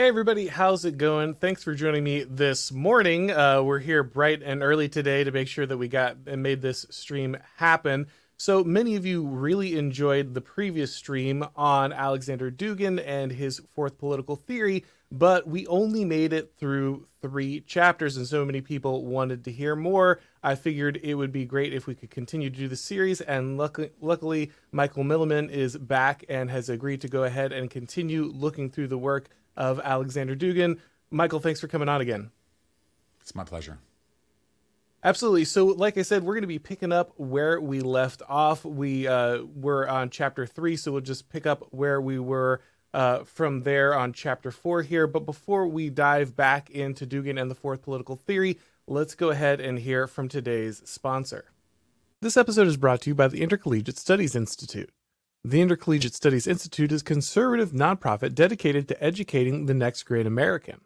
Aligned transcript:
Hey 0.00 0.08
everybody, 0.08 0.46
how's 0.46 0.86
it 0.86 0.96
going? 0.96 1.34
Thanks 1.34 1.62
for 1.62 1.74
joining 1.74 2.02
me 2.02 2.24
this 2.24 2.72
morning. 2.72 3.30
Uh, 3.30 3.62
we're 3.62 3.80
here 3.80 4.02
bright 4.02 4.42
and 4.42 4.62
early 4.62 4.88
today 4.88 5.24
to 5.24 5.30
make 5.30 5.46
sure 5.46 5.66
that 5.66 5.76
we 5.76 5.88
got 5.88 6.16
and 6.26 6.42
made 6.42 6.62
this 6.62 6.86
stream 6.88 7.36
happen. 7.56 8.06
So 8.38 8.64
many 8.64 8.96
of 8.96 9.04
you 9.04 9.26
really 9.26 9.76
enjoyed 9.76 10.32
the 10.32 10.40
previous 10.40 10.94
stream 10.94 11.44
on 11.54 11.92
Alexander 11.92 12.50
Dugin 12.50 13.04
and 13.06 13.30
his 13.30 13.60
fourth 13.74 13.98
political 13.98 14.36
theory, 14.36 14.86
but 15.12 15.46
we 15.46 15.66
only 15.66 16.06
made 16.06 16.32
it 16.32 16.54
through 16.56 17.06
three 17.20 17.60
chapters, 17.60 18.16
and 18.16 18.26
so 18.26 18.46
many 18.46 18.62
people 18.62 19.04
wanted 19.04 19.44
to 19.44 19.52
hear 19.52 19.76
more. 19.76 20.20
I 20.42 20.54
figured 20.54 20.98
it 21.02 21.12
would 21.12 21.30
be 21.30 21.44
great 21.44 21.74
if 21.74 21.86
we 21.86 21.94
could 21.94 22.10
continue 22.10 22.48
to 22.48 22.56
do 22.56 22.68
the 22.68 22.76
series, 22.76 23.20
and 23.20 23.58
luckily, 23.58 23.90
luckily 24.00 24.50
Michael 24.72 25.04
Millerman 25.04 25.50
is 25.50 25.76
back 25.76 26.24
and 26.30 26.50
has 26.50 26.70
agreed 26.70 27.02
to 27.02 27.08
go 27.08 27.24
ahead 27.24 27.52
and 27.52 27.70
continue 27.70 28.24
looking 28.24 28.70
through 28.70 28.88
the 28.88 28.96
work 28.96 29.28
of 29.60 29.78
Alexander 29.84 30.34
Dugin. 30.34 30.78
Michael, 31.10 31.38
thanks 31.38 31.60
for 31.60 31.68
coming 31.68 31.88
on 31.88 32.00
again. 32.00 32.30
It's 33.20 33.34
my 33.34 33.44
pleasure. 33.44 33.78
Absolutely. 35.04 35.44
So, 35.44 35.66
like 35.66 35.98
I 35.98 36.02
said, 36.02 36.24
we're 36.24 36.34
going 36.34 36.42
to 36.42 36.48
be 36.48 36.58
picking 36.58 36.92
up 36.92 37.12
where 37.16 37.60
we 37.60 37.80
left 37.80 38.22
off. 38.28 38.64
We 38.64 39.06
uh, 39.06 39.42
were 39.54 39.88
on 39.88 40.10
chapter 40.10 40.46
three, 40.46 40.76
so 40.76 40.92
we'll 40.92 41.00
just 41.02 41.28
pick 41.28 41.46
up 41.46 41.66
where 41.70 42.00
we 42.00 42.18
were 42.18 42.62
uh, 42.92 43.24
from 43.24 43.62
there 43.62 43.94
on 43.94 44.12
chapter 44.12 44.50
four 44.50 44.82
here. 44.82 45.06
But 45.06 45.26
before 45.26 45.66
we 45.66 45.90
dive 45.90 46.36
back 46.36 46.70
into 46.70 47.06
Dugin 47.06 47.40
and 47.40 47.50
the 47.50 47.54
fourth 47.54 47.82
political 47.82 48.16
theory, 48.16 48.58
let's 48.86 49.14
go 49.14 49.28
ahead 49.30 49.60
and 49.60 49.78
hear 49.78 50.06
from 50.06 50.28
today's 50.28 50.82
sponsor. 50.84 51.44
This 52.22 52.36
episode 52.36 52.66
is 52.66 52.76
brought 52.76 53.02
to 53.02 53.10
you 53.10 53.14
by 53.14 53.28
the 53.28 53.42
Intercollegiate 53.42 53.98
Studies 53.98 54.34
Institute. 54.34 54.90
The 55.42 55.62
Intercollegiate 55.62 56.12
Studies 56.12 56.46
Institute 56.46 56.92
is 56.92 57.00
a 57.00 57.04
conservative 57.04 57.70
nonprofit 57.70 58.34
dedicated 58.34 58.86
to 58.88 59.02
educating 59.02 59.64
the 59.64 59.72
next 59.72 60.02
great 60.02 60.26
American. 60.26 60.82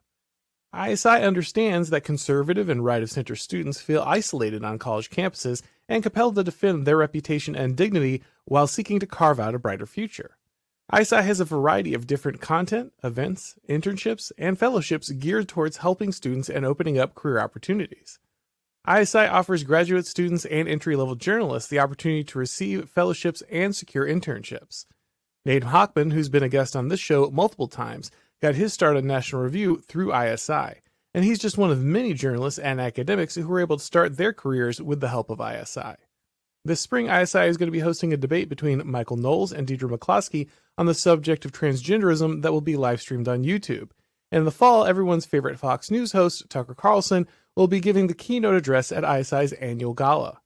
ISI 0.72 1.08
understands 1.08 1.90
that 1.90 2.04
conservative 2.04 2.68
and 2.68 2.84
right 2.84 3.02
of 3.02 3.10
center 3.10 3.34
students 3.34 3.80
feel 3.80 4.04
isolated 4.06 4.62
on 4.62 4.78
college 4.78 5.10
campuses 5.10 5.62
and 5.88 6.04
compelled 6.04 6.36
to 6.36 6.44
defend 6.44 6.86
their 6.86 6.96
reputation 6.96 7.56
and 7.56 7.76
dignity 7.76 8.22
while 8.44 8.68
seeking 8.68 9.00
to 9.00 9.08
carve 9.08 9.40
out 9.40 9.56
a 9.56 9.58
brighter 9.58 9.86
future. 9.86 10.36
ISI 10.96 11.16
has 11.16 11.40
a 11.40 11.44
variety 11.44 11.92
of 11.92 12.06
different 12.06 12.40
content, 12.40 12.92
events, 13.02 13.56
internships, 13.68 14.30
and 14.38 14.56
fellowships 14.56 15.10
geared 15.10 15.48
towards 15.48 15.78
helping 15.78 16.12
students 16.12 16.48
and 16.48 16.64
opening 16.64 16.96
up 16.96 17.16
career 17.16 17.40
opportunities. 17.40 18.20
ISI 18.86 19.18
offers 19.18 19.64
graduate 19.64 20.06
students 20.06 20.44
and 20.44 20.68
entry 20.68 20.94
level 20.94 21.14
journalists 21.14 21.70
the 21.70 21.78
opportunity 21.78 22.22
to 22.24 22.38
receive 22.38 22.88
fellowships 22.88 23.42
and 23.50 23.74
secure 23.74 24.06
internships. 24.06 24.84
Nate 25.46 25.64
Hochman, 25.64 26.12
who's 26.12 26.28
been 26.28 26.42
a 26.42 26.50
guest 26.50 26.76
on 26.76 26.88
this 26.88 27.00
show 27.00 27.30
multiple 27.30 27.68
times, 27.68 28.10
got 28.42 28.54
his 28.54 28.74
start 28.74 28.96
on 28.96 29.06
National 29.06 29.42
Review 29.42 29.78
through 29.78 30.14
ISI, 30.14 30.82
and 31.14 31.24
he's 31.24 31.38
just 31.38 31.56
one 31.56 31.70
of 31.70 31.82
many 31.82 32.12
journalists 32.12 32.58
and 32.58 32.78
academics 32.78 33.34
who 33.34 33.48
were 33.48 33.60
able 33.60 33.78
to 33.78 33.84
start 33.84 34.18
their 34.18 34.34
careers 34.34 34.82
with 34.82 35.00
the 35.00 35.08
help 35.08 35.30
of 35.30 35.40
ISI. 35.40 35.94
This 36.66 36.80
spring, 36.80 37.08
ISI 37.08 37.46
is 37.46 37.56
going 37.56 37.68
to 37.68 37.72
be 37.72 37.80
hosting 37.80 38.12
a 38.12 38.18
debate 38.18 38.50
between 38.50 38.86
Michael 38.90 39.16
Knowles 39.16 39.52
and 39.52 39.66
Deirdre 39.66 39.88
McCloskey 39.88 40.48
on 40.76 40.86
the 40.86 40.94
subject 40.94 41.44
of 41.44 41.52
transgenderism 41.52 42.42
that 42.42 42.52
will 42.52 42.60
be 42.60 42.76
live 42.76 43.00
streamed 43.00 43.28
on 43.28 43.44
YouTube. 43.44 43.90
In 44.32 44.44
the 44.44 44.50
fall, 44.50 44.84
everyone's 44.84 45.26
favorite 45.26 45.58
Fox 45.58 45.90
News 45.90 46.12
host, 46.12 46.48
Tucker 46.48 46.74
Carlson, 46.74 47.28
will 47.56 47.68
be 47.68 47.80
giving 47.80 48.06
the 48.06 48.14
keynote 48.14 48.54
address 48.54 48.90
at 48.92 49.04
ISI's 49.04 49.52
annual 49.54 49.94
gala. 49.94 50.40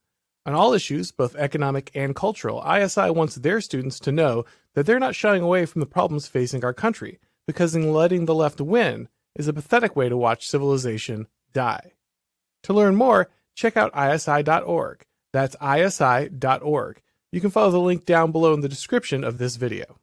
On 0.47 0.55
all 0.55 0.73
issues, 0.73 1.12
both 1.12 1.37
economic 1.37 1.91
and 1.95 2.17
cultural, 2.17 2.64
ISI 2.67 3.11
wants 3.11 3.34
their 3.34 3.61
students 3.61 4.01
to 4.01 4.12
know 4.12 4.45
that 4.75 4.87
they're 4.87 4.98
not 4.98 5.14
shying 5.14 5.42
away 5.42 5.67
from 5.67 5.81
the 5.81 5.86
problems 5.86 6.27
facing 6.27 6.64
our 6.64 6.73
country, 6.73 7.19
because 7.47 7.75
in 7.75 7.92
letting 7.92 8.25
the 8.25 8.34
left 8.34 8.61
win 8.61 9.09
is 9.36 9.48
a 9.48 9.53
pathetic 9.53 9.95
way 9.95 10.09
to 10.09 10.17
watch 10.17 10.48
civilization 10.48 11.27
die. 11.53 11.92
To 12.62 12.73
learn 12.73 12.97
more, 12.97 13.29
check 13.55 13.77
out 13.77 13.92
isi.org. 13.95 15.05
That's 15.33 15.56
isi.org. 15.62 17.02
You 17.30 17.41
can 17.41 17.51
follow 17.51 17.70
the 17.70 17.79
link 17.79 18.07
down 18.07 18.33
below 18.33 18.55
in 18.55 18.61
the 18.61 18.68
description 18.68 19.23
of 19.24 19.39
this 19.39 19.57
video. 19.57 19.98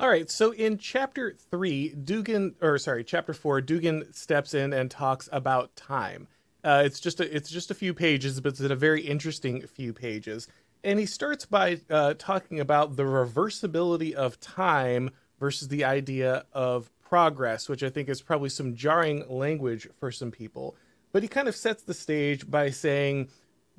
All 0.00 0.08
right, 0.08 0.30
so 0.30 0.52
in 0.52 0.78
chapter 0.78 1.36
three, 1.50 1.94
Dugin, 1.94 2.54
or 2.62 2.78
sorry, 2.78 3.04
chapter 3.04 3.34
four, 3.34 3.60
Dugin 3.60 4.14
steps 4.14 4.54
in 4.54 4.72
and 4.72 4.90
talks 4.90 5.28
about 5.30 5.76
time. 5.76 6.26
Uh, 6.64 6.84
it's 6.86 7.00
just 7.00 7.20
a, 7.20 7.36
it's 7.36 7.50
just 7.50 7.70
a 7.70 7.74
few 7.74 7.92
pages, 7.92 8.40
but 8.40 8.54
it's 8.54 8.60
a 8.60 8.74
very 8.74 9.02
interesting 9.02 9.60
few 9.66 9.92
pages. 9.92 10.48
And 10.82 10.98
he 10.98 11.04
starts 11.04 11.44
by 11.44 11.82
uh, 11.90 12.14
talking 12.16 12.60
about 12.60 12.96
the 12.96 13.02
reversibility 13.02 14.14
of 14.14 14.40
time 14.40 15.10
versus 15.38 15.68
the 15.68 15.84
idea 15.84 16.46
of 16.54 16.90
progress, 17.02 17.68
which 17.68 17.82
I 17.82 17.90
think 17.90 18.08
is 18.08 18.22
probably 18.22 18.48
some 18.48 18.74
jarring 18.74 19.28
language 19.28 19.86
for 19.98 20.10
some 20.10 20.30
people. 20.30 20.76
But 21.12 21.22
he 21.22 21.28
kind 21.28 21.46
of 21.46 21.54
sets 21.54 21.82
the 21.82 21.92
stage 21.92 22.50
by 22.50 22.70
saying 22.70 23.28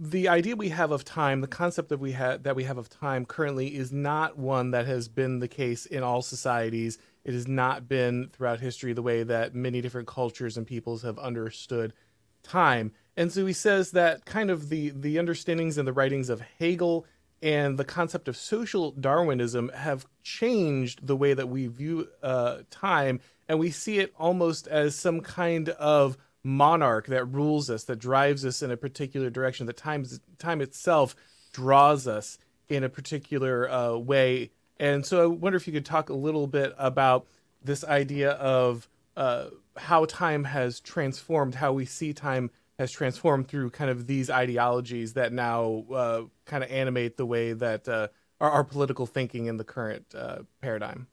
the 0.03 0.27
idea 0.27 0.55
we 0.55 0.69
have 0.69 0.91
of 0.91 1.05
time, 1.05 1.41
the 1.41 1.47
concept 1.47 1.89
that 1.89 1.99
we 1.99 2.13
have 2.13 2.41
that 2.41 2.55
we 2.55 2.63
have 2.63 2.79
of 2.79 2.89
time 2.89 3.23
currently 3.23 3.75
is 3.75 3.91
not 3.91 4.35
one 4.35 4.71
that 4.71 4.87
has 4.87 5.07
been 5.07 5.37
the 5.37 5.47
case 5.47 5.85
in 5.85 6.01
all 6.01 6.23
societies. 6.23 6.97
It 7.23 7.35
has 7.35 7.47
not 7.47 7.87
been 7.87 8.27
throughout 8.29 8.59
history 8.59 8.93
the 8.93 9.03
way 9.03 9.21
that 9.21 9.53
many 9.53 9.79
different 9.79 10.07
cultures 10.07 10.57
and 10.57 10.65
peoples 10.65 11.03
have 11.03 11.19
understood 11.19 11.93
time. 12.41 12.93
And 13.15 13.31
so 13.31 13.45
he 13.45 13.53
says 13.53 13.91
that 13.91 14.25
kind 14.25 14.49
of 14.49 14.69
the 14.69 14.89
the 14.89 15.19
understandings 15.19 15.77
and 15.77 15.87
the 15.87 15.93
writings 15.93 16.29
of 16.29 16.41
Hegel 16.41 17.05
and 17.43 17.77
the 17.77 17.85
concept 17.85 18.27
of 18.27 18.35
social 18.35 18.91
Darwinism 18.93 19.69
have 19.69 20.07
changed 20.23 21.05
the 21.05 21.15
way 21.15 21.35
that 21.35 21.49
we 21.49 21.67
view 21.67 22.07
uh, 22.23 22.61
time, 22.71 23.19
and 23.47 23.59
we 23.59 23.69
see 23.69 23.99
it 23.99 24.13
almost 24.17 24.67
as 24.67 24.95
some 24.95 25.21
kind 25.21 25.69
of 25.69 26.17
monarch 26.43 27.07
that 27.07 27.25
rules 27.25 27.69
us, 27.69 27.83
that 27.85 27.99
drives 27.99 28.45
us 28.45 28.61
in 28.61 28.71
a 28.71 28.77
particular 28.77 29.29
direction. 29.29 29.65
That 29.65 29.77
time, 29.77 30.05
time 30.37 30.61
itself 30.61 31.15
draws 31.53 32.07
us 32.07 32.37
in 32.69 32.83
a 32.83 32.89
particular 32.89 33.69
uh, 33.69 33.97
way. 33.97 34.51
And 34.79 35.05
so, 35.05 35.23
I 35.23 35.25
wonder 35.27 35.57
if 35.57 35.67
you 35.67 35.73
could 35.73 35.85
talk 35.85 36.09
a 36.09 36.13
little 36.13 36.47
bit 36.47 36.73
about 36.77 37.27
this 37.63 37.83
idea 37.83 38.31
of 38.31 38.87
uh, 39.15 39.47
how 39.77 40.05
time 40.05 40.45
has 40.45 40.79
transformed, 40.79 41.55
how 41.55 41.73
we 41.73 41.85
see 41.85 42.13
time 42.13 42.49
has 42.79 42.91
transformed 42.91 43.47
through 43.47 43.69
kind 43.69 43.91
of 43.91 44.07
these 44.07 44.29
ideologies 44.29 45.13
that 45.13 45.31
now 45.31 45.85
uh, 45.93 46.21
kind 46.45 46.63
of 46.63 46.71
animate 46.71 47.17
the 47.17 47.25
way 47.25 47.53
that 47.53 47.87
uh, 47.87 48.07
our, 48.39 48.49
our, 48.49 48.63
political 48.63 49.05
thinking 49.05 49.45
in 49.45 49.57
the 49.57 49.63
current 49.63 50.05
uh, 50.15 50.39
paradigm? 50.61 51.05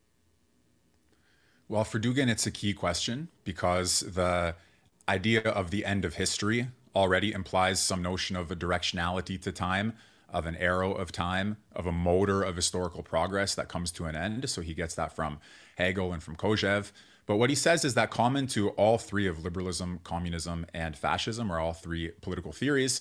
Well, 1.69 1.85
for 1.85 2.01
Dugin, 2.01 2.29
it's 2.29 2.47
a 2.47 2.51
key 2.51 2.73
question 2.73 3.29
because 3.45 4.01
the 4.01 4.55
idea 5.09 5.41
of 5.41 5.71
the 5.71 5.85
end 5.85 6.05
of 6.05 6.15
history 6.15 6.69
already 6.95 7.33
implies 7.33 7.81
some 7.81 8.03
notion 8.03 8.37
of 8.37 8.51
a 8.51 8.57
directionality 8.57 9.41
to 9.41 9.53
time, 9.53 9.95
of 10.29 10.47
an 10.47 10.57
arrow 10.57 10.93
of 10.93 11.11
time, 11.11 11.57
of 11.75 11.87
a 11.87 11.93
motor 11.93 12.43
of 12.43 12.57
historical 12.57 13.03
progress 13.03 13.55
that 13.55 13.69
comes 13.69 13.91
to 13.93 14.05
an 14.05 14.15
end. 14.15 14.51
So 14.51 14.61
he 14.61 14.75
gets 14.75 14.95
that 14.97 15.15
from 15.15 15.39
Hegel 15.77 16.13
and 16.13 16.23
from 16.23 16.37
Kojève. 16.37 16.93
But 17.27 17.37
what 17.37 17.51
he 17.51 17.57
says 17.57 17.85
is 17.85 17.95
that 17.95 18.11
common 18.11 18.47
to 18.49 18.71
all 18.71 18.99
three 18.99 19.27
of 19.27 19.45
liberalism, 19.45 20.01
communism, 20.03 20.67
and 20.75 20.97
fascism, 20.97 21.53
or 21.53 21.59
all 21.59 21.75
three 21.75 22.11
political 22.23 22.53
theories, 22.53 23.01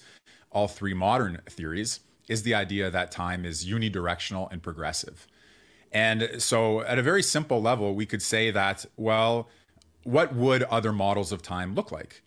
all 0.51 0.67
three 0.67 0.93
modern 0.93 1.41
theories, 1.49 2.01
is 2.27 2.43
the 2.43 2.53
idea 2.53 2.91
that 2.91 3.11
time 3.11 3.45
is 3.45 3.65
unidirectional 3.65 4.51
and 4.51 4.61
progressive. 4.61 5.27
And 5.93 6.29
so, 6.39 6.81
at 6.81 6.99
a 6.99 7.01
very 7.01 7.23
simple 7.23 7.61
level, 7.61 7.95
we 7.95 8.05
could 8.05 8.21
say 8.21 8.51
that, 8.51 8.85
well, 8.97 9.47
what 10.07 10.33
would 10.33 10.63
other 10.63 10.93
models 10.93 11.33
of 11.33 11.41
time 11.41 11.75
look 11.75 11.91
like? 11.91 12.21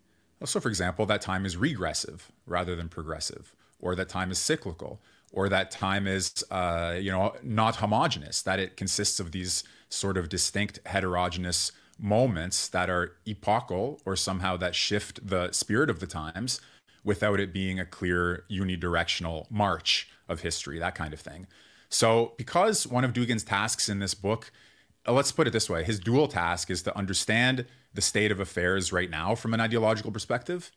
So, 0.45 0.61
for 0.61 0.69
example, 0.69 1.07
that 1.07 1.23
time 1.23 1.47
is 1.47 1.57
regressive 1.57 2.31
rather 2.47 2.77
than 2.77 2.91
progressive, 2.91 3.55
or 3.81 3.95
that 3.95 4.11
time 4.11 4.31
is 4.31 4.39
cyclical, 4.39 5.01
or 5.33 5.49
that 5.49 5.71
time 5.71 6.07
is, 6.07 6.45
uh, 6.51 6.97
you 7.01 7.11
know, 7.11 7.35
not 7.43 7.77
homogenous, 7.77 8.43
that 8.43 8.59
it 8.59 8.77
consists 8.77 9.19
of 9.19 9.33
these 9.33 9.65
sort 9.89 10.19
of 10.19 10.29
distinct 10.29 10.79
heterogeneous 10.85 11.73
moments 11.99 12.69
that 12.69 12.91
are 12.91 13.17
epochal 13.27 14.03
or 14.05 14.15
somehow 14.15 14.59
that 14.59 14.75
shift 14.75 15.27
the 15.27 15.51
spirit 15.53 15.89
of 15.89 16.01
the 16.01 16.07
times 16.07 16.61
without 17.03 17.41
it 17.41 17.51
being 17.51 17.81
a 17.81 17.87
clear 17.87 18.45
unidirectional 18.51 19.51
march 19.51 20.11
of 20.29 20.41
history, 20.41 20.79
that 20.79 20.95
kind 20.95 21.15
of 21.15 21.21
thing. 21.21 21.47
So, 21.89 22.35
because 22.37 22.87
one 22.87 23.05
of 23.05 23.15
Dugin's 23.15 23.43
tasks 23.43 23.89
in 23.89 24.01
this 24.01 24.13
book, 24.13 24.53
Uh, 25.07 25.13
let's 25.13 25.33
put 25.33 25.47
it 25.47 25.53
this 25.53 25.71
way 25.71 25.85
his 25.85 25.99
dual 25.99 26.29
task 26.29 26.71
is 26.71 26.83
to 26.83 26.97
understand 26.97 27.65
the 27.95 28.03
state 28.03 28.31
of 28.31 28.41
affairs 28.41 28.93
right 28.93 29.11
now 29.11 29.35
from 29.35 29.55
an 29.55 29.61
ideological 29.61 30.13
perspective 30.13 30.71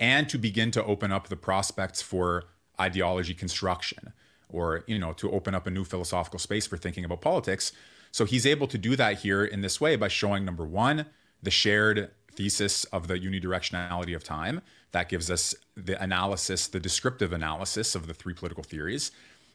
and 0.00 0.28
to 0.28 0.38
begin 0.38 0.70
to 0.70 0.84
open 0.84 1.12
up 1.12 1.28
the 1.28 1.36
prospects 1.36 2.00
for 2.02 2.44
ideology 2.80 3.34
construction 3.34 4.12
or 4.48 4.84
you 4.86 4.98
know 4.98 5.12
to 5.12 5.30
open 5.30 5.54
up 5.54 5.66
a 5.66 5.70
new 5.70 5.84
philosophical 5.84 6.38
space 6.38 6.66
for 6.66 6.76
thinking 6.76 7.04
about 7.04 7.20
politics 7.20 7.72
so 8.14 8.24
he's 8.24 8.46
able 8.46 8.68
to 8.68 8.78
do 8.78 8.94
that 8.94 9.18
here 9.18 9.44
in 9.44 9.60
this 9.60 9.80
way 9.80 9.96
by 9.96 10.06
showing 10.06 10.44
number 10.44 10.64
one, 10.64 11.06
the 11.42 11.50
shared 11.50 12.12
thesis 12.30 12.84
of 12.84 13.08
the 13.08 13.14
unidirectionality 13.14 14.14
of 14.14 14.22
time. 14.22 14.62
That 14.92 15.08
gives 15.08 15.32
us 15.32 15.52
the 15.76 16.00
analysis, 16.00 16.68
the 16.68 16.78
descriptive 16.78 17.32
analysis 17.32 17.96
of 17.96 18.06
the 18.06 18.14
three 18.14 18.32
political 18.32 18.62
theories, 18.62 19.10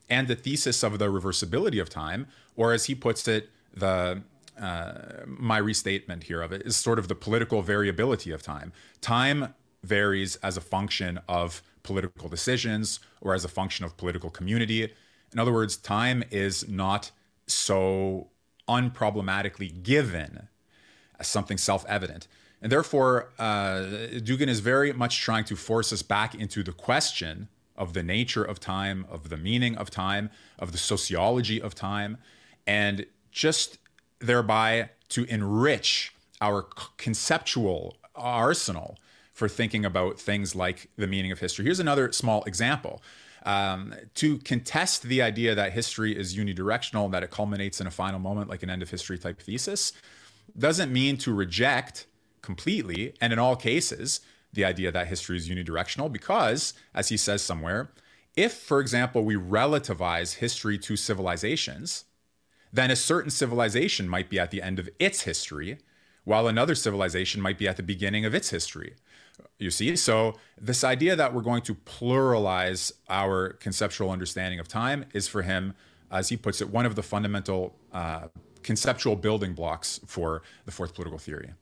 and 0.10 0.28
the 0.28 0.36
thesis 0.36 0.84
of 0.84 1.00
the 1.00 1.08
reversibility 1.08 1.82
of 1.82 1.90
time, 1.90 2.28
or 2.58 2.74
as 2.74 2.88
he 2.88 2.96
puts 2.96 3.30
it, 3.30 3.50
the 3.74 4.22
uh, 4.60 5.24
my 5.26 5.58
restatement 5.58 6.24
here 6.24 6.42
of 6.42 6.52
it 6.52 6.62
is 6.64 6.76
sort 6.76 7.00
of 7.00 7.08
the 7.08 7.16
political 7.16 7.62
variability 7.62 8.32
of 8.32 8.42
time. 8.42 8.74
Time 9.00 9.54
varies 9.84 10.36
as 10.38 10.58
a 10.58 10.62
function 10.62 11.20
of 11.30 11.62
political 11.84 12.28
decisions 12.28 13.00
or 13.22 13.34
as 13.34 13.46
a 13.46 13.48
function 13.48 13.86
of 13.86 13.96
political 13.96 14.30
community. 14.30 14.84
In 15.32 15.40
other 15.40 15.54
words, 15.54 15.78
time 15.78 16.24
is 16.30 16.68
not 16.68 17.12
so 17.48 18.28
unproblematically 18.68 19.82
given 19.82 20.50
as 21.20 21.28
something 21.28 21.58
self 21.58 21.86
evident. 21.88 22.28
And 22.62 22.72
therefore, 22.72 23.32
uh, 23.40 23.86
Dugin 24.16 24.50
is 24.50 24.60
very 24.60 24.92
much 24.92 25.22
trying 25.22 25.46
to 25.46 25.56
force 25.56 25.94
us 25.94 26.02
back 26.02 26.36
into 26.36 26.62
the 26.64 26.74
question 26.74 27.48
of 27.78 27.94
the 27.94 28.04
nature 28.04 28.44
of 28.44 28.60
time, 28.60 29.06
of 29.10 29.30
the 29.30 29.38
meaning 29.38 29.78
of 29.78 29.90
time, 29.90 30.30
of 30.58 30.74
the 30.74 30.78
sociology 30.78 31.62
of 31.62 31.74
time, 31.74 32.18
and 32.68 33.06
just 33.32 33.78
thereby 34.20 34.90
to 35.10 35.24
enrich 35.26 36.14
our 36.42 36.68
conceptual 36.98 37.98
arsenal 38.16 38.98
for 39.34 39.48
thinking 39.48 39.86
about 39.86 40.20
things 40.20 40.56
like 40.56 40.90
the 40.98 41.08
meaning 41.08 41.32
of 41.32 41.40
history. 41.40 41.66
Here's 41.66 41.80
another 41.80 42.12
small 42.12 42.44
example. 42.44 43.02
Um, 43.46 43.96
to 44.16 44.38
contest 44.40 45.04
the 45.04 45.22
idea 45.22 45.56
that 45.56 45.72
history 45.72 46.18
is 46.18 46.36
unidirectional, 46.36 47.10
that 47.12 47.24
it 47.24 47.32
culminates 47.32 47.80
in 47.80 47.88
a 47.88 47.92
final 47.92 48.20
moment 48.20 48.50
like 48.50 48.64
an 48.64 48.70
end 48.70 48.82
of 48.82 48.90
history 48.90 49.18
type 49.18 49.42
thesis, 49.42 49.94
doesn't 50.58 50.92
mean 50.92 51.18
to 51.18 51.34
reject 51.34 52.06
completely, 52.42 53.14
and 53.22 53.32
in 53.32 53.40
all 53.40 53.56
cases, 53.56 54.20
the 54.52 54.66
idea 54.66 54.92
that 54.92 55.08
history 55.08 55.38
is 55.38 55.48
unidirectional, 55.48 56.12
because, 56.12 56.74
as 56.94 57.10
he 57.10 57.18
says 57.18 57.42
somewhere, 57.42 57.92
if, 58.36 58.54
for 58.54 58.80
example, 58.80 59.24
we 59.24 59.36
relativize 59.36 60.36
history 60.36 60.78
to 60.80 60.96
civilizations, 60.98 62.06
then 62.72 62.92
a 62.92 62.96
certain 62.96 63.32
civilization 63.32 64.08
might 64.08 64.30
be 64.30 64.40
at 64.40 64.52
the 64.52 64.62
end 64.62 64.80
of 64.80 64.90
its 65.00 65.22
history, 65.22 65.78
while 66.24 66.48
another 66.48 66.76
civilization 66.76 67.42
might 67.42 67.58
be 67.58 67.68
at 67.68 67.78
the 67.78 67.84
beginning 67.84 68.26
of 68.26 68.36
its 68.36 68.50
history. 68.50 68.96
You 69.58 69.72
see? 69.72 69.96
So, 69.96 70.36
this 70.60 70.84
idea 70.84 71.16
that 71.16 71.34
we're 71.34 71.42
going 71.42 71.62
to 71.64 71.76
pluralize 71.76 72.92
our 73.10 73.54
conceptual 73.54 74.12
understanding 74.12 74.60
of 74.60 74.68
time 74.68 75.06
is 75.14 75.28
for 75.28 75.42
him, 75.42 75.74
as 76.12 76.30
he 76.30 76.38
puts 76.38 76.62
it, 76.62 76.70
one 76.70 76.86
of 76.86 76.96
the 76.96 77.04
fundamental 77.04 77.76
uh, 77.94 78.28
conceptual 78.64 79.16
building 79.16 79.54
blocks 79.54 80.00
for 80.06 80.44
the 80.66 80.72
fourth 80.72 80.94
political 80.94 81.18
theory. 81.18 81.54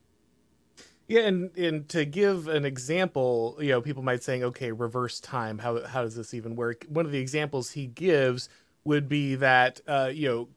Yeah, 1.08 1.22
and 1.22 1.56
and 1.56 1.88
to 1.88 2.04
give 2.04 2.48
an 2.48 2.66
example, 2.66 3.56
you 3.60 3.70
know, 3.70 3.80
people 3.80 4.02
might 4.02 4.22
saying, 4.22 4.44
okay, 4.44 4.72
reverse 4.72 5.20
time. 5.20 5.58
How 5.58 5.84
how 5.86 6.02
does 6.02 6.14
this 6.14 6.34
even 6.34 6.54
work? 6.54 6.84
One 6.88 7.06
of 7.06 7.12
the 7.12 7.18
examples 7.18 7.70
he 7.70 7.86
gives 7.86 8.50
would 8.84 9.08
be 9.08 9.34
that 9.36 9.80
uh, 9.88 10.10
you 10.12 10.28
know, 10.28 10.48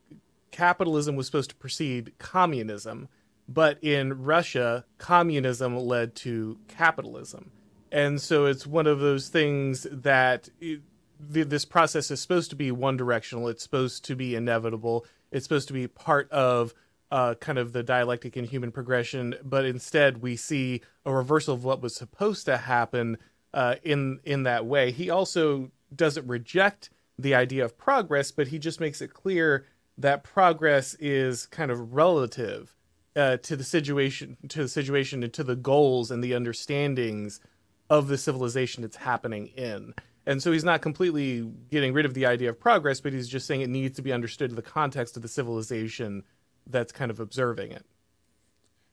capitalism 0.52 1.16
was 1.16 1.26
supposed 1.26 1.50
to 1.50 1.56
precede 1.56 2.14
communism, 2.18 3.08
but 3.48 3.84
in 3.84 4.24
Russia, 4.24 4.86
communism 4.98 5.78
led 5.78 6.16
to 6.16 6.58
capitalism. 6.68 7.52
And 7.92 8.22
so 8.22 8.46
it's 8.46 8.66
one 8.66 8.88
of 8.88 9.00
those 9.00 9.30
things 9.30 9.86
that 9.92 10.50
it, 10.60 10.82
this 11.20 11.66
process 11.66 12.10
is 12.10 12.22
supposed 12.22 12.50
to 12.52 12.56
be 12.56 12.72
one 12.72 12.98
directional, 12.98 13.48
it's 13.48 13.64
supposed 13.64 14.06
to 14.06 14.16
be 14.16 14.36
inevitable, 14.36 15.06
it's 15.32 15.46
supposed 15.46 15.68
to 15.68 15.74
be 15.74 15.88
part 15.88 16.30
of 16.32 16.74
uh, 17.12 17.36
kind 17.36 17.58
of 17.58 17.74
the 17.74 17.84
dialectic 17.84 18.38
in 18.38 18.46
human 18.46 18.72
progression, 18.72 19.36
but 19.44 19.66
instead 19.66 20.22
we 20.22 20.36
see 20.38 20.82
a 21.06 21.14
reversal 21.14 21.54
of 21.54 21.64
what 21.64 21.82
was 21.82 21.94
supposed 21.96 22.46
to 22.46 22.58
happen 22.58 23.18
uh, 23.54 23.76
in 23.84 24.20
in 24.24 24.44
that 24.44 24.66
way. 24.66 24.92
He 24.92 25.10
also 25.10 25.72
doesn't 25.94 26.26
reject 26.26 26.90
the 27.20 27.36
idea 27.36 27.66
of 27.66 27.78
progress, 27.78 28.32
but 28.32 28.48
he 28.48 28.58
just 28.58 28.80
makes 28.80 29.02
it 29.02 29.14
clear 29.14 29.66
that 30.02 30.24
progress 30.24 30.96
is 30.96 31.46
kind 31.48 31.72
of 31.72 31.94
relative 31.94 32.76
uh, 33.16 33.38
to 33.38 33.56
the 33.56 33.64
situation 33.64 34.38
to 34.48 34.64
the 34.64 34.68
situation 34.68 35.24
and 35.24 35.34
to 35.34 35.44
the 35.44 35.56
goals 35.56 36.12
and 36.12 36.24
the 36.24 36.34
understandings 36.34 37.40
of 37.90 38.08
the 38.08 38.18
civilization 38.18 38.84
it's 38.84 38.96
happening 38.96 39.48
in. 39.48 39.94
And 40.26 40.42
so 40.42 40.52
he's 40.52 40.64
not 40.64 40.82
completely 40.82 41.52
getting 41.70 41.94
rid 41.94 42.06
of 42.06 42.14
the 42.14 42.26
idea 42.26 42.50
of 42.50 42.60
progress 42.60 43.02
but 43.02 43.14
he's 43.14 43.28
just 43.28 43.48
saying 43.48 43.62
it 43.62 43.70
needs 43.70 43.96
to 43.98 44.02
be 44.02 44.14
understood 44.14 44.50
in 44.50 44.56
the 44.56 44.62
context 44.62 45.16
of 45.16 45.24
the 45.24 45.28
civilization 45.28 46.24
that's 46.68 46.92
kind 46.92 47.12
of 47.12 47.20
observing 47.20 47.72
it. 47.72 47.86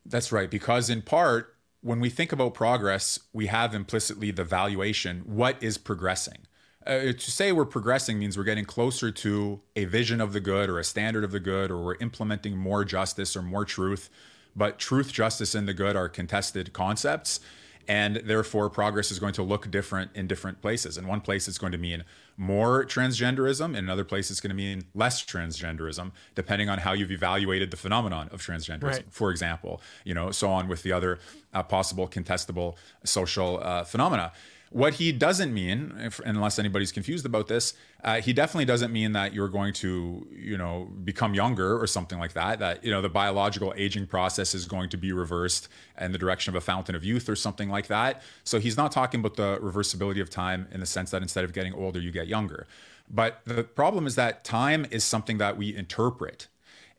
That's 0.05 0.33
right 0.33 0.51
because 0.51 0.91
in 0.91 1.03
part 1.03 1.55
when 1.81 2.01
we 2.01 2.11
think 2.11 2.33
about 2.33 2.55
progress 2.55 3.21
we 3.33 3.47
have 3.47 3.75
implicitly 3.75 4.33
the 4.33 4.45
valuation 4.45 5.21
what 5.21 5.63
is 5.63 5.79
progressing 5.79 6.48
uh, 6.89 7.13
to 7.13 7.31
say 7.31 7.53
we're 7.53 7.65
progressing 7.67 8.19
means 8.19 8.37
we're 8.37 8.45
getting 8.45 8.65
closer 8.65 9.11
to 9.11 9.61
a 9.77 9.85
vision 9.85 10.21
of 10.21 10.33
the 10.33 10.41
good 10.41 10.71
or 10.71 10.79
a 10.79 10.85
standard 10.85 11.23
of 11.23 11.33
the 11.33 11.41
good, 11.41 11.71
or 11.71 11.85
we're 11.85 11.97
implementing 12.01 12.57
more 12.57 12.85
justice 12.85 13.37
or 13.37 13.43
more 13.43 13.65
truth. 13.65 14.09
But 14.57 14.79
truth, 14.79 15.13
justice, 15.13 15.55
and 15.55 15.69
the 15.69 15.75
good 15.75 15.95
are 15.95 16.09
contested 16.09 16.73
concepts. 16.73 17.41
And 17.87 18.17
therefore, 18.17 18.69
progress 18.69 19.11
is 19.11 19.19
going 19.19 19.33
to 19.35 19.43
look 19.43 19.71
different 19.71 20.11
in 20.15 20.27
different 20.27 20.61
places. 20.61 20.99
In 20.99 21.07
one 21.07 21.23
place, 21.23 21.49
it's 21.49 21.57
going 21.57 21.73
to 21.73 21.79
mean 21.79 22.05
more 22.37 22.85
transgenderism. 22.85 23.71
In 23.71 23.77
another 23.77 24.05
place, 24.05 24.31
it's 24.31 24.41
going 24.41 24.51
to 24.51 24.57
mean 24.57 24.85
less 24.95 25.25
transgenderism, 25.25 26.13
depending 26.35 26.69
on 26.69 26.79
how 26.79 26.93
you've 26.93 27.11
evaluated 27.11 27.71
the 27.71 27.79
phenomenon 27.79 28.29
of 28.31 28.43
transgenderism. 28.43 28.83
Right. 28.83 29.05
For 29.09 29.31
example, 29.31 29.81
you 30.05 30.13
know, 30.13 30.31
so 30.31 30.51
on 30.51 30.69
with 30.69 30.83
the 30.83 30.93
other 30.93 31.19
uh, 31.55 31.63
possible 31.63 32.07
contestable 32.07 32.77
social 33.05 33.59
uh, 33.63 33.85
phenomena. 33.85 34.33
What 34.71 34.95
he 34.95 35.13
doesn't 35.13 35.53
mean, 35.55 35.95
if, 35.99 36.21
unless 36.21 36.59
anybody's 36.59 36.93
confused 36.93 37.25
about 37.25 37.49
this, 37.49 37.73
uh, 38.05 38.21
he 38.21 38.35
definitely 38.35 38.67
doesn't 38.67 38.93
mean 38.93 39.13
that 39.13 39.33
you're 39.33 39.49
going 39.49 39.73
to, 39.75 40.27
you 40.31 40.59
know, 40.59 40.91
become 41.05 41.35
younger 41.35 41.81
or 41.81 41.87
something 41.87 42.19
like 42.19 42.35
that. 42.35 42.59
That 42.59 42.85
you 42.85 42.91
know 42.91 43.01
the 43.01 43.09
biological 43.09 43.73
aging 43.77 44.07
process 44.07 44.55
is 44.55 44.67
going 44.67 44.91
to 44.91 44.99
be 44.99 45.13
reversed 45.13 45.69
in 45.99 46.13
the 46.13 46.19
direction 46.19 46.51
of 46.51 46.57
a 46.57 46.61
fountain 46.61 46.95
of 46.95 47.03
youth 47.03 47.29
or 47.29 47.37
something 47.37 47.71
like 47.71 47.87
that. 47.87 48.23
So 48.45 48.61
he's 48.61 48.77
not 48.77 48.93
talking 48.93 49.21
about 49.21 49.37
the 49.37 49.59
reversibility 49.59 50.21
of 50.21 50.29
time 50.29 50.69
in 50.71 50.81
the 50.81 50.87
sense 50.87 51.11
that 51.13 51.23
instead 51.23 51.45
of 51.45 51.53
getting 51.53 51.73
older, 51.73 51.99
you 51.99 52.11
get 52.11 52.29
younger. 52.29 52.67
But 53.11 53.41
the 53.47 53.65
problem 53.65 54.07
is 54.07 54.17
that 54.17 54.45
time 54.45 54.87
is 54.91 55.03
something 55.03 55.39
that 55.39 55.57
we 55.57 55.75
interpret, 55.75 56.49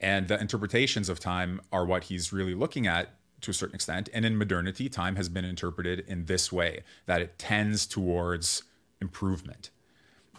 and 0.02 0.28
the 0.28 0.40
interpretations 0.40 1.08
of 1.08 1.20
time 1.20 1.62
are 1.72 1.86
what 1.86 2.06
he's 2.06 2.34
really 2.34 2.56
looking 2.56 2.88
at 2.88 3.10
to 3.42 3.52
a 3.52 3.54
certain 3.54 3.76
extent. 3.76 4.10
And 4.14 4.26
in 4.26 4.38
modernity, 4.38 4.90
time 4.90 5.16
has 5.16 5.30
been 5.30 5.46
interpreted 5.46 6.04
in 6.08 6.26
this 6.26 6.52
way 6.52 6.84
that 7.06 7.22
it 7.22 7.38
tends 7.38 7.86
towards 7.88 8.64
improvement, 9.02 9.70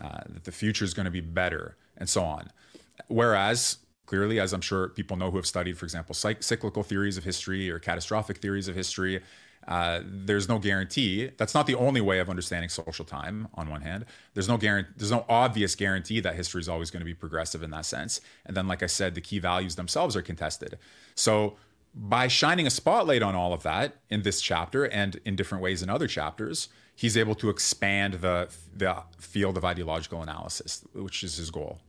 uh, 0.00 0.20
that 0.28 0.44
the 0.44 0.52
future 0.52 0.84
is 0.84 0.94
going 0.94 1.06
to 1.06 1.10
be 1.10 1.20
better, 1.20 1.76
and 1.96 2.08
so 2.08 2.22
on. 2.22 2.50
Whereas, 3.08 3.78
clearly, 4.06 4.38
as 4.40 4.52
I'm 4.52 4.60
sure 4.60 4.88
people 4.88 5.16
know 5.16 5.30
who 5.30 5.36
have 5.36 5.46
studied, 5.46 5.78
for 5.78 5.84
example, 5.84 6.14
cyclical 6.14 6.82
theories 6.82 7.16
of 7.16 7.24
history 7.24 7.70
or 7.70 7.78
catastrophic 7.78 8.38
theories 8.38 8.68
of 8.68 8.74
history, 8.74 9.22
uh, 9.68 10.00
there's 10.04 10.48
no 10.48 10.58
guarantee. 10.58 11.30
That's 11.36 11.54
not 11.54 11.66
the 11.66 11.74
only 11.74 12.00
way 12.00 12.18
of 12.18 12.30
understanding 12.30 12.70
social 12.70 13.04
time. 13.04 13.46
On 13.54 13.68
one 13.68 13.82
hand, 13.82 14.06
there's 14.34 14.48
no 14.48 14.56
guarantee. 14.56 14.90
There's 14.96 15.10
no 15.10 15.26
obvious 15.28 15.74
guarantee 15.74 16.20
that 16.20 16.34
history 16.34 16.60
is 16.60 16.68
always 16.68 16.90
going 16.90 17.00
to 17.00 17.04
be 17.06 17.14
progressive 17.14 17.62
in 17.62 17.70
that 17.70 17.84
sense. 17.84 18.20
And 18.46 18.56
then, 18.56 18.66
like 18.66 18.82
I 18.82 18.86
said, 18.86 19.14
the 19.14 19.20
key 19.20 19.38
values 19.38 19.76
themselves 19.76 20.16
are 20.16 20.22
contested. 20.22 20.78
So 21.14 21.56
by 21.94 22.28
shining 22.28 22.66
a 22.66 22.70
spotlight 22.70 23.22
on 23.22 23.34
all 23.34 23.52
of 23.52 23.62
that 23.62 23.96
in 24.08 24.22
this 24.22 24.40
chapter 24.40 24.84
and 24.84 25.20
in 25.24 25.36
different 25.36 25.62
ways 25.62 25.82
in 25.82 25.90
other 25.90 26.06
chapters, 26.06 26.68
he's 26.94 27.16
able 27.16 27.34
to 27.36 27.50
expand 27.50 28.14
the 28.14 28.48
the 28.74 29.02
field 29.18 29.56
of 29.56 29.64
ideological 29.64 30.22
analysis, 30.22 30.84
which 30.92 31.24
is 31.24 31.36
his 31.36 31.50
goal. 31.50 31.80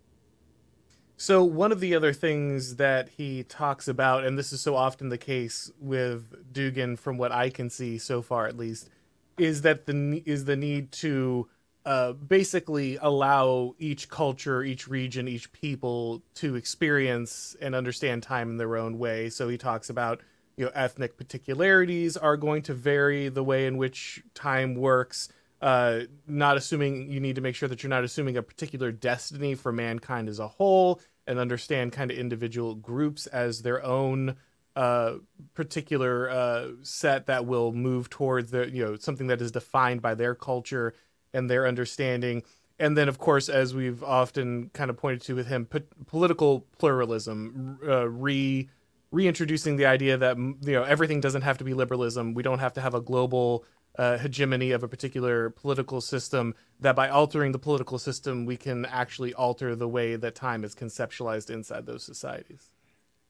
So 1.17 1.43
one 1.43 1.71
of 1.71 1.81
the 1.81 1.93
other 1.93 2.13
things 2.13 2.77
that 2.77 3.09
he 3.09 3.43
talks 3.43 3.87
about, 3.87 4.23
and 4.23 4.39
this 4.39 4.51
is 4.51 4.59
so 4.59 4.75
often 4.75 5.09
the 5.09 5.19
case 5.19 5.69
with 5.79 6.51
Dugin, 6.51 6.97
from 6.97 7.19
what 7.19 7.31
I 7.31 7.51
can 7.51 7.69
see 7.69 7.99
so 7.99 8.23
far 8.23 8.47
at 8.47 8.57
least, 8.57 8.89
is 9.37 9.61
that 9.61 9.85
the 9.85 10.23
is 10.25 10.45
the 10.45 10.55
need 10.55 10.91
to 10.93 11.47
uh, 11.85 12.13
basically 12.13 12.97
allow 13.01 13.75
each 13.79 14.09
culture, 14.09 14.63
each 14.63 14.87
region, 14.87 15.27
each 15.27 15.51
people 15.51 16.21
to 16.35 16.55
experience 16.55 17.55
and 17.61 17.73
understand 17.73 18.23
time 18.23 18.49
in 18.51 18.57
their 18.57 18.77
own 18.77 18.99
way. 18.99 19.29
So 19.29 19.49
he 19.49 19.57
talks 19.57 19.89
about 19.89 20.21
you 20.57 20.65
know 20.65 20.71
ethnic 20.75 21.17
particularities 21.17 22.17
are 22.17 22.37
going 22.37 22.61
to 22.63 22.73
vary 22.73 23.29
the 23.29 23.43
way 23.43 23.65
in 23.65 23.77
which 23.77 24.21
time 24.33 24.75
works. 24.75 25.29
Uh, 25.61 26.01
not 26.27 26.57
assuming 26.57 27.11
you 27.11 27.19
need 27.19 27.35
to 27.35 27.41
make 27.41 27.55
sure 27.55 27.69
that 27.69 27.83
you're 27.83 27.89
not 27.89 28.03
assuming 28.03 28.35
a 28.35 28.43
particular 28.43 28.91
destiny 28.91 29.53
for 29.53 29.71
mankind 29.71 30.27
as 30.27 30.39
a 30.39 30.47
whole, 30.47 30.99
and 31.27 31.39
understand 31.39 31.91
kind 31.91 32.11
of 32.11 32.17
individual 32.17 32.75
groups 32.75 33.27
as 33.27 33.61
their 33.61 33.83
own 33.83 34.35
uh, 34.75 35.15
particular 35.53 36.29
uh, 36.29 36.67
set 36.81 37.25
that 37.25 37.45
will 37.45 37.71
move 37.73 38.09
towards 38.09 38.51
the 38.51 38.69
you 38.69 38.85
know 38.85 38.95
something 38.95 39.27
that 39.27 39.41
is 39.41 39.51
defined 39.51 40.01
by 40.01 40.13
their 40.15 40.35
culture 40.35 40.93
and 41.33 41.49
their 41.49 41.67
understanding. 41.67 42.43
And 42.79 42.97
then, 42.97 43.07
of 43.07 43.19
course, 43.19 43.47
as 43.47 43.75
we've 43.75 44.03
often 44.03 44.69
kind 44.73 44.89
of 44.89 44.97
pointed 44.97 45.21
to 45.23 45.35
with 45.35 45.47
him, 45.47 45.65
po- 45.65 45.81
political 46.07 46.65
pluralism, 46.79 47.79
uh, 47.87 48.09
re 48.09 48.69
reintroducing 49.11 49.75
the 49.75 49.85
idea 49.85 50.17
that 50.17 50.37
you 50.37 50.57
know 50.61 50.83
everything 50.83 51.19
doesn't 51.19 51.41
have 51.43 51.57
to 51.59 51.63
be 51.63 51.73
liberalism. 51.73 52.33
We 52.33 52.43
don't 52.43 52.59
have 52.59 52.73
to 52.73 52.81
have 52.81 52.93
a 52.93 53.01
global 53.01 53.65
uh, 53.97 54.17
hegemony 54.17 54.71
of 54.71 54.83
a 54.83 54.87
particular 54.87 55.51
political 55.51 56.01
system. 56.01 56.55
That 56.79 56.95
by 56.95 57.09
altering 57.09 57.51
the 57.51 57.59
political 57.59 57.99
system, 57.99 58.45
we 58.45 58.57
can 58.57 58.85
actually 58.85 59.33
alter 59.33 59.75
the 59.75 59.87
way 59.87 60.15
that 60.15 60.33
time 60.33 60.63
is 60.63 60.73
conceptualized 60.73 61.49
inside 61.49 61.85
those 61.85 62.03
societies. 62.03 62.71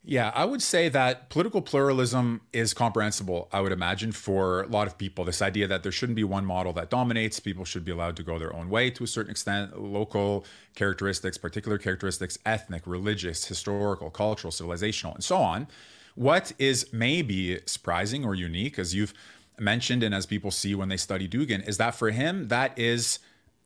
Yeah, 0.04 0.32
I 0.34 0.46
would 0.46 0.64
say 0.64 0.90
that 0.90 1.30
political 1.30 1.62
pluralism 1.62 2.42
is 2.52 2.74
comprehensible, 2.74 3.48
I 3.54 3.62
would 3.62 3.72
imagine, 3.72 4.12
for 4.12 4.64
a 4.64 4.68
lot 4.68 4.88
of 4.88 4.98
people. 4.98 5.24
This 5.26 5.44
idea 5.44 5.68
that 5.68 5.84
there 5.84 5.92
shouldn't 5.92 6.16
be 6.16 6.24
one 6.24 6.44
model 6.44 6.74
that 6.74 6.90
dominates, 6.90 7.40
people 7.40 7.66
should 7.66 7.86
be 7.86 7.92
allowed 7.92 8.16
to 8.16 8.24
go 8.24 8.40
their 8.40 8.54
own 8.56 8.70
way 8.70 8.90
to 8.90 9.04
a 9.04 9.08
certain 9.08 9.30
extent, 9.30 9.80
local 9.80 10.44
characteristics, 10.74 11.38
particular 11.38 11.78
characteristics, 11.78 12.40
ethnic, 12.48 12.88
religious, 12.88 13.46
historical, 13.46 14.10
cultural, 14.10 14.52
civilizational, 14.52 15.14
and 15.14 15.24
so 15.24 15.38
on. 15.38 15.68
What 16.16 16.52
is 16.58 16.92
maybe 16.92 17.60
surprising 17.68 18.26
or 18.26 18.34
unique, 18.34 18.80
as 18.80 18.96
you've 18.96 19.14
mentioned, 19.60 20.02
and 20.02 20.16
as 20.16 20.26
people 20.26 20.50
see 20.50 20.74
when 20.74 20.90
they 20.90 20.98
study 20.98 21.28
Dugin, 21.28 21.68
is 21.68 21.78
that 21.78 21.94
for 21.94 22.10
him, 22.10 22.48
that 22.48 22.78
is 22.78 23.20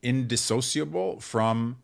indissociable 0.04 1.22
from 1.22 1.77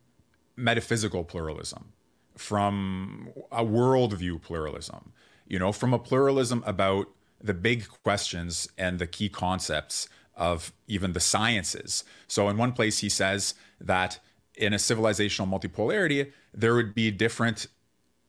metaphysical 0.57 1.23
pluralism 1.23 1.93
from 2.37 3.29
a 3.51 3.63
worldview 3.63 4.41
pluralism, 4.41 5.11
you 5.47 5.59
know, 5.59 5.71
from 5.71 5.93
a 5.93 5.99
pluralism 5.99 6.63
about 6.65 7.07
the 7.43 7.53
big 7.53 7.87
questions 8.03 8.69
and 8.77 8.99
the 8.99 9.07
key 9.07 9.29
concepts 9.29 10.07
of 10.35 10.71
even 10.87 11.13
the 11.13 11.19
sciences. 11.19 12.03
So, 12.27 12.49
in 12.49 12.57
one 12.57 12.71
place, 12.71 12.99
he 12.99 13.09
says 13.09 13.53
that 13.79 14.19
in 14.55 14.73
a 14.73 14.77
civilizational 14.77 15.49
multipolarity, 15.49 16.31
there 16.53 16.75
would 16.75 16.93
be 16.93 17.11
different 17.11 17.67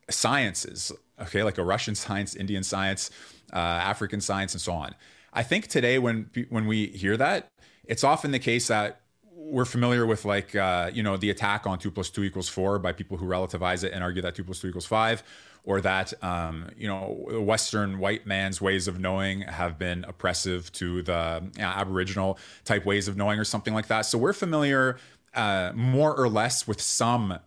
sciences, 0.09 0.93
okay, 1.21 1.43
like 1.43 1.59
a 1.59 1.65
Russian 1.65 1.95
science, 2.05 2.35
Indian 2.35 2.63
science, 2.63 3.11
uh, 3.53 3.57
African 3.57 4.21
science, 4.21 4.55
and 4.55 4.61
so 4.61 4.73
on. 4.73 4.95
I 5.33 5.43
think 5.43 5.69
today, 5.69 5.99
when 5.99 6.31
when 6.49 6.67
we 6.67 6.89
hear 6.89 7.17
that, 7.17 7.49
it's 7.85 8.05
often 8.05 8.31
the 8.31 8.39
case 8.39 8.69
that 8.69 9.02
we're 9.51 9.65
familiar 9.65 10.07
with 10.07 10.25
like 10.25 10.55
uh, 10.55 10.91
you 10.93 11.03
know 11.03 11.17
the 11.17 11.31
attack 11.31 11.67
on 11.67 11.79
two 11.79 11.91
plus 11.91 12.11
two 12.11 12.23
equals 12.23 12.49
four 12.49 12.79
by 12.79 12.93
people 12.93 13.17
who 13.17 13.27
relativize 13.27 13.85
it 13.85 13.93
and 13.93 14.03
argue 14.03 14.23
that 14.23 14.35
two 14.35 14.45
plus 14.45 14.61
two 14.61 14.69
equals 14.69 14.87
five 14.87 15.23
or 15.65 15.81
that 15.81 16.13
um, 16.23 16.71
you 16.77 16.89
know 16.89 17.27
western 17.41 17.99
white 17.99 18.27
man's 18.27 18.61
ways 18.61 18.89
of 18.89 18.99
knowing 18.99 19.43
have 19.43 19.79
been 19.79 20.05
oppressive 20.05 20.71
to 20.73 21.03
the 21.03 21.43
you 21.57 21.63
know, 21.63 21.69
aboriginal 21.69 22.39
type 22.65 22.85
ways 22.85 23.09
of 23.09 23.17
knowing 23.17 23.39
or 23.39 23.45
something 23.45 23.75
like 23.75 23.89
that. 23.89 24.03
So 24.03 24.19
we're 24.19 24.33
familiar 24.33 24.99
uh, 25.35 25.73
more 25.75 26.15
or 26.15 26.29
less 26.29 26.67
with 26.67 26.81
some 26.81 27.39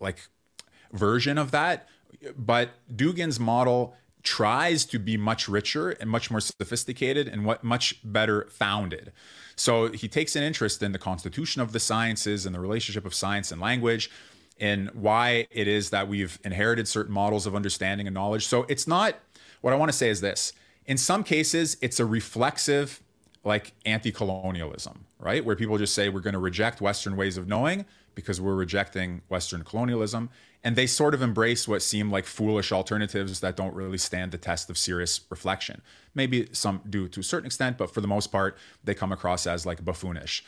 like 0.00 0.28
version 0.92 1.38
of 1.38 1.50
that 1.50 1.88
but 2.36 2.70
Dugin's 2.94 3.38
model 3.38 3.94
tries 4.22 4.84
to 4.86 4.98
be 4.98 5.16
much 5.16 5.48
richer 5.48 5.90
and 5.90 6.10
much 6.10 6.30
more 6.30 6.40
sophisticated 6.40 7.28
and 7.28 7.44
what 7.44 7.62
much 7.62 8.00
better 8.04 8.46
founded 8.50 9.12
so 9.58 9.90
he 9.90 10.06
takes 10.06 10.36
an 10.36 10.44
interest 10.44 10.82
in 10.82 10.92
the 10.92 10.98
constitution 10.98 11.60
of 11.60 11.72
the 11.72 11.80
sciences 11.80 12.46
and 12.46 12.54
the 12.54 12.60
relationship 12.60 13.04
of 13.04 13.12
science 13.12 13.50
and 13.50 13.60
language 13.60 14.08
and 14.60 14.88
why 14.90 15.46
it 15.50 15.66
is 15.66 15.90
that 15.90 16.06
we've 16.06 16.38
inherited 16.44 16.86
certain 16.86 17.12
models 17.12 17.44
of 17.44 17.56
understanding 17.56 18.06
and 18.06 18.14
knowledge. 18.14 18.46
So 18.46 18.64
it's 18.68 18.86
not 18.86 19.16
what 19.60 19.72
I 19.72 19.76
want 19.76 19.90
to 19.90 19.96
say 19.96 20.10
is 20.10 20.20
this. 20.20 20.52
In 20.86 20.96
some 20.96 21.24
cases, 21.24 21.76
it's 21.80 21.98
a 21.98 22.04
reflexive 22.04 23.02
like 23.44 23.72
anti-colonialism, 23.84 25.04
right? 25.18 25.44
Where 25.44 25.56
people 25.56 25.76
just 25.76 25.94
say 25.94 26.08
we're 26.08 26.20
going 26.20 26.34
to 26.34 26.38
reject 26.38 26.80
western 26.80 27.16
ways 27.16 27.36
of 27.36 27.48
knowing 27.48 27.84
because 28.14 28.40
we're 28.40 28.54
rejecting 28.54 29.22
western 29.28 29.64
colonialism 29.64 30.30
and 30.64 30.76
they 30.76 30.86
sort 30.86 31.14
of 31.14 31.22
embrace 31.22 31.68
what 31.68 31.82
seem 31.82 32.10
like 32.10 32.26
foolish 32.26 32.72
alternatives 32.72 33.40
that 33.40 33.56
don't 33.56 33.74
really 33.74 33.98
stand 33.98 34.32
the 34.32 34.38
test 34.38 34.68
of 34.70 34.76
serious 34.76 35.20
reflection. 35.30 35.82
Maybe 36.14 36.48
some 36.52 36.80
do 36.88 37.08
to 37.08 37.20
a 37.20 37.22
certain 37.22 37.46
extent, 37.46 37.78
but 37.78 37.92
for 37.92 38.00
the 38.00 38.08
most 38.08 38.32
part, 38.32 38.56
they 38.82 38.94
come 38.94 39.12
across 39.12 39.46
as 39.46 39.64
like 39.64 39.84
buffoonish. 39.84 40.42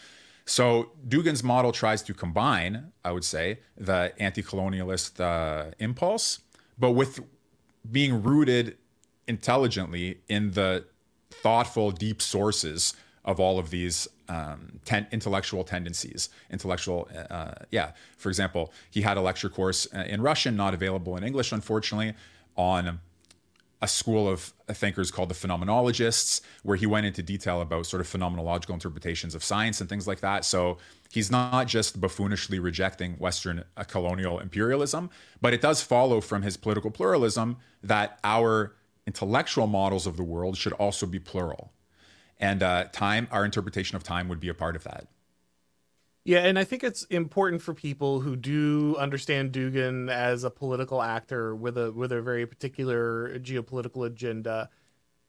So 0.44 0.90
Dugin's 1.06 1.44
model 1.44 1.70
tries 1.70 2.02
to 2.02 2.14
combine, 2.14 2.92
I 3.04 3.12
would 3.12 3.24
say, 3.24 3.60
the 3.76 4.12
anti-colonialist 4.18 5.20
uh, 5.20 5.70
impulse, 5.78 6.40
but 6.78 6.92
with 6.92 7.20
being 7.90 8.22
rooted 8.22 8.76
intelligently 9.28 10.20
in 10.28 10.52
the 10.52 10.86
thoughtful, 11.30 11.92
deep 11.92 12.20
sources 12.20 12.94
of 13.24 13.38
all 13.38 13.58
of 13.58 13.70
these 13.70 14.08
um, 14.28 14.80
ten- 14.84 15.06
intellectual 15.12 15.64
tendencies, 15.64 16.28
intellectual, 16.50 17.08
uh, 17.30 17.52
yeah. 17.70 17.92
For 18.16 18.28
example, 18.28 18.72
he 18.90 19.02
had 19.02 19.16
a 19.16 19.20
lecture 19.20 19.48
course 19.48 19.86
uh, 19.94 20.04
in 20.06 20.22
Russian, 20.22 20.56
not 20.56 20.72
available 20.74 21.16
in 21.16 21.24
English, 21.24 21.52
unfortunately, 21.52 22.14
on 22.56 23.00
a 23.82 23.88
school 23.88 24.28
of 24.28 24.52
thinkers 24.68 25.10
called 25.10 25.30
the 25.30 25.34
phenomenologists, 25.34 26.42
where 26.62 26.76
he 26.76 26.86
went 26.86 27.06
into 27.06 27.22
detail 27.22 27.60
about 27.60 27.86
sort 27.86 28.00
of 28.00 28.06
phenomenological 28.06 28.74
interpretations 28.74 29.34
of 29.34 29.42
science 29.42 29.80
and 29.80 29.88
things 29.88 30.06
like 30.06 30.20
that. 30.20 30.44
So 30.44 30.78
he's 31.10 31.30
not 31.30 31.66
just 31.66 32.00
buffoonishly 32.00 32.58
rejecting 32.58 33.14
Western 33.14 33.64
uh, 33.76 33.84
colonial 33.84 34.38
imperialism, 34.38 35.10
but 35.40 35.54
it 35.54 35.62
does 35.62 35.82
follow 35.82 36.20
from 36.20 36.42
his 36.42 36.56
political 36.56 36.90
pluralism 36.90 37.56
that 37.82 38.18
our 38.22 38.76
intellectual 39.06 39.66
models 39.66 40.06
of 40.06 40.16
the 40.16 40.22
world 40.24 40.56
should 40.58 40.74
also 40.74 41.06
be 41.06 41.18
plural 41.18 41.72
and 42.40 42.62
uh, 42.62 42.84
time 42.92 43.28
our 43.30 43.44
interpretation 43.44 43.94
of 43.94 44.02
time 44.02 44.28
would 44.28 44.40
be 44.40 44.48
a 44.48 44.54
part 44.54 44.74
of 44.74 44.82
that. 44.84 45.06
Yeah 46.24 46.40
and 46.40 46.58
i 46.58 46.64
think 46.64 46.84
it's 46.84 47.04
important 47.04 47.62
for 47.62 47.72
people 47.72 48.20
who 48.20 48.36
do 48.36 48.94
understand 48.98 49.52
dugin 49.52 50.10
as 50.10 50.44
a 50.44 50.50
political 50.50 51.00
actor 51.00 51.54
with 51.54 51.78
a 51.78 51.92
with 51.92 52.12
a 52.12 52.20
very 52.20 52.46
particular 52.46 53.38
geopolitical 53.38 54.06
agenda 54.06 54.68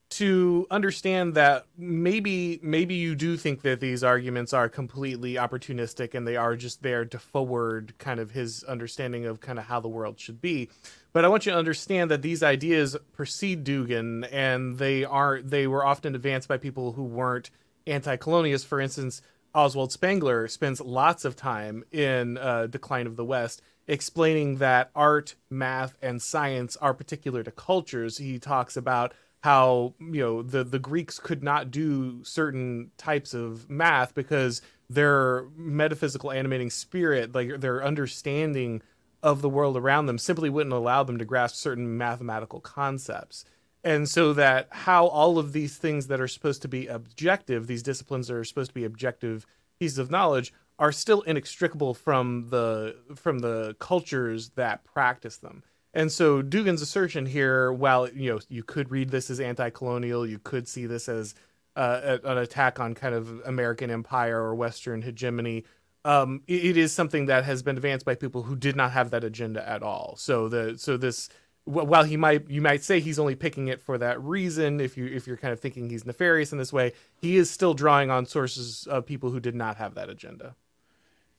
to 0.09 0.67
understand 0.69 1.35
that 1.35 1.65
maybe 1.77 2.59
maybe 2.61 2.95
you 2.95 3.15
do 3.15 3.37
think 3.37 3.61
that 3.61 3.79
these 3.79 4.03
arguments 4.03 4.51
are 4.51 4.67
completely 4.67 5.35
opportunistic 5.35 6.13
and 6.13 6.27
they 6.27 6.35
are 6.35 6.57
just 6.57 6.83
there 6.83 7.05
to 7.05 7.17
forward 7.17 7.93
kind 7.97 8.19
of 8.19 8.31
his 8.31 8.65
understanding 8.65 9.25
of 9.25 9.39
kind 9.39 9.57
of 9.57 9.65
how 9.65 9.79
the 9.79 9.87
world 9.87 10.19
should 10.19 10.41
be 10.41 10.69
but 11.13 11.25
I 11.25 11.27
want 11.27 11.45
you 11.45 11.51
to 11.51 11.57
understand 11.57 12.09
that 12.11 12.21
these 12.21 12.43
ideas 12.43 12.95
precede 13.13 13.63
Dugin, 13.63 14.27
and 14.31 14.77
they 14.77 15.03
are 15.03 15.41
they 15.41 15.67
were 15.67 15.85
often 15.85 16.15
advanced 16.15 16.47
by 16.47 16.57
people 16.57 16.93
who 16.93 17.03
weren't 17.03 17.49
anti-colonialists. 17.87 18.65
For 18.65 18.79
instance, 18.79 19.21
Oswald 19.53 19.91
Spengler 19.91 20.47
spends 20.47 20.79
lots 20.79 21.25
of 21.25 21.35
time 21.35 21.83
in 21.91 22.37
uh, 22.37 22.67
Decline 22.67 23.07
of 23.07 23.15
the 23.15 23.25
West 23.25 23.61
explaining 23.87 24.57
that 24.57 24.89
art, 24.95 25.35
math, 25.49 25.97
and 26.01 26.21
science 26.21 26.77
are 26.77 26.93
particular 26.93 27.43
to 27.43 27.51
cultures. 27.51 28.17
He 28.17 28.39
talks 28.39 28.77
about 28.77 29.13
how 29.43 29.95
you 29.99 30.21
know 30.21 30.41
the 30.41 30.63
the 30.63 30.79
Greeks 30.79 31.19
could 31.19 31.43
not 31.43 31.71
do 31.71 32.23
certain 32.23 32.91
types 32.97 33.33
of 33.33 33.69
math 33.69 34.13
because 34.13 34.61
their 34.89 35.45
metaphysical 35.55 36.31
animating 36.31 36.69
spirit, 36.69 37.33
like 37.33 37.59
their 37.59 37.83
understanding 37.83 38.81
of 39.23 39.41
the 39.41 39.49
world 39.49 39.77
around 39.77 40.05
them 40.05 40.17
simply 40.17 40.49
wouldn't 40.49 40.73
allow 40.73 41.03
them 41.03 41.17
to 41.17 41.25
grasp 41.25 41.55
certain 41.55 41.97
mathematical 41.97 42.59
concepts. 42.59 43.45
And 43.83 44.07
so 44.07 44.33
that 44.33 44.67
how 44.71 45.07
all 45.07 45.39
of 45.39 45.53
these 45.53 45.77
things 45.77 46.07
that 46.07 46.21
are 46.21 46.27
supposed 46.27 46.61
to 46.61 46.67
be 46.67 46.87
objective, 46.87 47.67
these 47.67 47.83
disciplines 47.83 48.27
that 48.27 48.35
are 48.35 48.43
supposed 48.43 48.71
to 48.71 48.75
be 48.75 48.85
objective 48.85 49.45
pieces 49.79 49.97
of 49.97 50.11
knowledge, 50.11 50.53
are 50.77 50.91
still 50.91 51.21
inextricable 51.21 51.93
from 51.93 52.47
the 52.49 52.95
from 53.15 53.39
the 53.39 53.75
cultures 53.79 54.49
that 54.55 54.83
practice 54.83 55.37
them. 55.37 55.63
And 55.93 56.11
so 56.11 56.41
Dugin's 56.41 56.81
assertion 56.81 57.25
here, 57.25 57.71
while 57.71 58.09
you 58.09 58.31
know 58.31 58.39
you 58.49 58.63
could 58.63 58.91
read 58.91 59.09
this 59.09 59.29
as 59.29 59.39
anti-colonial, 59.39 60.25
you 60.25 60.39
could 60.39 60.67
see 60.67 60.85
this 60.85 61.09
as 61.09 61.35
uh, 61.75 62.17
an 62.23 62.37
attack 62.37 62.79
on 62.79 62.95
kind 62.95 63.15
of 63.15 63.41
American 63.45 63.89
empire 63.91 64.41
or 64.41 64.55
Western 64.55 65.01
hegemony, 65.01 65.65
um, 66.03 66.41
it, 66.47 66.65
it 66.65 66.77
is 66.77 66.91
something 66.91 67.27
that 67.27 67.43
has 67.43 67.61
been 67.63 67.77
advanced 67.77 68.05
by 68.05 68.15
people 68.15 68.43
who 68.43 68.55
did 68.55 68.75
not 68.75 68.91
have 68.91 69.11
that 69.11 69.23
agenda 69.23 69.67
at 69.67 69.83
all. 69.83 70.15
So 70.17 70.49
the 70.49 70.77
so 70.77 70.97
this 70.97 71.29
while 71.65 72.03
he 72.03 72.17
might 72.17 72.49
you 72.49 72.61
might 72.61 72.83
say 72.83 72.99
he's 72.99 73.19
only 73.19 73.35
picking 73.35 73.67
it 73.67 73.81
for 73.81 73.97
that 73.97 74.21
reason 74.21 74.79
if 74.79 74.97
you 74.97 75.05
if 75.05 75.27
you're 75.27 75.37
kind 75.37 75.53
of 75.53 75.59
thinking 75.59 75.89
he's 75.89 76.05
nefarious 76.05 76.51
in 76.51 76.57
this 76.57 76.73
way 76.73 76.91
he 77.21 77.37
is 77.37 77.51
still 77.51 77.73
drawing 77.73 78.09
on 78.09 78.25
sources 78.25 78.87
of 78.89 79.05
people 79.05 79.29
who 79.29 79.39
did 79.39 79.53
not 79.53 79.77
have 79.77 79.93
that 79.93 80.09
agenda 80.09 80.55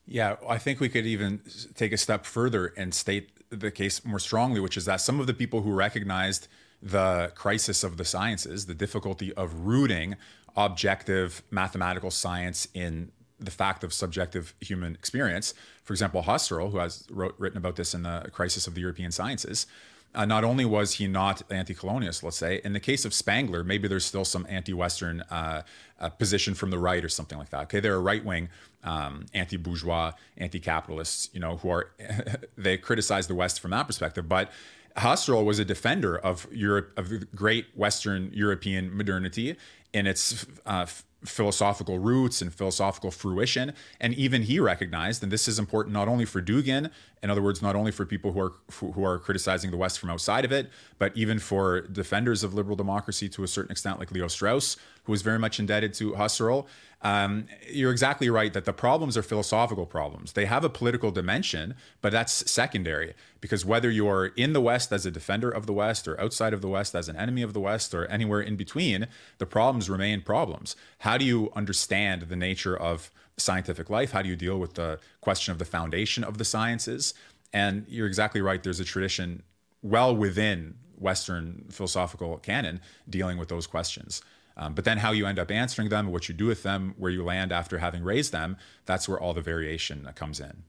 yeah 0.06 0.36
i 0.48 0.58
think 0.58 0.78
we 0.78 0.88
could 0.88 1.06
even 1.06 1.40
take 1.74 1.92
a 1.92 1.96
step 1.96 2.24
further 2.24 2.72
and 2.76 2.94
state 2.94 3.30
the 3.50 3.70
case 3.70 4.04
more 4.04 4.20
strongly 4.20 4.60
which 4.60 4.76
is 4.76 4.84
that 4.84 5.00
some 5.00 5.18
of 5.18 5.26
the 5.26 5.34
people 5.34 5.62
who 5.62 5.72
recognized 5.72 6.46
the 6.80 7.32
crisis 7.34 7.82
of 7.82 7.96
the 7.96 8.04
sciences 8.04 8.66
the 8.66 8.74
difficulty 8.74 9.32
of 9.34 9.66
rooting 9.66 10.14
objective 10.56 11.42
mathematical 11.50 12.12
science 12.12 12.68
in 12.74 13.10
the 13.44 13.50
fact 13.50 13.84
of 13.84 13.92
subjective 13.92 14.54
human 14.60 14.94
experience. 14.94 15.54
For 15.84 15.92
example, 15.92 16.22
Husserl, 16.22 16.70
who 16.70 16.78
has 16.78 17.04
wrote, 17.10 17.34
written 17.38 17.58
about 17.58 17.76
this 17.76 17.94
in 17.94 18.02
the 18.02 18.28
Crisis 18.32 18.66
of 18.66 18.74
the 18.74 18.80
European 18.80 19.12
Sciences, 19.12 19.66
uh, 20.14 20.24
not 20.26 20.44
only 20.44 20.64
was 20.64 20.94
he 20.94 21.06
not 21.06 21.42
anti-colonialist, 21.50 22.22
let's 22.22 22.36
say, 22.36 22.60
in 22.64 22.74
the 22.74 22.80
case 22.80 23.04
of 23.04 23.14
Spengler, 23.14 23.64
maybe 23.64 23.88
there's 23.88 24.04
still 24.04 24.24
some 24.24 24.46
anti-Western 24.48 25.22
uh, 25.22 25.62
uh, 26.00 26.08
position 26.10 26.54
from 26.54 26.70
the 26.70 26.78
right 26.78 27.02
or 27.02 27.08
something 27.08 27.38
like 27.38 27.48
that. 27.50 27.62
Okay, 27.62 27.80
they're 27.80 27.94
a 27.94 28.00
right-wing 28.00 28.50
um, 28.84 29.26
anti-bourgeois, 29.32 30.12
anti-capitalists, 30.36 31.30
you 31.32 31.40
know, 31.40 31.56
who 31.58 31.70
are 31.70 31.90
they 32.58 32.76
criticize 32.76 33.26
the 33.26 33.34
West 33.34 33.60
from 33.60 33.70
that 33.70 33.86
perspective, 33.86 34.28
but 34.28 34.50
Husserl 34.96 35.44
was 35.44 35.58
a 35.58 35.64
defender 35.64 36.18
of 36.18 36.46
Europe, 36.52 36.92
of 36.98 37.34
great 37.34 37.66
Western 37.74 38.30
European 38.34 38.94
modernity 38.94 39.56
in 39.92 40.06
its 40.06 40.46
uh, 40.66 40.86
philosophical 41.24 41.98
roots 41.98 42.42
and 42.42 42.52
philosophical 42.52 43.10
fruition. 43.10 43.72
And 44.00 44.14
even 44.14 44.42
he 44.42 44.58
recognized, 44.60 45.22
and 45.22 45.30
this 45.30 45.48
is 45.48 45.58
important 45.58 45.92
not 45.92 46.08
only 46.08 46.24
for 46.24 46.42
Dugin 46.42 46.90
In 47.22 47.30
other 47.30 47.42
words, 47.42 47.62
not 47.62 47.76
only 47.76 47.92
for 47.92 48.04
people 48.04 48.32
who 48.32 48.40
are 48.40 48.52
who 48.80 49.04
are 49.04 49.18
criticizing 49.18 49.70
the 49.70 49.76
West 49.76 50.00
from 50.00 50.10
outside 50.10 50.44
of 50.44 50.50
it, 50.50 50.70
but 50.98 51.16
even 51.16 51.38
for 51.38 51.82
defenders 51.82 52.42
of 52.42 52.52
liberal 52.52 52.76
democracy 52.76 53.28
to 53.28 53.44
a 53.44 53.48
certain 53.48 53.70
extent, 53.70 54.00
like 54.00 54.10
Leo 54.10 54.26
Strauss, 54.26 54.76
who 55.04 55.12
is 55.12 55.22
very 55.22 55.38
much 55.38 55.58
indebted 55.58 55.94
to 55.94 56.12
Husserl. 56.12 56.66
Um, 57.02 57.46
you're 57.68 57.90
exactly 57.90 58.30
right 58.30 58.52
that 58.52 58.64
the 58.64 58.72
problems 58.72 59.16
are 59.16 59.22
philosophical 59.22 59.86
problems. 59.86 60.32
They 60.32 60.46
have 60.46 60.64
a 60.64 60.68
political 60.68 61.10
dimension, 61.10 61.74
but 62.00 62.12
that's 62.12 62.48
secondary 62.48 63.14
because 63.40 63.64
whether 63.64 63.90
you're 63.90 64.26
in 64.36 64.52
the 64.52 64.60
West 64.60 64.92
as 64.92 65.04
a 65.04 65.10
defender 65.10 65.50
of 65.50 65.66
the 65.66 65.72
West 65.72 66.06
or 66.06 66.20
outside 66.20 66.54
of 66.54 66.60
the 66.60 66.68
West 66.68 66.94
as 66.94 67.08
an 67.08 67.16
enemy 67.16 67.42
of 67.42 67.54
the 67.54 67.60
West 67.60 67.92
or 67.92 68.06
anywhere 68.06 68.40
in 68.40 68.54
between, 68.54 69.08
the 69.38 69.46
problems 69.46 69.90
remain 69.90 70.22
problems. 70.22 70.76
How 70.98 71.18
do 71.18 71.24
you 71.24 71.50
understand 71.56 72.22
the 72.22 72.36
nature 72.36 72.76
of 72.76 73.10
scientific 73.36 73.90
life? 73.90 74.12
How 74.12 74.22
do 74.22 74.28
you 74.28 74.36
deal 74.36 74.58
with 74.58 74.74
the 74.74 75.00
question 75.20 75.50
of 75.50 75.58
the 75.58 75.64
foundation 75.64 76.22
of 76.22 76.38
the 76.38 76.44
sciences? 76.44 77.14
And 77.52 77.84
you're 77.88 78.06
exactly 78.06 78.40
right. 78.40 78.62
There's 78.62 78.80
a 78.80 78.84
tradition 78.84 79.42
well 79.82 80.14
within 80.14 80.76
Western 80.96 81.64
philosophical 81.70 82.38
canon 82.38 82.80
dealing 83.10 83.38
with 83.38 83.48
those 83.48 83.66
questions. 83.66 84.22
Um, 84.56 84.74
but 84.74 84.84
then 84.84 84.98
how 84.98 85.12
you 85.12 85.26
end 85.26 85.38
up 85.38 85.50
answering 85.50 85.88
them, 85.88 86.10
what 86.10 86.28
you 86.28 86.34
do 86.34 86.46
with 86.46 86.62
them, 86.62 86.94
where 86.98 87.10
you 87.10 87.24
land 87.24 87.52
after 87.52 87.78
having 87.78 88.04
raised 88.04 88.32
them, 88.32 88.56
that's 88.84 89.08
where 89.08 89.18
all 89.18 89.34
the 89.34 89.40
variation 89.40 90.08
comes 90.14 90.40
in. 90.40 90.64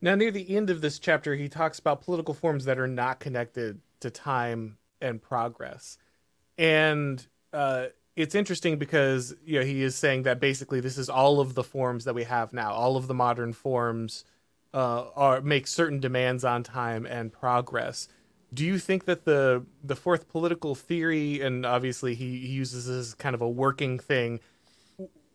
Now, 0.00 0.14
near 0.14 0.30
the 0.30 0.56
end 0.56 0.70
of 0.70 0.80
this 0.80 0.98
chapter, 0.98 1.34
he 1.34 1.48
talks 1.48 1.78
about 1.78 2.02
political 2.02 2.34
forms 2.34 2.64
that 2.64 2.78
are 2.78 2.86
not 2.86 3.20
connected 3.20 3.80
to 4.00 4.10
time 4.10 4.78
and 5.00 5.20
progress. 5.20 5.98
And 6.56 7.26
uh, 7.52 7.86
it's 8.16 8.34
interesting 8.34 8.78
because 8.78 9.34
you 9.44 9.58
know 9.58 9.64
he 9.64 9.82
is 9.82 9.96
saying 9.96 10.22
that 10.24 10.40
basically 10.40 10.80
this 10.80 10.98
is 10.98 11.08
all 11.08 11.40
of 11.40 11.54
the 11.54 11.64
forms 11.64 12.04
that 12.04 12.14
we 12.14 12.24
have 12.24 12.52
now, 12.52 12.72
all 12.72 12.96
of 12.96 13.06
the 13.06 13.14
modern 13.14 13.52
forms 13.52 14.24
uh, 14.72 15.06
are 15.14 15.40
make 15.40 15.66
certain 15.66 16.00
demands 16.00 16.44
on 16.44 16.62
time 16.62 17.06
and 17.06 17.32
progress 17.32 18.08
do 18.52 18.64
you 18.64 18.78
think 18.78 19.04
that 19.04 19.24
the 19.24 19.64
the 19.82 19.96
fourth 19.96 20.28
political 20.28 20.74
theory 20.74 21.40
and 21.40 21.64
obviously 21.64 22.14
he, 22.14 22.38
he 22.40 22.48
uses 22.48 22.86
this 22.86 23.08
as 23.08 23.14
kind 23.14 23.34
of 23.34 23.40
a 23.40 23.48
working 23.48 23.98
thing 23.98 24.40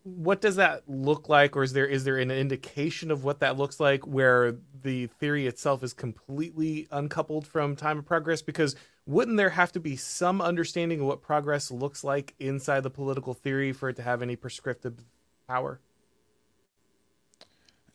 what 0.05 0.39
does 0.39 0.57
that 0.57 0.84
look 0.88 1.29
like? 1.29 1.57
Or 1.57 1.63
is 1.63 1.74
there 1.74 1.88
is 1.88 2.03
there 2.03 2.17
an 2.17 2.29
indication 2.29 3.10
of 3.10 3.24
what 3.24 3.39
that 3.39 3.57
looks 3.57 3.79
like 3.79 4.05
where 4.05 4.55
the 4.84 5.07
theory 5.07 5.48
itself 5.48 5.84
is 5.84 5.93
completely 5.93 6.88
uncoupled 6.91 7.48
from 7.48 7.75
time 7.75 7.98
of 7.98 8.05
progress? 8.05 8.43
Because 8.43 8.75
wouldn't 9.07 9.38
there 9.38 9.50
have 9.50 9.72
to 9.72 9.79
be 9.79 9.95
some 9.95 10.41
understanding 10.41 11.00
of 11.00 11.07
what 11.07 11.24
progress 11.24 11.72
looks 11.72 12.03
like 12.03 12.36
inside 12.39 12.84
the 12.84 12.91
political 12.91 13.34
theory 13.34 13.74
for 13.74 13.89
it 13.89 13.95
to 13.95 14.03
have 14.03 14.22
any 14.22 14.36
prescriptive 14.36 15.03
power? 15.48 15.81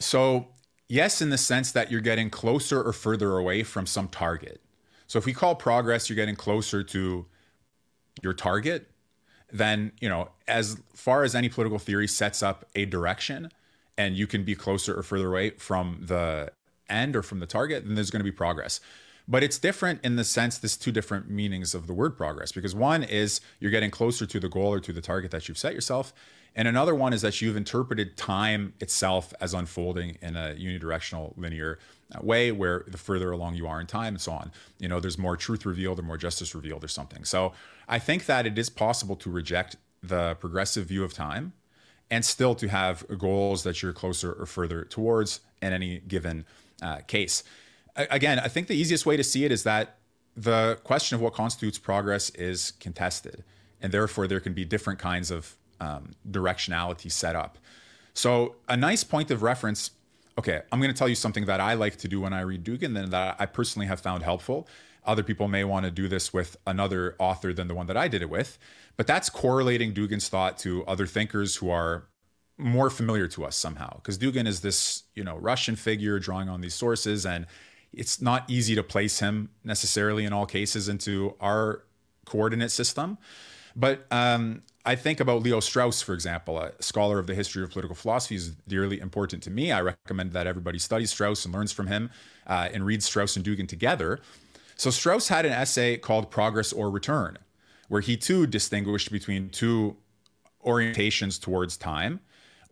So 0.00 0.48
yes 0.88 1.22
in 1.22 1.30
the 1.30 1.38
sense 1.38 1.70
that 1.70 1.92
you're 1.92 2.00
getting 2.00 2.28
closer 2.28 2.82
or 2.82 2.92
further 2.92 3.36
away 3.36 3.62
from 3.62 3.86
some 3.86 4.08
target 4.08 4.60
so 5.10 5.18
if 5.18 5.26
we 5.26 5.32
call 5.32 5.56
progress, 5.56 6.08
you're 6.08 6.14
getting 6.14 6.36
closer 6.36 6.84
to 6.84 7.26
your 8.22 8.32
target, 8.32 8.92
then, 9.52 9.90
you 10.00 10.08
know, 10.08 10.28
as 10.46 10.80
far 10.94 11.24
as 11.24 11.34
any 11.34 11.48
political 11.48 11.80
theory 11.80 12.06
sets 12.06 12.44
up 12.44 12.64
a 12.76 12.84
direction 12.84 13.50
and 13.98 14.14
you 14.14 14.28
can 14.28 14.44
be 14.44 14.54
closer 14.54 14.96
or 14.96 15.02
further 15.02 15.26
away 15.26 15.50
from 15.50 16.04
the 16.06 16.52
end 16.88 17.16
or 17.16 17.24
from 17.24 17.40
the 17.40 17.46
target, 17.46 17.84
then 17.84 17.96
there's 17.96 18.12
going 18.12 18.20
to 18.20 18.24
be 18.24 18.30
progress. 18.30 18.78
But 19.26 19.42
it's 19.42 19.58
different 19.58 19.98
in 20.04 20.14
the 20.14 20.22
sense 20.22 20.58
there's 20.58 20.76
two 20.76 20.92
different 20.92 21.28
meanings 21.28 21.74
of 21.74 21.88
the 21.88 21.92
word 21.92 22.16
progress 22.16 22.52
because 22.52 22.76
one 22.76 23.02
is 23.02 23.40
you're 23.58 23.72
getting 23.72 23.90
closer 23.90 24.26
to 24.26 24.38
the 24.38 24.48
goal 24.48 24.72
or 24.72 24.78
to 24.78 24.92
the 24.92 25.00
target 25.00 25.32
that 25.32 25.48
you've 25.48 25.58
set 25.58 25.74
yourself. 25.74 26.14
And 26.56 26.66
another 26.66 26.94
one 26.94 27.12
is 27.12 27.22
that 27.22 27.40
you've 27.40 27.56
interpreted 27.56 28.16
time 28.16 28.74
itself 28.80 29.32
as 29.40 29.54
unfolding 29.54 30.18
in 30.20 30.36
a 30.36 30.54
unidirectional 30.58 31.36
linear 31.36 31.78
uh, 32.12 32.18
way 32.22 32.50
where 32.50 32.84
the 32.88 32.98
further 32.98 33.30
along 33.30 33.54
you 33.54 33.66
are 33.68 33.80
in 33.80 33.86
time 33.86 34.14
and 34.14 34.20
so 34.20 34.32
on, 34.32 34.50
you 34.78 34.88
know, 34.88 34.98
there's 34.98 35.18
more 35.18 35.36
truth 35.36 35.64
revealed 35.64 35.98
or 35.98 36.02
more 36.02 36.16
justice 36.16 36.54
revealed 36.54 36.82
or 36.82 36.88
something. 36.88 37.24
So 37.24 37.52
I 37.88 37.98
think 37.98 38.26
that 38.26 38.46
it 38.46 38.58
is 38.58 38.68
possible 38.68 39.16
to 39.16 39.30
reject 39.30 39.76
the 40.02 40.34
progressive 40.40 40.86
view 40.86 41.04
of 41.04 41.14
time 41.14 41.52
and 42.10 42.24
still 42.24 42.54
to 42.56 42.68
have 42.68 43.06
goals 43.18 43.62
that 43.62 43.82
you're 43.82 43.92
closer 43.92 44.32
or 44.32 44.46
further 44.46 44.84
towards 44.84 45.40
in 45.62 45.72
any 45.72 46.00
given 46.00 46.44
uh, 46.82 46.98
case. 47.06 47.44
Again, 47.94 48.38
I 48.38 48.48
think 48.48 48.66
the 48.66 48.74
easiest 48.74 49.06
way 49.06 49.16
to 49.16 49.24
see 49.24 49.44
it 49.44 49.52
is 49.52 49.62
that 49.64 49.98
the 50.36 50.78
question 50.84 51.14
of 51.14 51.20
what 51.20 51.34
constitutes 51.34 51.78
progress 51.78 52.30
is 52.30 52.72
contested, 52.80 53.44
and 53.80 53.92
therefore 53.92 54.26
there 54.26 54.40
can 54.40 54.54
be 54.54 54.64
different 54.64 54.98
kinds 54.98 55.30
of 55.30 55.56
um, 55.80 56.12
directionality 56.30 57.10
set 57.10 57.36
up. 57.36 57.58
So, 58.14 58.56
a 58.68 58.76
nice 58.76 59.04
point 59.04 59.30
of 59.30 59.42
reference. 59.42 59.92
Okay, 60.38 60.62
I'm 60.70 60.80
going 60.80 60.92
to 60.92 60.98
tell 60.98 61.08
you 61.08 61.14
something 61.14 61.46
that 61.46 61.60
I 61.60 61.74
like 61.74 61.96
to 61.98 62.08
do 62.08 62.20
when 62.20 62.32
I 62.32 62.40
read 62.40 62.64
Dugin, 62.64 62.98
and 62.98 63.12
that 63.12 63.36
I 63.38 63.46
personally 63.46 63.86
have 63.86 64.00
found 64.00 64.22
helpful. 64.22 64.68
Other 65.04 65.22
people 65.22 65.48
may 65.48 65.64
want 65.64 65.86
to 65.86 65.90
do 65.90 66.08
this 66.08 66.32
with 66.32 66.56
another 66.66 67.16
author 67.18 67.52
than 67.52 67.68
the 67.68 67.74
one 67.74 67.86
that 67.86 67.96
I 67.96 68.08
did 68.08 68.22
it 68.22 68.30
with, 68.30 68.58
but 68.96 69.06
that's 69.06 69.30
correlating 69.30 69.94
Dugin's 69.94 70.28
thought 70.28 70.58
to 70.58 70.84
other 70.86 71.06
thinkers 71.06 71.56
who 71.56 71.70
are 71.70 72.06
more 72.58 72.90
familiar 72.90 73.26
to 73.28 73.44
us 73.44 73.56
somehow. 73.56 73.96
Because 73.96 74.18
Dugin 74.18 74.46
is 74.46 74.60
this, 74.60 75.04
you 75.14 75.24
know, 75.24 75.36
Russian 75.36 75.76
figure 75.76 76.18
drawing 76.18 76.48
on 76.48 76.60
these 76.60 76.74
sources, 76.74 77.24
and 77.24 77.46
it's 77.92 78.20
not 78.20 78.48
easy 78.48 78.74
to 78.74 78.82
place 78.82 79.20
him 79.20 79.50
necessarily 79.64 80.24
in 80.24 80.32
all 80.32 80.46
cases 80.46 80.88
into 80.88 81.34
our 81.40 81.84
coordinate 82.26 82.70
system. 82.70 83.18
But 83.74 84.06
um, 84.10 84.62
I 84.84 84.96
think 84.96 85.20
about 85.20 85.42
Leo 85.42 85.60
Strauss, 85.60 86.00
for 86.00 86.14
example, 86.14 86.58
a 86.58 86.72
scholar 86.82 87.18
of 87.18 87.26
the 87.26 87.34
history 87.34 87.62
of 87.62 87.70
political 87.70 87.94
philosophy, 87.94 88.36
is 88.36 88.50
dearly 88.66 88.98
important 88.98 89.42
to 89.42 89.50
me. 89.50 89.72
I 89.72 89.80
recommend 89.82 90.32
that 90.32 90.46
everybody 90.46 90.78
studies 90.78 91.10
Strauss 91.10 91.44
and 91.44 91.52
learns 91.52 91.70
from 91.70 91.86
him 91.86 92.10
uh, 92.46 92.68
and 92.72 92.86
reads 92.86 93.04
Strauss 93.04 93.36
and 93.36 93.44
Dugin 93.44 93.68
together. 93.68 94.20
So 94.76 94.90
Strauss 94.90 95.28
had 95.28 95.44
an 95.44 95.52
essay 95.52 95.98
called 95.98 96.30
Progress 96.30 96.72
or 96.72 96.90
Return, 96.90 97.36
where 97.88 98.00
he 98.00 98.16
too 98.16 98.46
distinguished 98.46 99.12
between 99.12 99.50
two 99.50 99.96
orientations 100.64 101.40
towards 101.40 101.76
time 101.76 102.20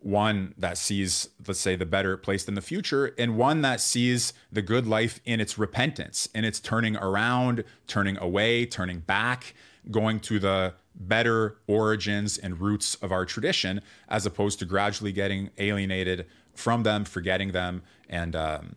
one 0.01 0.53
that 0.57 0.77
sees, 0.77 1.29
let's 1.45 1.59
say, 1.59 1.75
the 1.75 1.85
better 1.85 2.15
place 2.15 2.47
in 2.47 2.55
the 2.55 2.61
future, 2.61 3.13
and 3.17 3.37
one 3.37 3.61
that 3.61 3.81
sees 3.81 4.33
the 4.51 4.61
good 4.61 4.87
life 4.87 5.19
in 5.25 5.41
its 5.41 5.57
repentance, 5.57 6.29
in 6.33 6.45
its 6.45 6.59
turning 6.59 6.95
around, 6.97 7.63
turning 7.87 8.17
away, 8.17 8.65
turning 8.65 8.99
back, 8.99 9.53
going 9.91 10.19
to 10.21 10.39
the 10.39 10.73
better 10.99 11.57
origins 11.67 12.37
and 12.37 12.59
roots 12.59 12.95
of 12.95 13.11
our 13.11 13.25
tradition, 13.25 13.81
as 14.09 14.25
opposed 14.25 14.59
to 14.59 14.65
gradually 14.65 15.11
getting 15.11 15.49
alienated 15.57 16.25
from 16.53 16.83
them, 16.83 17.05
forgetting 17.05 17.51
them, 17.51 17.81
and 18.09 18.35
um, 18.35 18.75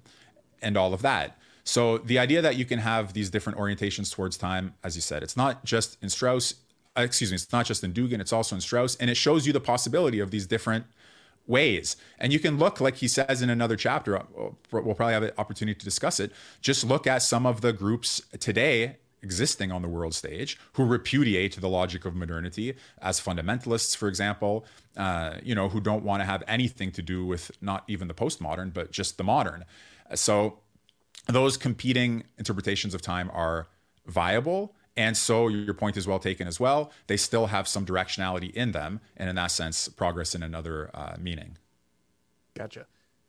and 0.62 0.76
all 0.76 0.94
of 0.94 1.02
that. 1.02 1.36
So 1.64 1.98
the 1.98 2.18
idea 2.18 2.42
that 2.42 2.56
you 2.56 2.64
can 2.64 2.78
have 2.78 3.12
these 3.12 3.30
different 3.30 3.58
orientations 3.58 4.12
towards 4.12 4.36
time, 4.36 4.74
as 4.82 4.96
you 4.96 5.02
said, 5.02 5.22
it's 5.22 5.36
not 5.36 5.64
just 5.64 5.96
in 6.02 6.08
Strauss. 6.08 6.54
Excuse 6.94 7.30
me, 7.30 7.36
it's 7.36 7.52
not 7.52 7.64
just 7.64 7.82
in 7.82 7.92
Dugin, 7.92 8.20
it's 8.20 8.32
also 8.32 8.54
in 8.54 8.60
Strauss, 8.60 8.96
and 8.96 9.08
it 9.08 9.16
shows 9.16 9.46
you 9.46 9.52
the 9.52 9.60
possibility 9.60 10.20
of 10.20 10.30
these 10.30 10.46
different 10.46 10.84
ways. 11.46 11.96
And 12.18 12.32
you 12.32 12.38
can 12.38 12.58
look, 12.58 12.80
like 12.80 12.96
he 12.96 13.08
says 13.08 13.42
in 13.42 13.50
another 13.50 13.76
chapter, 13.76 14.20
we'll 14.36 14.94
probably 14.94 15.14
have 15.14 15.22
an 15.22 15.32
opportunity 15.38 15.78
to 15.78 15.84
discuss 15.84 16.20
it. 16.20 16.32
Just 16.60 16.84
look 16.84 17.06
at 17.06 17.22
some 17.22 17.46
of 17.46 17.62
the 17.62 17.72
groups 17.72 18.22
today 18.38 18.96
existing 19.22 19.70
on 19.70 19.82
the 19.82 19.88
world 19.88 20.14
stage 20.14 20.58
who 20.72 20.84
repudiate 20.84 21.60
the 21.60 21.68
logic 21.68 22.04
of 22.04 22.14
modernity 22.14 22.74
as 23.00 23.20
fundamentalists, 23.20 23.96
for 23.96 24.08
example, 24.08 24.64
uh, 24.96 25.34
you 25.42 25.54
know, 25.54 25.68
who 25.68 25.80
don't 25.80 26.04
want 26.04 26.20
to 26.20 26.24
have 26.24 26.42
anything 26.48 26.90
to 26.90 27.02
do 27.02 27.24
with 27.24 27.50
not 27.60 27.84
even 27.88 28.08
the 28.08 28.14
postmodern, 28.14 28.72
but 28.72 28.90
just 28.90 29.18
the 29.18 29.24
modern. 29.24 29.64
So 30.14 30.58
those 31.26 31.56
competing 31.56 32.24
interpretations 32.38 32.94
of 32.94 33.02
time 33.02 33.30
are 33.32 33.68
viable. 34.06 34.74
And 34.96 35.16
so 35.16 35.48
your 35.48 35.74
point 35.74 35.96
is 35.96 36.06
well 36.06 36.18
taken 36.18 36.46
as 36.46 36.60
well. 36.60 36.90
They 37.06 37.16
still 37.16 37.46
have 37.46 37.66
some 37.66 37.86
directionality 37.86 38.52
in 38.52 38.72
them. 38.72 39.00
And 39.16 39.30
in 39.30 39.36
that 39.36 39.50
sense, 39.50 39.88
progress 39.88 40.34
in 40.34 40.42
another 40.42 40.90
uh, 40.92 41.14
meaning. 41.18 41.56
Gotcha. 42.54 42.86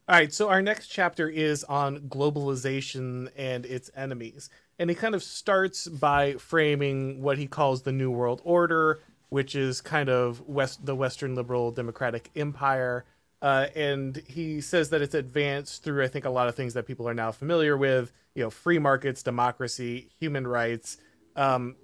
All 0.10 0.16
right. 0.16 0.34
So 0.34 0.50
our 0.50 0.62
next 0.62 0.88
chapter 0.88 1.30
is 1.30 1.64
on 1.64 2.00
globalization 2.02 3.30
and 3.38 3.66
its 3.66 3.90
enemies 3.96 4.50
and 4.80 4.90
he 4.90 4.96
kind 4.96 5.16
of 5.16 5.24
starts 5.24 5.88
by 5.88 6.34
framing 6.34 7.22
what 7.22 7.38
he 7.38 7.48
calls 7.48 7.84
the 7.84 7.92
New 7.92 8.12
World 8.12 8.42
Order, 8.44 9.00
which 9.30 9.56
is 9.56 9.82
kind 9.82 10.10
of 10.10 10.48
West 10.48 10.86
the 10.86 10.96
Western 10.96 11.36
liberal 11.36 11.72
democratic 11.72 12.30
empire. 12.36 13.06
Uh, 13.42 13.68
and 13.76 14.24
he 14.28 14.62
says 14.62 14.90
that 14.90 15.02
it's 15.02 15.16
advanced 15.16 15.84
through, 15.84 16.04
I 16.04 16.08
think, 16.08 16.26
a 16.26 16.30
lot 16.30 16.48
of 16.48 16.56
things 16.56 16.74
that 16.76 16.88
people 16.88 17.08
are 17.10 17.14
now 17.14 17.32
familiar 17.32 17.76
with. 17.76 18.12
You 18.36 18.44
know, 18.44 18.50
free 18.50 18.80
markets, 18.80 19.22
democracy, 19.22 20.10
human 20.20 20.48
rights, 20.48 20.98
um, 21.36 21.76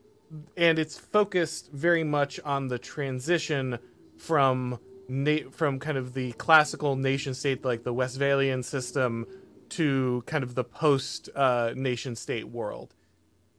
and 0.58 0.80
it's 0.80 0.98
focused 0.98 1.72
very 1.72 2.04
much 2.04 2.40
on 2.40 2.68
the 2.68 2.80
transition 2.80 3.78
from 4.18 4.80
na- 5.08 5.50
from 5.52 5.80
kind 5.80 5.98
of 5.98 6.14
the 6.14 6.32
classical 6.34 6.96
nation 6.96 7.34
state, 7.34 7.66
like 7.66 7.84
the 7.84 7.94
Westphalian 7.94 8.64
system, 8.64 9.26
to 9.72 10.24
kind 10.26 10.44
of 10.44 10.56
the 10.56 10.64
post 10.64 11.30
uh, 11.36 11.74
nation 11.76 12.16
state 12.16 12.50
world. 12.50 12.96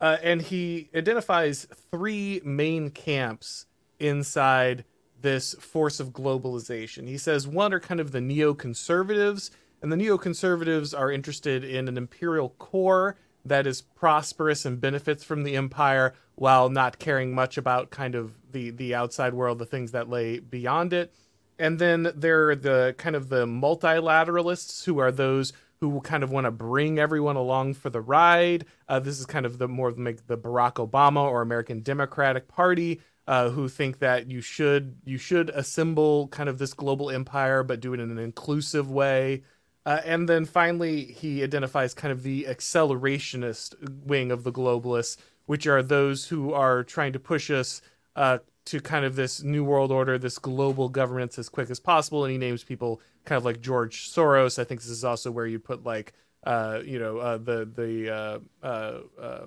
Uh, 0.00 0.16
and 0.22 0.42
he 0.42 0.88
identifies 0.94 1.66
three 1.90 2.40
main 2.44 2.90
camps 2.90 3.66
inside 3.98 4.84
this 5.20 5.54
force 5.54 6.00
of 6.00 6.08
globalization. 6.10 7.06
He 7.06 7.18
says 7.18 7.46
one 7.46 7.74
are 7.74 7.80
kind 7.80 8.00
of 8.00 8.12
the 8.12 8.20
neoconservatives, 8.20 9.50
And 9.82 9.92
the 9.92 9.96
neoconservatives 9.96 10.98
are 10.98 11.12
interested 11.12 11.64
in 11.64 11.88
an 11.88 11.96
imperial 11.96 12.50
core 12.50 13.16
that 13.44 13.66
is 13.66 13.80
prosperous 13.82 14.64
and 14.64 14.80
benefits 14.80 15.24
from 15.24 15.42
the 15.42 15.56
empire 15.56 16.14
while 16.34 16.68
not 16.68 16.98
caring 16.98 17.34
much 17.34 17.56
about 17.56 17.90
kind 17.90 18.14
of 18.14 18.32
the 18.52 18.70
the 18.70 18.94
outside 18.94 19.34
world, 19.34 19.58
the 19.58 19.66
things 19.66 19.92
that 19.92 20.08
lay 20.08 20.38
beyond 20.38 20.92
it. 20.92 21.14
And 21.58 21.78
then 21.78 22.10
there 22.14 22.50
are 22.50 22.56
the 22.56 22.94
kind 22.96 23.14
of 23.14 23.28
the 23.28 23.44
multilateralists 23.46 24.84
who 24.84 24.98
are 24.98 25.12
those 25.12 25.52
who 25.80 26.00
kind 26.02 26.22
of 26.22 26.30
want 26.30 26.44
to 26.44 26.50
bring 26.50 26.98
everyone 26.98 27.36
along 27.36 27.74
for 27.74 27.90
the 27.90 28.00
ride. 28.00 28.66
Uh, 28.88 29.00
this 29.00 29.18
is 29.18 29.26
kind 29.26 29.46
of 29.46 29.58
the 29.58 29.68
more 29.68 29.92
like 29.92 30.26
the 30.26 30.36
Barack 30.36 30.74
Obama 30.74 31.22
or 31.22 31.42
American 31.42 31.80
Democratic 31.80 32.48
Party. 32.48 33.00
Uh, 33.26 33.48
who 33.50 33.68
think 33.68 34.00
that 34.00 34.28
you 34.28 34.40
should 34.40 34.96
you 35.04 35.16
should 35.16 35.50
assemble 35.50 36.26
kind 36.28 36.48
of 36.48 36.58
this 36.58 36.74
global 36.74 37.10
empire, 37.10 37.62
but 37.62 37.78
do 37.78 37.94
it 37.94 38.00
in 38.00 38.10
an 38.10 38.18
inclusive 38.18 38.90
way. 38.90 39.42
Uh, 39.86 40.00
and 40.04 40.28
then 40.28 40.44
finally, 40.44 41.04
he 41.04 41.40
identifies 41.42 41.94
kind 41.94 42.10
of 42.10 42.24
the 42.24 42.44
accelerationist 42.44 43.76
wing 44.04 44.32
of 44.32 44.42
the 44.42 44.50
globalists, 44.50 45.16
which 45.46 45.66
are 45.68 45.80
those 45.80 46.26
who 46.26 46.52
are 46.52 46.82
trying 46.82 47.12
to 47.12 47.20
push 47.20 47.50
us 47.50 47.82
uh, 48.16 48.38
to 48.64 48.80
kind 48.80 49.04
of 49.04 49.14
this 49.14 49.44
new 49.44 49.62
world 49.62 49.92
order, 49.92 50.18
this 50.18 50.38
global 50.38 50.88
governance 50.88 51.38
as 51.38 51.48
quick 51.48 51.70
as 51.70 51.78
possible. 51.78 52.24
And 52.24 52.32
he 52.32 52.38
names 52.38 52.64
people 52.64 53.00
kind 53.24 53.36
of 53.36 53.44
like 53.44 53.60
George 53.60 54.10
Soros. 54.10 54.58
I 54.58 54.64
think 54.64 54.80
this 54.80 54.90
is 54.90 55.04
also 55.04 55.30
where 55.30 55.46
you 55.46 55.58
put 55.58 55.84
like, 55.84 56.12
uh, 56.44 56.80
you 56.84 56.98
know, 56.98 57.18
uh, 57.18 57.38
the 57.38 57.64
the 57.64 58.10
uh, 58.10 58.38
uh, 58.62 58.98
uh, 59.20 59.44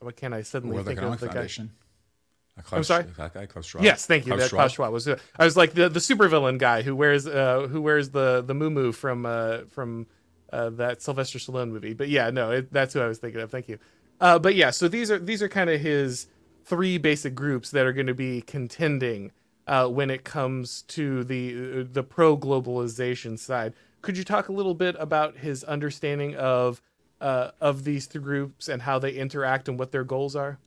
what 0.00 0.16
can 0.16 0.32
I 0.32 0.42
suddenly 0.42 0.74
World 0.74 0.86
think 0.86 0.98
Economic 0.98 1.22
of 1.22 1.28
the 1.28 1.34
Foundation. 1.34 1.66
guy? 1.66 1.72
Klaus, 2.62 2.78
I'm 2.78 2.84
sorry? 2.84 3.04
That 3.16 3.34
guy, 3.34 3.46
Klaus 3.46 3.66
Schwab. 3.66 3.84
Yes, 3.84 4.06
thank 4.06 4.26
you. 4.26 4.32
Klaus 4.34 4.50
that 4.50 4.56
Klaus 4.56 4.72
Schwab 4.72 4.92
was. 4.92 5.08
I 5.08 5.44
was 5.44 5.56
like 5.56 5.72
the 5.72 5.88
the 5.88 6.00
supervillain 6.00 6.58
guy 6.58 6.82
who 6.82 6.94
wears 6.94 7.26
uh 7.26 7.68
who 7.70 7.80
wears 7.80 8.10
the 8.10 8.42
the 8.42 8.54
moo 8.54 8.92
from 8.92 9.24
uh 9.24 9.60
from 9.70 10.06
uh 10.52 10.70
that 10.70 11.00
Sylvester 11.00 11.38
Stallone 11.38 11.70
movie. 11.70 11.94
But 11.94 12.08
yeah, 12.08 12.30
no, 12.30 12.50
it, 12.50 12.72
that's 12.72 12.94
who 12.94 13.00
I 13.00 13.06
was 13.06 13.18
thinking 13.18 13.40
of. 13.40 13.50
Thank 13.50 13.68
you. 13.68 13.78
Uh, 14.20 14.38
but 14.38 14.54
yeah, 14.54 14.70
so 14.70 14.88
these 14.88 15.10
are 15.10 15.18
these 15.18 15.42
are 15.42 15.48
kind 15.48 15.70
of 15.70 15.80
his 15.80 16.26
three 16.64 16.98
basic 16.98 17.34
groups 17.34 17.70
that 17.70 17.86
are 17.86 17.92
going 17.92 18.06
to 18.06 18.14
be 18.14 18.42
contending 18.42 19.32
uh, 19.70 19.86
when 19.86 20.10
it 20.10 20.24
comes 20.24 20.82
to 20.82 21.22
the 21.22 21.84
the 21.84 22.02
pro 22.02 22.36
globalization 22.36 23.38
side. 23.38 23.72
Could 24.02 24.18
you 24.18 24.24
talk 24.24 24.48
a 24.48 24.52
little 24.52 24.74
bit 24.74 24.96
about 24.98 25.38
his 25.38 25.62
understanding 25.62 26.34
of 26.34 26.82
uh, 27.20 27.52
of 27.60 27.84
these 27.84 28.06
three 28.06 28.20
groups 28.20 28.68
and 28.68 28.82
how 28.82 28.98
they 28.98 29.12
interact 29.12 29.68
and 29.68 29.78
what 29.78 29.92
their 29.92 30.02
goals 30.02 30.34
are? 30.34 30.58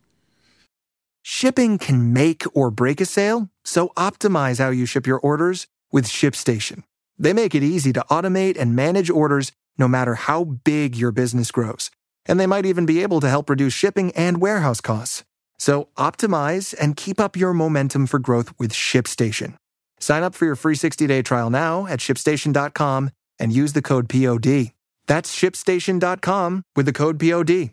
Shipping 1.22 1.78
can 1.78 2.14
make 2.14 2.44
or 2.54 2.72
break 2.72 3.02
a 3.02 3.06
sale, 3.06 3.50
so 3.66 3.90
optimize 3.98 4.60
how 4.60 4.70
you 4.70 4.86
ship 4.86 5.06
your 5.06 5.20
orders 5.20 5.68
with 5.92 6.06
ShipStation. 6.06 6.84
They 7.20 7.34
make 7.34 7.54
it 7.54 7.64
easy 7.64 7.92
to 7.94 8.06
automate 8.10 8.58
and 8.58 8.76
manage 8.76 9.10
orders 9.10 9.52
no 9.78 9.88
matter 9.90 10.16
how 10.16 10.44
big 10.44 10.96
your 10.96 11.12
business 11.12 11.52
grows. 11.52 11.92
And 12.26 12.40
they 12.40 12.48
might 12.48 12.66
even 12.66 12.86
be 12.86 13.02
able 13.02 13.20
to 13.20 13.30
help 13.30 13.50
reduce 13.50 13.74
shipping 13.74 14.12
and 14.16 14.40
warehouse 14.40 14.80
costs. 14.80 15.24
So 15.60 15.90
optimize 15.98 16.76
and 16.80 16.96
keep 16.96 17.20
up 17.20 17.36
your 17.36 17.54
momentum 17.54 18.08
for 18.08 18.20
growth 18.20 18.54
with 18.60 18.74
ShipStation. 18.74 19.56
Sign 20.00 20.24
up 20.24 20.36
for 20.36 20.46
your 20.46 20.56
free 20.56 20.76
60-day 20.76 21.22
trial 21.22 21.50
now 21.50 21.88
at 21.88 22.00
shipstation.com 22.00 23.10
and 23.40 23.54
use 23.54 23.74
the 23.74 23.82
code 23.82 24.10
POD. 24.10 24.72
That's 25.08 25.36
shipstation.com 25.36 26.64
with 26.76 26.86
the 26.86 26.94
code 26.94 27.20
POD. 27.20 27.72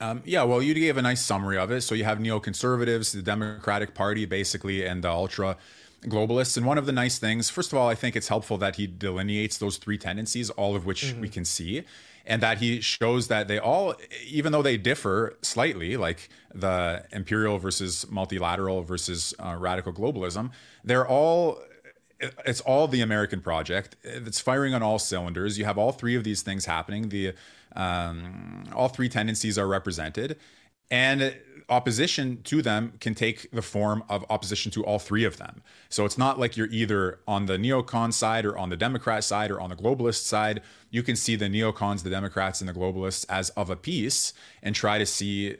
Um, 0.00 0.22
yeah, 0.24 0.44
well, 0.44 0.62
you 0.62 0.72
gave 0.72 0.96
a 0.96 1.02
nice 1.02 1.22
summary 1.22 1.58
of 1.58 1.70
it. 1.70 1.82
So 1.82 1.94
you 1.94 2.04
have 2.04 2.18
neoconservatives, 2.18 3.12
the 3.12 3.22
Democratic 3.22 3.94
Party, 3.94 4.24
basically, 4.24 4.84
and 4.86 5.04
the 5.04 5.10
ultra 5.10 5.58
globalists. 6.04 6.56
And 6.56 6.64
one 6.64 6.78
of 6.78 6.86
the 6.86 6.92
nice 6.92 7.18
things, 7.18 7.50
first 7.50 7.72
of 7.72 7.78
all, 7.78 7.88
I 7.88 7.94
think 7.94 8.16
it's 8.16 8.28
helpful 8.28 8.56
that 8.58 8.76
he 8.76 8.86
delineates 8.86 9.58
those 9.58 9.76
three 9.76 9.98
tendencies, 9.98 10.48
all 10.50 10.74
of 10.74 10.86
which 10.86 11.04
mm-hmm. 11.04 11.20
we 11.20 11.28
can 11.28 11.44
see, 11.44 11.84
and 12.30 12.40
that 12.44 12.58
he 12.58 12.80
shows 12.80 13.26
that 13.26 13.48
they 13.48 13.58
all, 13.58 13.92
even 14.24 14.52
though 14.52 14.62
they 14.62 14.76
differ 14.76 15.36
slightly, 15.42 15.96
like 15.96 16.28
the 16.54 17.04
imperial 17.10 17.58
versus 17.58 18.08
multilateral 18.08 18.82
versus 18.82 19.34
uh, 19.40 19.56
radical 19.58 19.92
globalism, 19.92 20.52
they're 20.84 21.06
all 21.06 21.58
it's 22.46 22.60
all 22.60 22.86
the 22.86 23.00
American 23.00 23.40
project. 23.40 23.96
It's 24.04 24.38
firing 24.40 24.74
on 24.74 24.82
all 24.82 24.98
cylinders. 25.00 25.58
You 25.58 25.64
have 25.64 25.76
all 25.76 25.90
three 25.90 26.14
of 26.14 26.22
these 26.22 26.42
things 26.42 26.66
happening. 26.66 27.08
The 27.08 27.32
um, 27.74 28.64
all 28.74 28.88
three 28.88 29.08
tendencies 29.08 29.58
are 29.58 29.66
represented, 29.66 30.38
and 30.90 31.36
opposition 31.70 32.42
to 32.42 32.60
them 32.60 32.92
can 33.00 33.14
take 33.14 33.48
the 33.52 33.62
form 33.62 34.02
of 34.08 34.24
opposition 34.28 34.72
to 34.72 34.84
all 34.84 34.98
three 34.98 35.24
of 35.24 35.36
them. 35.36 35.62
So 35.88 36.04
it's 36.04 36.18
not 36.18 36.38
like 36.38 36.56
you're 36.56 36.68
either 36.70 37.20
on 37.28 37.46
the 37.46 37.56
neocon 37.56 38.12
side 38.12 38.44
or 38.44 38.58
on 38.58 38.70
the 38.70 38.76
Democrat 38.76 39.22
side 39.22 39.52
or 39.52 39.60
on 39.60 39.70
the 39.70 39.76
globalist 39.76 40.24
side. 40.24 40.62
You 40.90 41.04
can 41.04 41.14
see 41.14 41.36
the 41.36 41.46
neocons, 41.46 42.02
the 42.02 42.10
Democrats, 42.10 42.60
and 42.60 42.68
the 42.68 42.74
globalists 42.74 43.24
as 43.28 43.50
of 43.50 43.70
a 43.70 43.76
piece 43.76 44.32
and 44.62 44.74
try 44.74 44.98
to 44.98 45.06
see 45.06 45.56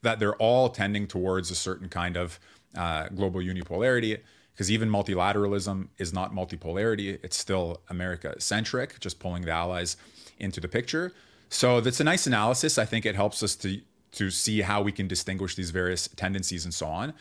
that 0.00 0.18
they're 0.18 0.36
all 0.36 0.70
tending 0.70 1.06
towards 1.06 1.50
a 1.50 1.54
certain 1.54 1.90
kind 1.90 2.16
of 2.16 2.40
uh, 2.74 3.08
global 3.08 3.40
unipolarity 3.40 4.20
because 4.54 4.70
even 4.70 4.88
multilateralism 4.88 5.88
is 5.98 6.12
not 6.12 6.32
multipolarity. 6.32 7.18
It's 7.22 7.36
still 7.36 7.82
America 7.88 8.34
centric, 8.38 9.00
just 9.00 9.18
pulling 9.18 9.42
the 9.42 9.50
allies 9.50 9.96
into 10.38 10.60
the 10.60 10.68
picture. 10.68 11.12
So 11.50 11.80
that's 11.82 12.00
a 12.00 12.04
nice 12.04 12.26
analysis. 12.26 12.78
I 12.78 12.86
think 12.86 13.04
it 13.04 13.14
helps 13.14 13.42
us 13.42 13.54
to 13.56 13.80
to 14.12 14.30
see 14.30 14.60
how 14.60 14.82
we 14.82 14.92
can 14.92 15.08
distinguish 15.08 15.54
these 15.54 15.70
various 15.70 16.08
tendencies 16.08 16.64
and 16.64 16.72
so 16.72 16.86
on. 16.86 17.14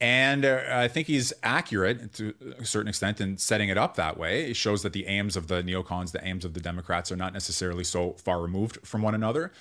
And 0.00 0.44
uh, 0.44 0.62
I 0.68 0.86
think 0.86 1.08
he's 1.08 1.32
accurate 1.42 2.12
to 2.14 2.34
a 2.58 2.64
certain 2.64 2.88
extent 2.88 3.20
in 3.20 3.36
setting 3.36 3.68
it 3.68 3.76
up 3.76 3.96
that 3.96 4.16
way. 4.16 4.50
It 4.50 4.54
shows 4.54 4.82
that 4.82 4.92
the 4.92 5.06
aims 5.06 5.36
of 5.36 5.48
the 5.48 5.62
neocons, 5.62 6.12
the 6.12 6.24
aims 6.24 6.44
of 6.44 6.54
the 6.54 6.60
Democrats, 6.60 7.10
are 7.10 7.16
not 7.16 7.32
necessarily 7.32 7.82
so 7.82 8.12
far 8.12 8.40
removed 8.40 8.78
from 8.84 9.02
one 9.02 9.14
another, 9.14 9.52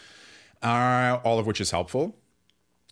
uh, 0.62 1.20
all 1.24 1.40
of 1.40 1.48
which 1.48 1.60
is 1.60 1.72
helpful. 1.72 2.16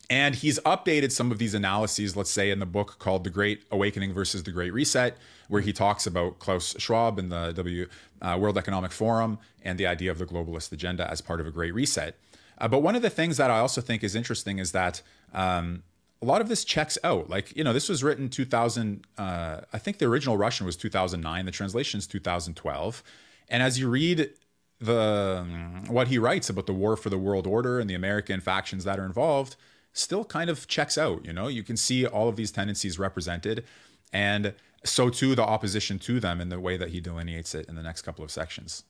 And 0.10 0.36
he's 0.36 0.60
updated 0.60 1.12
some 1.12 1.32
of 1.32 1.39
these 1.39 1.54
analyses, 1.54 2.15
let's 2.15 2.30
say 2.30 2.52
in 2.52 2.60
the 2.60 2.65
book 2.65 2.98
called 3.00 3.24
The 3.24 3.30
Great 3.30 3.63
Awakening 3.71 4.13
versus 4.13 4.43
the 4.43 4.52
Great 4.52 4.71
Reset, 4.71 5.17
where 5.48 5.62
he 5.62 5.74
talks 5.74 6.06
about 6.06 6.39
Klaus 6.39 6.76
Schwab 6.78 7.17
and 7.17 7.32
the 7.32 7.54
W 7.54 7.88
uh, 8.21 8.38
World 8.39 8.58
Economic 8.58 8.91
Forum 8.91 9.39
and 9.63 9.80
the 9.80 9.88
idea 9.88 10.12
of 10.12 10.19
the 10.19 10.26
globalist 10.26 10.71
agenda 10.71 11.10
as 11.10 11.21
part 11.21 11.39
of 11.39 11.48
a 11.48 11.52
Great 11.52 11.74
Reset. 11.74 12.15
Uh, 12.57 12.67
but 12.67 12.79
one 12.79 12.95
of 12.95 13.01
the 13.01 13.09
things 13.09 13.37
that 13.37 13.51
I 13.51 13.59
also 13.59 13.81
think 13.81 14.03
is 14.03 14.15
interesting 14.15 14.59
is 14.59 14.71
that 14.71 15.01
um, 15.33 15.83
a 16.21 16.25
lot 16.25 16.41
of 16.41 16.47
this 16.47 16.63
checks 16.63 16.97
out. 17.03 17.29
Like, 17.29 17.55
you 17.55 17.63
know, 17.63 17.73
this 17.73 17.89
was 17.89 18.03
written 18.03 18.29
2000, 18.29 19.05
uh, 19.17 19.61
I 19.73 19.77
think 19.77 19.97
the 19.97 20.05
original 20.05 20.37
Russian 20.37 20.65
was 20.65 20.77
2009, 20.77 21.45
the 21.45 21.51
translation 21.51 21.97
is 21.97 22.07
2012. 22.07 23.03
And 23.49 23.61
as 23.61 23.79
you 23.79 23.89
read 23.89 24.31
the 24.79 25.37
um, 25.41 25.85
what 25.87 26.09
he 26.09 26.17
writes 26.17 26.49
about 26.49 26.65
the 26.65 26.73
war 26.73 26.97
for 26.97 27.09
the 27.09 27.17
world 27.17 27.47
order 27.47 27.79
and 27.79 27.89
the 27.89 27.93
American 27.93 28.41
factions 28.41 28.83
that 28.83 28.99
are 28.99 29.05
involved, 29.05 29.55
still 29.93 30.25
kind 30.25 30.49
of 30.49 30.67
checks 30.67 30.97
out. 30.97 31.25
You 31.25 31.33
know, 31.33 31.47
you 31.47 31.63
can 31.63 31.77
see 31.77 32.05
all 32.05 32.27
of 32.27 32.35
these 32.35 32.51
tendencies 32.51 32.99
represented, 32.99 33.63
and 34.11 34.53
so 34.83 35.09
too 35.09 35.35
the 35.35 35.43
opposition 35.43 35.97
to 35.99 36.19
them 36.19 36.41
in 36.41 36.49
the 36.49 36.59
way 36.59 36.77
that 36.77 36.89
he 36.89 36.99
delineates 36.99 37.55
it 37.55 37.67
in 37.67 37.75
the 37.75 37.83
next 37.83 38.01
couple 38.01 38.23
of 38.23 38.31
sections. 38.31 38.83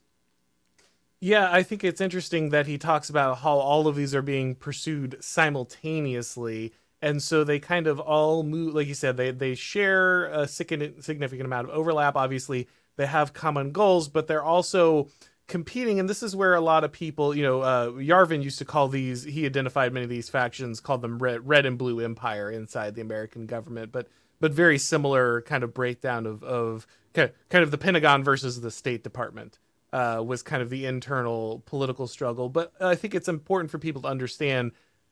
Yeah, 1.26 1.50
I 1.52 1.64
think 1.64 1.84
it's 1.84 2.02
interesting 2.02 2.50
that 2.50 2.68
he 2.68 2.78
talks 2.78 3.10
about 3.10 3.40
how 3.40 3.58
all 3.58 3.88
of 3.88 3.96
these 3.96 4.14
are 4.14 4.22
being 4.22 4.54
pursued 4.54 5.18
simultaneously. 5.22 6.72
And 7.02 7.20
so 7.20 7.44
they 7.44 7.58
kind 7.58 7.88
of 7.88 8.00
all 8.00 8.44
move, 8.44 8.76
like 8.76 8.86
you 8.86 8.94
said, 8.94 9.18
they, 9.18 9.32
they 9.32 9.56
share 9.56 10.26
a 10.26 10.48
significant 10.48 11.42
amount 11.42 11.68
of 11.68 11.74
overlap. 11.74 12.16
Obviously, 12.16 12.68
they 12.98 13.08
have 13.08 13.34
common 13.34 13.72
goals, 13.72 14.08
but 14.08 14.28
they're 14.28 14.44
also 14.44 15.08
competing 15.48 16.00
and 16.00 16.08
this 16.08 16.22
is 16.22 16.36
where 16.36 16.54
a 16.54 16.62
lot 16.62 16.84
of 16.84 16.92
people 16.92 17.36
you 17.36 17.44
know 17.44 17.62
uh, 17.62 17.92
yarvin 17.92 18.42
used 18.44 18.58
to 18.58 18.66
call 18.66 18.88
these 18.88 19.24
he 19.26 19.46
identified 19.46 19.94
many 19.94 20.04
of 20.04 20.10
these 20.10 20.28
factions 20.28 20.80
called 20.80 21.04
them 21.04 21.20
red, 21.20 21.48
red 21.48 21.68
and 21.68 21.78
blue 21.78 22.00
empire 22.00 22.50
inside 22.50 22.96
the 22.96 23.02
american 23.02 23.46
government 23.46 23.92
but 23.92 24.08
but 24.40 24.52
very 24.52 24.80
similar 24.80 25.44
kind 25.44 25.64
of 25.64 25.72
breakdown 25.72 26.26
of 26.26 26.44
of 26.44 26.88
kind 27.14 27.30
of 27.54 27.70
the 27.70 27.78
pentagon 27.78 28.24
versus 28.24 28.62
the 28.62 28.72
state 28.72 29.04
department 29.04 29.60
uh, 29.96 30.22
was 30.22 30.44
kind 30.44 30.62
of 30.62 30.70
the 30.70 30.86
internal 30.86 31.64
political 31.66 32.08
struggle 32.08 32.50
but 32.50 32.74
i 32.82 32.96
think 32.96 33.16
it's 33.16 33.28
important 33.28 33.72
for 33.72 33.80
people 33.80 34.02
to 34.02 34.08
understand 34.08 34.72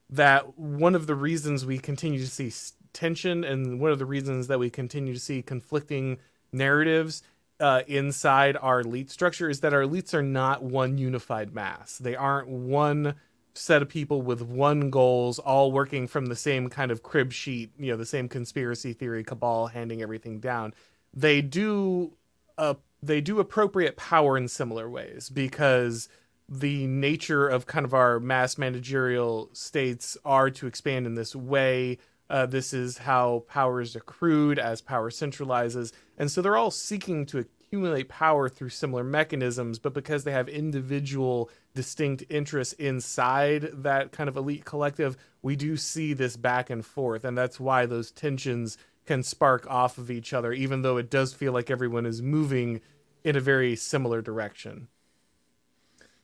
that 0.10 0.58
one 0.58 0.96
of 0.96 1.08
the 1.08 1.16
reasons 1.16 1.66
we 1.66 1.78
continue 1.80 2.20
to 2.20 2.28
see 2.28 2.52
tension 2.92 3.44
and 3.44 3.80
one 3.80 3.92
of 3.92 4.00
the 4.00 4.06
reasons 4.06 4.48
that 4.48 4.60
we 4.60 4.70
continue 4.70 5.14
to 5.14 5.20
see 5.20 5.42
conflicting 5.42 6.18
narratives 6.52 7.24
uh, 7.60 7.82
inside 7.88 8.58
our 8.62 8.82
elite 8.82 9.10
structure 9.10 9.50
is 9.50 9.62
that 9.62 9.74
our 9.74 9.82
elites 9.82 10.14
are 10.14 10.24
not 10.24 10.64
one 10.64 10.98
unified 10.98 11.54
mass. 11.54 11.98
They 11.98 12.16
aren't 12.16 12.48
one 12.48 13.16
set 13.54 13.82
of 13.82 13.90
people 13.90 14.22
with 14.22 14.42
one 14.42 14.90
goals, 14.90 15.40
all 15.40 15.72
working 15.72 16.08
from 16.08 16.26
the 16.26 16.36
same 16.36 16.70
kind 16.70 16.92
of 16.92 17.04
crib 17.04 17.32
sheet, 17.32 17.72
you 17.78 17.92
know, 17.92 17.98
the 17.98 18.06
same 18.06 18.28
conspiracy 18.28 18.94
theory 18.94 19.24
cabal 19.24 19.68
handing 19.68 20.02
everything 20.02 20.40
down. 20.40 20.74
They 21.14 21.42
do 21.42 22.14
uh, 22.58 22.76
they 23.06 23.22
do 23.22 23.40
appropriate 23.40 23.98
power 23.98 24.38
in 24.38 24.48
similar 24.48 24.90
ways 24.90 25.30
because 25.30 26.10
the 26.48 26.88
nature 26.88 27.48
of 27.48 27.66
kind 27.66 27.86
of 27.86 27.94
our 27.94 28.20
mass 28.20 28.58
managerial 28.58 29.50
states 29.54 30.18
are 30.26 30.50
to 30.50 30.68
expand 30.68 31.06
in 31.06 31.16
this 31.16 31.36
way 31.36 31.98
uh, 32.30 32.46
this 32.46 32.74
is 32.74 32.98
how 32.98 33.44
power 33.48 33.82
is 33.82 33.96
accrued 33.96 34.58
as 34.58 34.82
power 34.82 35.10
centralizes. 35.12 35.92
And 36.18 36.32
so 36.32 36.42
they're 36.42 36.58
all 36.58 36.72
seeking 36.72 37.26
to 37.28 37.40
accumulate 37.40 38.10
power 38.10 38.50
through 38.50 38.70
similar 38.70 39.04
mechanisms, 39.04 39.78
but 39.78 39.94
because 39.94 40.24
they 40.24 40.32
have 40.32 40.48
individual 40.48 41.50
distinct 41.76 42.24
interests 42.30 42.74
inside 42.74 43.70
that 43.74 44.12
kind 44.12 44.30
of 44.30 44.38
elite 44.38 44.66
collective, 44.66 45.18
we 45.42 45.56
do 45.56 45.76
see 45.76 46.14
this 46.14 46.38
back 46.38 46.70
and 46.70 46.86
forth. 46.86 47.24
And 47.24 47.38
that's 47.38 47.60
why 47.60 47.86
those 47.86 48.12
tensions 48.12 48.78
can 49.06 49.24
spark 49.24 49.70
off 49.70 49.98
of 49.98 50.10
each 50.10 50.34
other, 50.34 50.54
even 50.54 50.82
though 50.82 50.98
it 50.98 51.10
does 51.10 51.34
feel 51.34 51.54
like 51.54 51.70
everyone 51.70 52.06
is 52.06 52.22
moving 52.22 52.82
in 53.24 53.36
a 53.36 53.40
very 53.40 53.76
similar 53.76 54.22
direction. 54.22 54.88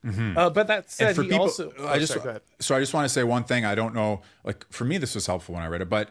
Mm-hmm. 0.05 0.37
Uh, 0.37 0.49
but 0.49 0.67
that 0.67 0.89
said, 0.89 1.15
he 1.17 1.23
people, 1.23 1.41
also. 1.41 1.73
Oh, 1.77 1.87
I 1.87 1.99
just 1.99 2.13
sorry, 2.13 2.39
so 2.59 2.75
I 2.75 2.79
just 2.79 2.93
want 2.93 3.05
to 3.05 3.09
say 3.09 3.23
one 3.23 3.43
thing. 3.43 3.65
I 3.65 3.75
don't 3.75 3.93
know. 3.93 4.21
Like 4.45 4.65
for 4.71 4.85
me, 4.85 4.97
this 4.97 5.13
was 5.13 5.27
helpful 5.27 5.55
when 5.55 5.63
I 5.63 5.67
read 5.67 5.81
it, 5.81 5.89
but 5.89 6.09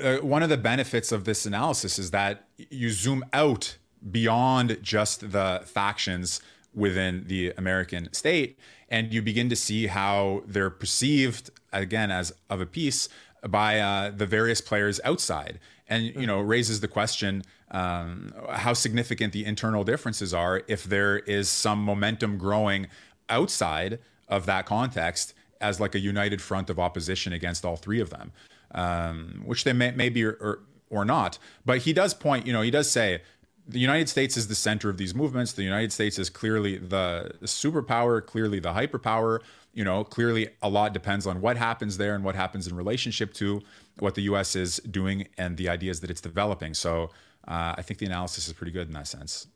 uh, 0.00 0.18
one 0.18 0.42
of 0.42 0.48
the 0.48 0.56
benefits 0.56 1.10
of 1.10 1.24
this 1.24 1.44
analysis 1.44 1.98
is 1.98 2.12
that 2.12 2.46
you 2.56 2.90
zoom 2.90 3.24
out 3.32 3.78
beyond 4.10 4.78
just 4.80 5.32
the 5.32 5.62
factions 5.64 6.40
within 6.72 7.24
the 7.26 7.52
American 7.56 8.12
state, 8.12 8.58
and 8.88 9.12
you 9.12 9.22
begin 9.22 9.48
to 9.48 9.56
see 9.56 9.88
how 9.88 10.42
they're 10.46 10.70
perceived 10.70 11.50
again 11.72 12.12
as 12.12 12.32
of 12.48 12.60
a 12.60 12.66
piece 12.66 13.08
by 13.48 13.78
uh, 13.78 14.10
the 14.10 14.26
various 14.26 14.60
players 14.60 15.00
outside, 15.04 15.58
and 15.88 16.04
you 16.04 16.26
know 16.26 16.40
raises 16.40 16.80
the 16.80 16.88
question 16.88 17.42
um, 17.70 18.32
how 18.50 18.72
significant 18.72 19.32
the 19.32 19.44
internal 19.44 19.84
differences 19.84 20.32
are 20.32 20.62
if 20.68 20.84
there 20.84 21.18
is 21.18 21.48
some 21.48 21.82
momentum 21.82 22.38
growing 22.38 22.86
outside 23.28 23.98
of 24.28 24.46
that 24.46 24.66
context 24.66 25.34
as 25.60 25.80
like 25.80 25.94
a 25.94 26.00
united 26.00 26.40
front 26.40 26.70
of 26.70 26.78
opposition 26.78 27.32
against 27.32 27.64
all 27.64 27.76
three 27.76 28.00
of 28.00 28.10
them, 28.10 28.32
um, 28.74 29.42
which 29.44 29.64
they 29.64 29.72
may, 29.72 29.90
may 29.92 30.08
be 30.08 30.24
or, 30.24 30.32
or, 30.40 30.60
or 30.90 31.04
not. 31.04 31.38
But 31.64 31.78
he 31.78 31.92
does 31.92 32.14
point, 32.14 32.46
you 32.46 32.52
know, 32.52 32.62
he 32.62 32.70
does 32.70 32.90
say 32.90 33.22
the 33.66 33.78
United 33.78 34.08
States 34.08 34.36
is 34.36 34.48
the 34.48 34.54
center 34.54 34.90
of 34.90 34.98
these 34.98 35.14
movements. 35.14 35.52
The 35.52 35.62
United 35.62 35.92
States 35.92 36.18
is 36.18 36.28
clearly 36.28 36.76
the 36.76 37.32
superpower, 37.42 38.24
clearly 38.24 38.60
the 38.60 38.72
hyperpower. 38.72 39.40
You 39.74 39.84
know, 39.84 40.04
clearly 40.04 40.48
a 40.62 40.68
lot 40.68 40.92
depends 40.92 41.26
on 41.26 41.40
what 41.40 41.56
happens 41.56 41.98
there 41.98 42.14
and 42.14 42.24
what 42.24 42.34
happens 42.34 42.66
in 42.66 42.76
relationship 42.76 43.34
to 43.34 43.60
what 43.98 44.14
the 44.14 44.22
U.S. 44.22 44.54
is 44.54 44.76
doing 44.90 45.26
and 45.36 45.56
the 45.56 45.68
ideas 45.68 46.00
that 46.00 46.10
it's 46.10 46.20
developing. 46.20 46.74
So 46.74 47.10
uh, 47.46 47.74
I 47.76 47.82
think 47.82 47.98
the 47.98 48.06
analysis 48.06 48.46
is 48.46 48.54
pretty 48.54 48.72
good 48.72 48.86
in 48.86 48.94
that 48.94 49.08
sense. 49.08 49.48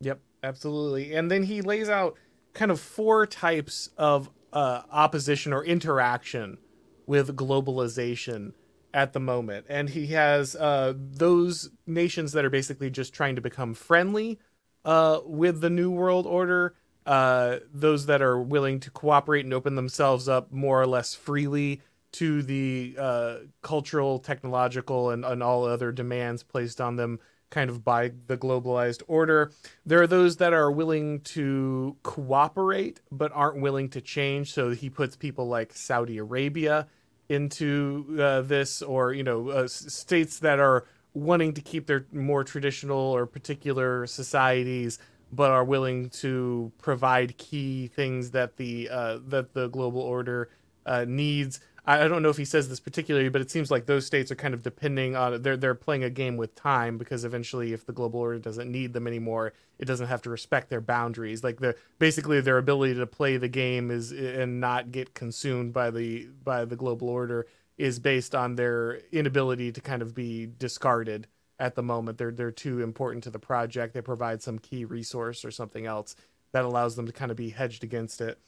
Yep, 0.00 0.20
absolutely. 0.42 1.14
And 1.14 1.30
then 1.30 1.44
he 1.44 1.62
lays 1.62 1.88
out 1.88 2.16
kind 2.52 2.70
of 2.70 2.80
four 2.80 3.26
types 3.26 3.90
of 3.96 4.30
uh, 4.52 4.82
opposition 4.90 5.52
or 5.52 5.64
interaction 5.64 6.58
with 7.06 7.36
globalization 7.36 8.52
at 8.92 9.12
the 9.12 9.20
moment. 9.20 9.66
And 9.68 9.90
he 9.90 10.08
has 10.08 10.56
uh, 10.56 10.94
those 10.96 11.70
nations 11.86 12.32
that 12.32 12.44
are 12.44 12.50
basically 12.50 12.90
just 12.90 13.12
trying 13.12 13.36
to 13.36 13.40
become 13.40 13.74
friendly 13.74 14.38
uh, 14.84 15.20
with 15.24 15.60
the 15.60 15.70
New 15.70 15.90
World 15.90 16.26
Order, 16.26 16.74
uh, 17.06 17.58
those 17.72 18.06
that 18.06 18.22
are 18.22 18.40
willing 18.40 18.80
to 18.80 18.90
cooperate 18.90 19.44
and 19.44 19.54
open 19.54 19.74
themselves 19.74 20.28
up 20.28 20.52
more 20.52 20.80
or 20.80 20.86
less 20.86 21.14
freely 21.14 21.80
to 22.12 22.42
the 22.42 22.96
uh, 22.98 23.36
cultural, 23.62 24.18
technological, 24.18 25.10
and, 25.10 25.24
and 25.24 25.42
all 25.42 25.64
other 25.64 25.92
demands 25.92 26.42
placed 26.42 26.80
on 26.80 26.96
them 26.96 27.18
kind 27.50 27.68
of 27.68 27.84
by 27.84 28.12
the 28.26 28.36
globalized 28.36 29.02
order. 29.08 29.50
There 29.84 30.00
are 30.00 30.06
those 30.06 30.36
that 30.36 30.52
are 30.52 30.70
willing 30.70 31.20
to 31.20 31.96
cooperate 32.02 33.00
but 33.10 33.32
aren't 33.34 33.60
willing 33.60 33.88
to 33.90 34.00
change. 34.00 34.52
So 34.52 34.70
he 34.70 34.88
puts 34.88 35.16
people 35.16 35.48
like 35.48 35.72
Saudi 35.72 36.18
Arabia 36.18 36.86
into 37.28 38.16
uh, 38.20 38.42
this, 38.42 38.82
or 38.82 39.12
you 39.12 39.22
know, 39.22 39.48
uh, 39.50 39.68
states 39.68 40.40
that 40.40 40.58
are 40.58 40.84
wanting 41.12 41.54
to 41.54 41.60
keep 41.60 41.86
their 41.86 42.06
more 42.12 42.44
traditional 42.44 42.98
or 42.98 43.26
particular 43.26 44.06
societies 44.06 44.98
but 45.32 45.50
are 45.50 45.64
willing 45.64 46.10
to 46.10 46.72
provide 46.78 47.36
key 47.38 47.88
things 47.88 48.32
that 48.32 48.56
the 48.56 48.88
uh, 48.90 49.18
that 49.28 49.54
the 49.54 49.68
global 49.68 50.00
order 50.00 50.50
uh, 50.86 51.04
needs. 51.06 51.60
I 51.86 52.06
don't 52.08 52.22
know 52.22 52.28
if 52.28 52.36
he 52.36 52.44
says 52.44 52.68
this 52.68 52.78
particularly, 52.78 53.30
but 53.30 53.40
it 53.40 53.50
seems 53.50 53.70
like 53.70 53.86
those 53.86 54.06
states 54.06 54.30
are 54.30 54.36
kind 54.36 54.54
of 54.54 54.62
depending 54.62 55.16
on 55.16 55.42
they're 55.42 55.56
they're 55.56 55.74
playing 55.74 56.04
a 56.04 56.10
game 56.10 56.36
with 56.36 56.54
time 56.54 56.98
because 56.98 57.24
eventually, 57.24 57.72
if 57.72 57.86
the 57.86 57.92
global 57.92 58.20
order 58.20 58.38
doesn't 58.38 58.70
need 58.70 58.92
them 58.92 59.06
anymore, 59.06 59.54
it 59.78 59.86
doesn't 59.86 60.08
have 60.08 60.22
to 60.22 60.30
respect 60.30 60.68
their 60.68 60.80
boundaries. 60.80 61.42
Like 61.42 61.58
the 61.58 61.74
basically 61.98 62.40
their 62.40 62.58
ability 62.58 62.94
to 62.94 63.06
play 63.06 63.38
the 63.38 63.48
game 63.48 63.90
is 63.90 64.12
and 64.12 64.60
not 64.60 64.92
get 64.92 65.14
consumed 65.14 65.72
by 65.72 65.90
the 65.90 66.28
by 66.44 66.64
the 66.64 66.76
global 66.76 67.08
order 67.08 67.46
is 67.78 67.98
based 67.98 68.34
on 68.34 68.56
their 68.56 69.00
inability 69.10 69.72
to 69.72 69.80
kind 69.80 70.02
of 70.02 70.14
be 70.14 70.46
discarded 70.58 71.26
at 71.60 71.76
the 71.76 71.82
moment. 71.82 72.18
They're 72.18 72.32
they're 72.32 72.50
too 72.50 72.80
important 72.80 73.22
to 73.24 73.30
the 73.30 73.38
project. 73.38 73.94
They 73.94 74.00
provide 74.00 74.42
some 74.42 74.58
key 74.58 74.84
resource 74.84 75.44
or 75.44 75.52
something 75.52 75.86
else 75.86 76.16
that 76.52 76.64
allows 76.64 76.96
them 76.96 77.06
to 77.06 77.12
kind 77.12 77.30
of 77.30 77.36
be 77.36 77.50
hedged 77.50 77.84
against 77.84 78.20
it 78.20 78.40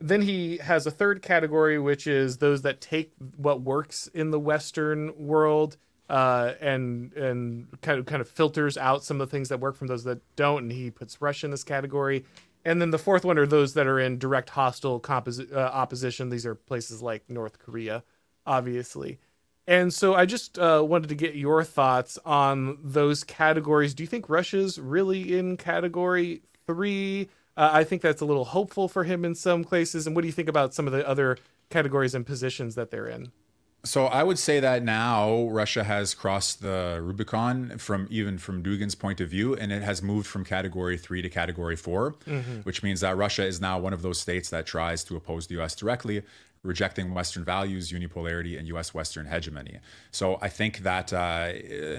then 0.00 0.22
he 0.22 0.58
has 0.58 0.86
a 0.86 0.90
third 0.90 1.22
category, 1.22 1.78
which 1.78 2.06
is 2.06 2.38
those 2.38 2.62
that 2.62 2.80
take 2.80 3.12
what 3.36 3.62
works 3.62 4.06
in 4.14 4.30
the 4.30 4.38
Western 4.38 5.12
world 5.18 5.76
uh, 6.08 6.54
and 6.60 7.12
and 7.14 7.68
kind 7.82 7.98
of 7.98 8.06
kind 8.06 8.20
of 8.20 8.28
filters 8.28 8.78
out 8.78 9.04
some 9.04 9.20
of 9.20 9.28
the 9.28 9.30
things 9.30 9.48
that 9.48 9.60
work 9.60 9.76
from 9.76 9.88
those 9.88 10.04
that 10.04 10.20
don't, 10.36 10.64
and 10.64 10.72
he 10.72 10.90
puts 10.90 11.20
Russia 11.20 11.46
in 11.46 11.50
this 11.50 11.64
category. 11.64 12.24
And 12.64 12.80
then 12.80 12.90
the 12.90 12.98
fourth 12.98 13.24
one 13.24 13.38
are 13.38 13.46
those 13.46 13.74
that 13.74 13.86
are 13.86 13.98
in 13.98 14.18
direct 14.18 14.50
hostile 14.50 15.00
composi- 15.00 15.52
uh, 15.52 15.58
opposition. 15.58 16.28
These 16.28 16.46
are 16.46 16.54
places 16.54 17.02
like 17.02 17.28
North 17.28 17.58
Korea, 17.58 18.04
obviously. 18.46 19.18
And 19.68 19.92
so 19.92 20.14
I 20.14 20.24
just 20.24 20.58
uh, 20.58 20.82
wanted 20.84 21.10
to 21.10 21.14
get 21.14 21.34
your 21.34 21.62
thoughts 21.62 22.18
on 22.24 22.78
those 22.82 23.22
categories. 23.22 23.92
Do 23.92 24.02
you 24.02 24.06
think 24.06 24.30
Russia's 24.30 24.78
really 24.78 25.38
in 25.38 25.58
category 25.58 26.40
three? 26.66 27.28
Uh, 27.54 27.68
I 27.74 27.84
think 27.84 28.00
that's 28.00 28.22
a 28.22 28.24
little 28.24 28.46
hopeful 28.46 28.88
for 28.88 29.04
him 29.04 29.26
in 29.26 29.34
some 29.34 29.62
places. 29.62 30.06
And 30.06 30.16
what 30.16 30.22
do 30.22 30.26
you 30.26 30.32
think 30.32 30.48
about 30.48 30.72
some 30.72 30.86
of 30.86 30.94
the 30.94 31.06
other 31.06 31.36
categories 31.68 32.14
and 32.14 32.24
positions 32.24 32.76
that 32.76 32.90
they're 32.90 33.08
in? 33.08 33.30
So 33.84 34.06
I 34.06 34.22
would 34.22 34.38
say 34.38 34.58
that 34.58 34.82
now 34.82 35.48
Russia 35.48 35.84
has 35.84 36.12
crossed 36.12 36.62
the 36.62 37.00
Rubicon 37.02 37.78
from 37.78 38.08
even 38.10 38.36
from 38.38 38.62
Dugin's 38.62 38.94
point 38.94 39.20
of 39.20 39.28
view, 39.28 39.54
and 39.54 39.70
it 39.70 39.82
has 39.82 40.02
moved 40.02 40.26
from 40.26 40.44
category 40.44 40.98
three 40.98 41.22
to 41.22 41.28
category 41.28 41.76
4 41.76 42.12
mm-hmm. 42.12 42.60
which 42.62 42.82
means 42.82 43.00
that 43.00 43.16
Russia 43.16 43.44
is 43.44 43.60
now 43.60 43.78
one 43.78 43.92
of 43.92 44.02
those 44.02 44.18
states 44.18 44.50
that 44.50 44.66
tries 44.66 45.04
to 45.04 45.16
oppose 45.16 45.46
the 45.46 45.54
U.S. 45.54 45.76
directly, 45.76 46.22
rejecting 46.68 47.14
Western 47.14 47.44
values, 47.44 47.90
unipolarity, 47.90 48.58
and 48.58 48.68
U.S. 48.68 48.92
Western 48.92 49.26
hegemony. 49.26 49.78
So 50.10 50.38
I 50.40 50.50
think 50.50 50.72
that, 50.90 51.12
uh, 51.12 51.52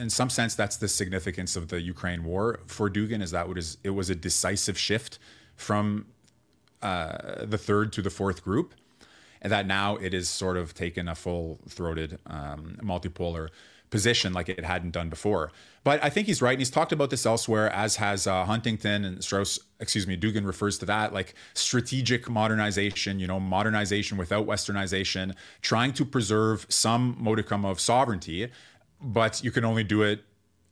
in 0.03 0.09
some 0.09 0.29
sense, 0.29 0.53
that's 0.55 0.77
the 0.77 0.87
significance 0.87 1.55
of 1.55 1.69
the 1.69 1.81
Ukraine 1.81 2.23
war 2.23 2.59
for 2.67 2.89
Dugin. 2.89 3.21
Is 3.21 3.31
that 3.31 3.47
it 3.83 3.89
was 3.89 4.09
a 4.09 4.15
decisive 4.15 4.77
shift 4.77 5.19
from 5.55 6.05
uh, 6.81 7.45
the 7.45 7.57
third 7.57 7.91
to 7.93 8.01
the 8.01 8.11
fourth 8.11 8.43
group, 8.43 8.75
and 9.41 9.51
that 9.51 9.65
now 9.65 9.97
it 9.97 10.13
is 10.13 10.29
sort 10.29 10.55
of 10.55 10.73
taken 10.73 11.07
a 11.09 11.15
full 11.15 11.59
throated 11.67 12.19
um, 12.27 12.77
multipolar 12.81 13.49
position 13.89 14.33
like 14.33 14.49
it 14.49 14.63
hadn't 14.63 14.91
done 14.91 15.09
before. 15.09 15.51
But 15.83 16.03
I 16.03 16.09
think 16.09 16.27
he's 16.27 16.41
right, 16.41 16.51
and 16.51 16.59
he's 16.59 16.69
talked 16.69 16.91
about 16.91 17.09
this 17.09 17.25
elsewhere, 17.25 17.71
as 17.71 17.95
has 17.95 18.27
uh, 18.27 18.45
Huntington 18.45 19.05
and 19.05 19.23
Strauss. 19.23 19.59
Excuse 19.79 20.05
me, 20.05 20.17
Dugin 20.17 20.45
refers 20.45 20.77
to 20.79 20.85
that 20.85 21.13
like 21.13 21.33
strategic 21.53 22.29
modernization. 22.29 23.19
You 23.19 23.27
know, 23.27 23.39
modernization 23.39 24.17
without 24.17 24.45
westernization, 24.45 25.35
trying 25.61 25.93
to 25.93 26.05
preserve 26.05 26.65
some 26.69 27.15
modicum 27.19 27.65
of 27.65 27.79
sovereignty, 27.79 28.49
but 29.01 29.43
you 29.43 29.51
can 29.51 29.65
only 29.65 29.83
do 29.83 30.01
it 30.01 30.23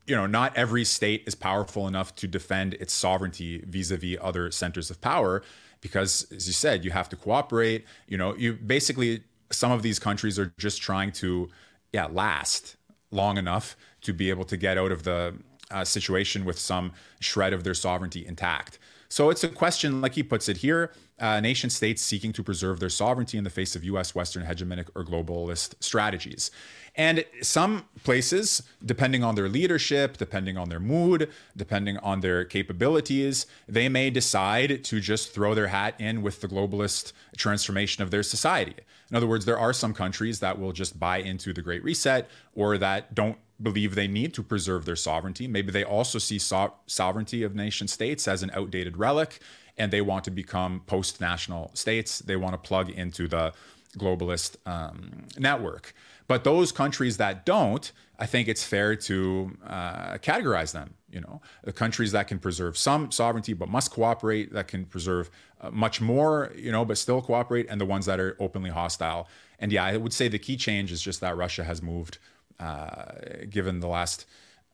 you 0.08 0.16
know, 0.16 0.26
not 0.26 0.56
every 0.56 0.86
state 0.86 1.24
is 1.28 1.36
powerful 1.36 1.86
enough 1.86 2.16
to 2.16 2.28
defend 2.28 2.76
its 2.76 2.94
sovereignty 2.94 3.62
vis-a-vis 3.68 4.18
other 4.22 4.50
centers 4.52 4.90
of 4.90 5.02
power 5.02 5.44
because 5.82 6.32
as 6.32 6.48
you 6.48 6.54
said, 6.54 6.86
you 6.86 6.92
have 6.92 7.10
to 7.10 7.18
cooperate, 7.18 7.86
you 8.08 8.18
know, 8.18 8.34
you 8.36 8.54
basically 8.54 9.24
some 9.52 9.72
of 9.72 9.82
these 9.82 10.00
countries 10.00 10.40
are 10.40 10.54
just 10.58 10.82
trying 10.82 11.12
to 11.12 11.50
yeah, 11.94 12.08
last 12.10 12.77
long 13.12 13.38
enough 13.38 13.76
to 14.02 14.14
be 14.14 14.30
able 14.30 14.46
to 14.46 14.58
get 14.58 14.78
out 14.78 14.92
of 14.92 15.04
the 15.04 15.36
uh, 15.72 15.84
situation 15.84 16.46
with 16.46 16.60
some 16.60 16.92
shred 17.20 17.54
of 17.54 17.64
their 17.64 17.74
sovereignty 17.74 18.26
intact. 18.26 18.80
So 19.10 19.30
it's 19.30 19.44
a 19.44 19.50
question, 19.50 20.02
like 20.02 20.16
he 20.16 20.24
puts 20.24 20.50
it 20.50 20.58
here 20.58 20.92
uh, 21.20 21.40
nation 21.40 21.70
states 21.70 22.02
seeking 22.02 22.32
to 22.34 22.44
preserve 22.44 22.80
their 22.80 22.90
sovereignty 22.90 23.38
in 23.38 23.44
the 23.44 23.50
face 23.50 23.76
of 23.76 23.84
US 23.84 24.14
Western 24.14 24.44
hegemonic 24.44 24.90
or 24.96 25.04
globalist 25.04 25.74
strategies. 25.80 26.52
And 26.96 27.26
some 27.42 27.86
places, 28.04 28.64
depending 28.84 29.24
on 29.24 29.36
their 29.36 29.50
leadership, 29.50 30.18
depending 30.18 30.58
on 30.58 30.70
their 30.70 30.80
mood, 30.80 31.30
depending 31.56 31.98
on 31.98 32.22
their 32.22 32.44
capabilities, 32.44 33.46
they 33.68 33.88
may 33.88 34.10
decide 34.10 34.84
to 34.86 35.00
just 35.00 35.34
throw 35.34 35.54
their 35.54 35.68
hat 35.68 35.96
in 36.00 36.22
with 36.22 36.42
the 36.42 36.48
globalist 36.48 37.14
transformation 37.36 38.04
of 38.04 38.12
their 38.12 38.24
society. 38.24 38.76
In 39.10 39.16
other 39.16 39.28
words, 39.28 39.46
there 39.46 39.60
are 39.60 39.74
some 39.74 39.94
countries 39.94 40.40
that 40.40 40.60
will 40.60 40.72
just 40.72 41.00
buy 41.00 41.18
into 41.18 41.54
the 41.54 41.62
Great 41.62 41.84
Reset 41.84 42.30
or 42.56 42.78
that 42.78 43.14
don't 43.16 43.38
believe 43.62 43.96
they 43.96 44.08
need 44.08 44.34
to 44.36 44.44
preserve 44.44 44.86
their 44.86 44.96
sovereignty. 44.96 45.48
Maybe 45.48 45.72
they 45.72 45.84
also 45.84 46.20
see 46.20 46.40
so- 46.40 46.74
sovereignty 46.86 47.44
of 47.44 47.56
nation 47.56 47.88
states 47.88 48.28
as 48.28 48.44
an 48.44 48.52
outdated 48.54 48.98
relic 48.98 49.40
and 49.78 49.92
they 49.94 50.02
want 50.02 50.24
to 50.26 50.32
become 50.32 50.82
post 50.86 51.22
national 51.22 51.72
states. 51.74 52.20
They 52.20 52.36
want 52.36 52.54
to 52.54 52.58
plug 52.58 52.90
into 52.90 53.28
the 53.28 53.54
globalist 53.98 54.58
um, 54.66 55.26
network. 55.38 55.94
But 56.28 56.44
those 56.44 56.72
countries 56.72 57.18
that 57.18 57.46
don't, 57.46 57.92
I 58.20 58.26
think 58.26 58.48
it's 58.48 58.64
fair 58.64 58.96
to 58.96 59.52
uh, 59.66 60.18
categorize 60.18 60.74
them. 60.74 60.96
You 61.10 61.22
know, 61.22 61.42
the 61.64 61.72
countries 61.72 62.12
that 62.12 62.28
can 62.28 62.38
preserve 62.38 62.78
some 62.78 63.12
sovereignty 63.12 63.54
but 63.54 63.70
must 63.70 63.92
cooperate, 63.92 64.52
that 64.52 64.68
can 64.68 64.86
preserve 64.86 65.30
uh, 65.62 65.72
much 65.72 66.02
more, 66.02 66.52
you 66.56 66.72
know, 66.72 66.84
but 66.84 66.98
still 66.98 67.22
cooperate, 67.22 67.68
and 67.70 67.80
the 67.80 67.86
ones 67.86 68.06
that 68.08 68.20
are 68.20 68.36
openly 68.40 68.70
hostile. 68.70 69.28
And 69.58 69.72
yeah, 69.72 69.86
I 69.86 69.96
would 69.96 70.12
say 70.12 70.28
the 70.28 70.40
key 70.40 70.58
change 70.58 70.92
is 70.92 71.02
just 71.02 71.22
that 71.22 71.38
Russia 71.38 71.64
has 71.64 71.82
moved, 71.82 72.18
uh, 72.60 73.12
given 73.50 73.80
the 73.80 73.88
last 73.88 74.26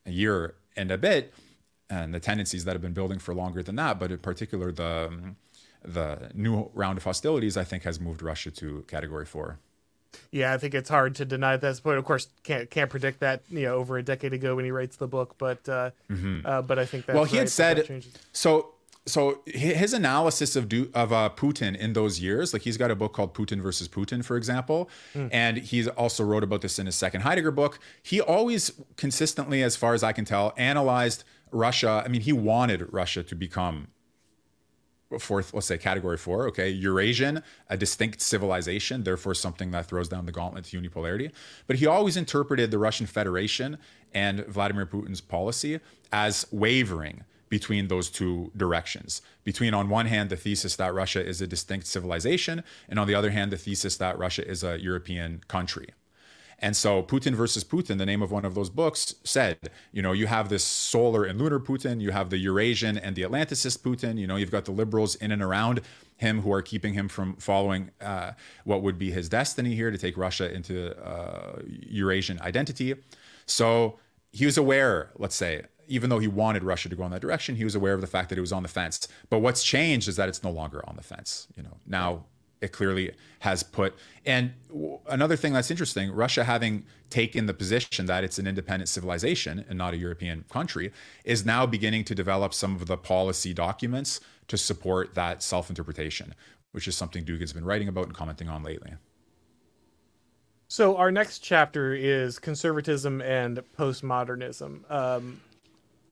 year 0.05 0.55
and 0.75 0.91
a 0.91 0.97
bit, 0.97 1.33
and 1.89 2.13
the 2.13 2.19
tendencies 2.19 2.65
that 2.65 2.73
have 2.73 2.81
been 2.81 2.93
building 2.93 3.19
for 3.19 3.33
longer 3.33 3.61
than 3.61 3.75
that. 3.75 3.99
But 3.99 4.11
in 4.11 4.19
particular, 4.19 4.71
the 4.71 5.35
the 5.83 6.31
new 6.33 6.69
round 6.73 6.97
of 6.97 7.03
hostilities, 7.03 7.57
I 7.57 7.63
think, 7.63 7.83
has 7.83 7.99
moved 7.99 8.21
Russia 8.21 8.51
to 8.51 8.83
Category 8.87 9.25
Four. 9.25 9.59
Yeah, 10.31 10.53
I 10.53 10.57
think 10.57 10.73
it's 10.73 10.89
hard 10.89 11.15
to 11.15 11.25
deny 11.25 11.57
that 11.57 11.83
point. 11.83 11.97
Of 11.97 12.05
course, 12.05 12.27
can't 12.43 12.69
can't 12.69 12.89
predict 12.89 13.19
that 13.19 13.41
you 13.49 13.63
know 13.63 13.75
over 13.75 13.97
a 13.97 14.03
decade 14.03 14.33
ago 14.33 14.55
when 14.55 14.65
he 14.65 14.71
writes 14.71 14.95
the 14.95 15.07
book, 15.07 15.35
but 15.37 15.67
uh, 15.67 15.91
mm-hmm. 16.09 16.45
uh, 16.45 16.61
but 16.61 16.79
I 16.79 16.85
think 16.85 17.05
that's 17.05 17.15
well, 17.15 17.25
he 17.25 17.37
right, 17.37 17.41
had 17.41 17.49
said 17.49 18.05
so. 18.31 18.72
So 19.05 19.41
his 19.45 19.91
analysis 19.91 20.55
of 20.55 20.69
do, 20.69 20.89
of 20.93 21.11
uh, 21.11 21.29
Putin 21.35 21.75
in 21.75 21.91
those 21.91 22.21
years, 22.21 22.53
like 22.53 22.61
he's 22.61 22.77
got 22.77 22.89
a 22.89 22.95
book 22.95 23.13
called 23.13 23.33
Putin 23.33 23.59
versus 23.61 23.89
Putin, 23.89 24.23
for 24.23 24.37
example, 24.37 24.89
mm. 25.13 25.29
and 25.31 25.57
he's 25.57 25.89
also 25.89 26.23
wrote 26.23 26.43
about 26.43 26.61
this 26.61 26.79
in 26.79 26.85
his 26.85 26.95
second 26.95 27.21
Heidegger 27.21 27.51
book. 27.51 27.79
He 28.01 28.21
always 28.21 28.71
consistently, 28.95 29.61
as 29.61 29.75
far 29.75 29.93
as 29.93 30.03
I 30.03 30.13
can 30.13 30.23
tell, 30.23 30.53
analyzed 30.55 31.25
Russia. 31.51 32.01
I 32.05 32.07
mean, 32.07 32.21
he 32.21 32.31
wanted 32.31 32.93
Russia 32.93 33.23
to 33.23 33.35
become 33.35 33.87
fourth, 35.19 35.53
let's 35.53 35.67
say 35.67 35.77
category 35.77 36.17
four, 36.17 36.47
okay, 36.47 36.69
Eurasian, 36.69 37.43
a 37.69 37.77
distinct 37.77 38.21
civilization, 38.21 39.03
therefore 39.03 39.35
something 39.35 39.71
that 39.71 39.85
throws 39.85 40.07
down 40.07 40.25
the 40.25 40.31
gauntlet 40.31 40.65
to 40.65 40.81
unipolarity. 40.81 41.31
But 41.67 41.75
he 41.77 41.85
always 41.85 42.17
interpreted 42.17 42.71
the 42.71 42.79
Russian 42.79 43.05
Federation 43.05 43.77
and 44.13 44.45
Vladimir 44.45 44.85
Putin's 44.85 45.21
policy 45.21 45.79
as 46.11 46.47
wavering 46.51 47.25
between 47.57 47.87
those 47.87 48.09
two 48.09 48.51
directions. 48.57 49.21
Between, 49.43 49.75
on 49.75 49.85
one 49.87 50.07
hand, 50.07 50.31
the 50.31 50.35
thesis 50.45 50.75
that 50.77 50.91
Russia 50.91 51.23
is 51.23 51.39
a 51.39 51.45
distinct 51.45 51.85
civilization, 51.85 52.63
and 52.89 52.97
on 52.97 53.05
the 53.05 53.13
other 53.13 53.29
hand, 53.29 53.51
the 53.51 53.61
thesis 53.67 53.95
that 53.97 54.17
Russia 54.17 54.43
is 54.53 54.63
a 54.63 54.81
European 54.81 55.29
country. 55.47 55.89
And 56.57 56.75
so 56.75 57.03
Putin 57.03 57.35
versus 57.35 57.63
Putin, 57.63 57.99
the 57.99 58.07
name 58.07 58.23
of 58.23 58.31
one 58.31 58.43
of 58.43 58.55
those 58.55 58.71
books, 58.71 59.01
said, 59.23 59.59
you 59.91 60.01
know, 60.01 60.13
you 60.13 60.25
have 60.25 60.49
this 60.49 60.63
solar 60.63 61.25
and 61.25 61.39
lunar 61.39 61.59
Putin, 61.59 62.01
you 62.01 62.09
have 62.09 62.31
the 62.31 62.39
Eurasian 62.39 62.97
and 62.97 63.15
the 63.15 63.21
Atlanticist 63.21 63.77
Putin, 63.87 64.17
you 64.17 64.25
know, 64.25 64.37
you've 64.37 64.55
got 64.57 64.65
the 64.65 64.71
liberals 64.71 65.13
in 65.23 65.31
and 65.31 65.43
around 65.43 65.81
him 66.17 66.41
who 66.41 66.51
are 66.51 66.63
keeping 66.63 66.93
him 66.95 67.07
from 67.07 67.35
following 67.35 67.91
uh, 68.01 68.31
what 68.63 68.81
would 68.81 68.97
be 68.97 69.11
his 69.11 69.29
destiny 69.29 69.75
here 69.75 69.91
to 69.91 69.99
take 70.05 70.17
Russia 70.17 70.51
into 70.51 70.75
uh, 71.05 71.59
Eurasian 72.01 72.41
identity. 72.41 72.95
So 73.45 73.99
he 74.31 74.45
was 74.47 74.57
aware, 74.57 75.11
let's 75.17 75.35
say, 75.35 75.61
even 75.87 76.09
though 76.09 76.19
he 76.19 76.27
wanted 76.27 76.63
Russia 76.63 76.89
to 76.89 76.95
go 76.95 77.05
in 77.05 77.11
that 77.11 77.21
direction, 77.21 77.55
he 77.55 77.63
was 77.63 77.75
aware 77.75 77.93
of 77.93 78.01
the 78.01 78.07
fact 78.07 78.29
that 78.29 78.37
it 78.37 78.41
was 78.41 78.51
on 78.51 78.63
the 78.63 78.69
fence. 78.69 79.07
But 79.29 79.39
what's 79.39 79.63
changed 79.63 80.07
is 80.07 80.15
that 80.15 80.29
it's 80.29 80.43
no 80.43 80.51
longer 80.51 80.83
on 80.87 80.95
the 80.95 81.03
fence. 81.03 81.47
You 81.55 81.63
know, 81.63 81.77
now 81.85 82.25
it 82.63 82.71
clearly 82.71 83.11
has 83.39 83.61
put. 83.61 83.93
And 84.25 84.53
another 85.07 85.35
thing 85.35 85.53
that's 85.53 85.69
interesting 85.69 86.11
Russia 86.11 86.45
having 86.45 86.85
taken 87.09 87.45
the 87.45 87.53
position 87.53 88.05
that 88.05 88.23
it's 88.23 88.39
an 88.39 88.47
independent 88.47 88.89
civilization 88.89 89.65
and 89.67 89.77
not 89.77 89.93
a 89.93 89.97
European 89.97 90.45
country 90.49 90.91
is 91.25 91.45
now 91.45 91.65
beginning 91.65 92.05
to 92.05 92.15
develop 92.15 92.53
some 92.53 92.75
of 92.75 92.87
the 92.87 92.97
policy 92.97 93.53
documents 93.53 94.21
to 94.47 94.57
support 94.57 95.13
that 95.13 95.43
self 95.43 95.69
interpretation, 95.69 96.33
which 96.71 96.87
is 96.87 96.95
something 96.95 97.25
Dugin's 97.25 97.53
been 97.53 97.65
writing 97.65 97.87
about 97.87 98.05
and 98.05 98.15
commenting 98.15 98.47
on 98.47 98.63
lately. 98.63 98.93
So, 100.69 100.97
our 100.97 101.11
next 101.11 101.39
chapter 101.39 101.93
is 101.93 102.39
conservatism 102.39 103.21
and 103.21 103.61
postmodernism. 103.77 104.89
Um, 104.89 105.41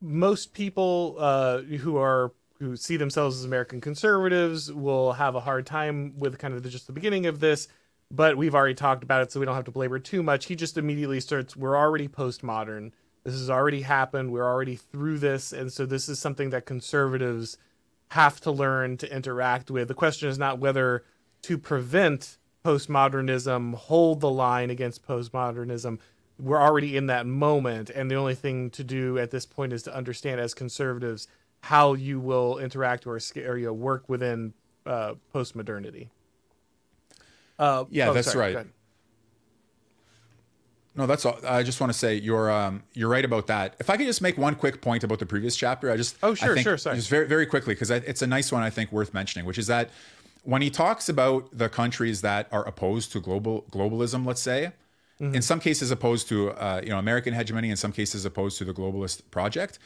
most 0.02 0.52
people 0.52 1.16
uh, 1.18 1.58
who 1.62 1.96
are 1.96 2.32
who 2.58 2.76
see 2.76 2.96
themselves 2.96 3.38
as 3.38 3.44
American 3.44 3.80
conservatives 3.80 4.72
will 4.72 5.14
have 5.14 5.34
a 5.34 5.40
hard 5.40 5.66
time 5.66 6.12
with 6.16 6.38
kind 6.38 6.54
of 6.54 6.62
the, 6.62 6.68
just 6.68 6.86
the 6.86 6.92
beginning 6.92 7.26
of 7.26 7.40
this, 7.40 7.66
but 8.08 8.36
we've 8.36 8.54
already 8.54 8.74
talked 8.74 9.02
about 9.02 9.22
it, 9.22 9.32
so 9.32 9.40
we 9.40 9.46
don't 9.46 9.56
have 9.56 9.64
to 9.64 9.72
belabor 9.72 9.98
too 9.98 10.22
much. 10.22 10.46
He 10.46 10.54
just 10.54 10.78
immediately 10.78 11.18
starts, 11.18 11.56
we're 11.56 11.76
already 11.76 12.06
postmodern. 12.06 12.92
This 13.24 13.34
has 13.34 13.50
already 13.50 13.82
happened. 13.82 14.30
We're 14.30 14.48
already 14.48 14.76
through 14.76 15.18
this. 15.18 15.52
And 15.52 15.72
so 15.72 15.86
this 15.86 16.08
is 16.08 16.18
something 16.18 16.50
that 16.50 16.66
conservatives 16.66 17.56
have 18.08 18.40
to 18.42 18.50
learn 18.50 18.98
to 18.98 19.12
interact 19.12 19.70
with. 19.70 19.88
The 19.88 19.94
question 19.94 20.28
is 20.28 20.38
not 20.38 20.58
whether 20.58 21.04
to 21.42 21.58
prevent 21.58 22.38
postmodernism, 22.64 23.74
hold 23.74 24.20
the 24.20 24.30
line 24.30 24.70
against 24.70 25.06
postmodernism. 25.06 25.98
We're 26.38 26.60
already 26.60 26.96
in 26.96 27.06
that 27.06 27.26
moment. 27.26 27.90
And 27.90 28.10
the 28.10 28.16
only 28.16 28.34
thing 28.34 28.70
to 28.70 28.84
do 28.84 29.18
at 29.18 29.30
this 29.30 29.46
point 29.46 29.72
is 29.72 29.82
to 29.84 29.94
understand 29.94 30.40
as 30.40 30.54
conservatives 30.54 31.28
how 31.60 31.94
you 31.94 32.18
will 32.18 32.58
interact 32.58 33.06
or, 33.06 33.18
or 33.36 33.56
you 33.56 33.66
know, 33.66 33.72
work 33.72 34.08
within 34.08 34.52
uh, 34.86 35.14
post 35.32 35.54
modernity. 35.54 36.10
Uh, 37.58 37.84
yeah, 37.90 38.10
oh, 38.10 38.12
that's 38.14 38.32
sorry, 38.32 38.54
right. 38.54 38.66
No, 40.94 41.06
that's 41.06 41.24
all. 41.24 41.38
I 41.46 41.62
just 41.62 41.80
want 41.80 41.92
to 41.92 41.98
say 41.98 42.16
you're 42.16 42.50
um, 42.50 42.82
you're 42.92 43.08
right 43.08 43.24
about 43.24 43.46
that. 43.46 43.76
If 43.78 43.88
I 43.88 43.96
could 43.96 44.06
just 44.06 44.20
make 44.20 44.36
one 44.36 44.54
quick 44.54 44.82
point 44.82 45.04
about 45.04 45.20
the 45.20 45.26
previous 45.26 45.56
chapter, 45.56 45.90
I 45.90 45.96
just 45.96 46.16
oh 46.22 46.34
sure 46.34 46.54
think, 46.54 46.64
sure 46.64 46.76
sorry 46.76 46.96
just 46.96 47.08
very 47.08 47.26
very 47.26 47.46
quickly 47.46 47.74
because 47.74 47.90
it's 47.90 48.20
a 48.20 48.26
nice 48.26 48.52
one 48.52 48.62
I 48.62 48.70
think 48.70 48.92
worth 48.92 49.14
mentioning, 49.14 49.46
which 49.46 49.58
is 49.58 49.68
that 49.68 49.90
when 50.44 50.60
he 50.60 50.70
talks 50.70 51.08
about 51.08 51.56
the 51.56 51.68
countries 51.68 52.20
that 52.22 52.48
are 52.52 52.66
opposed 52.66 53.12
to 53.12 53.20
global 53.20 53.64
globalism, 53.70 54.26
let's 54.26 54.42
say, 54.42 54.72
mm-hmm. 55.22 55.34
in 55.34 55.42
some 55.42 55.60
cases 55.60 55.90
opposed 55.90 56.28
to 56.28 56.50
uh, 56.50 56.80
you 56.82 56.90
know 56.90 56.98
American 56.98 57.34
hegemony, 57.34 57.70
in 57.70 57.76
some 57.76 57.92
cases 57.92 58.24
opposed 58.24 58.58
to 58.58 58.64
the 58.64 58.74
globalist 58.74 59.22
project, 59.30 59.78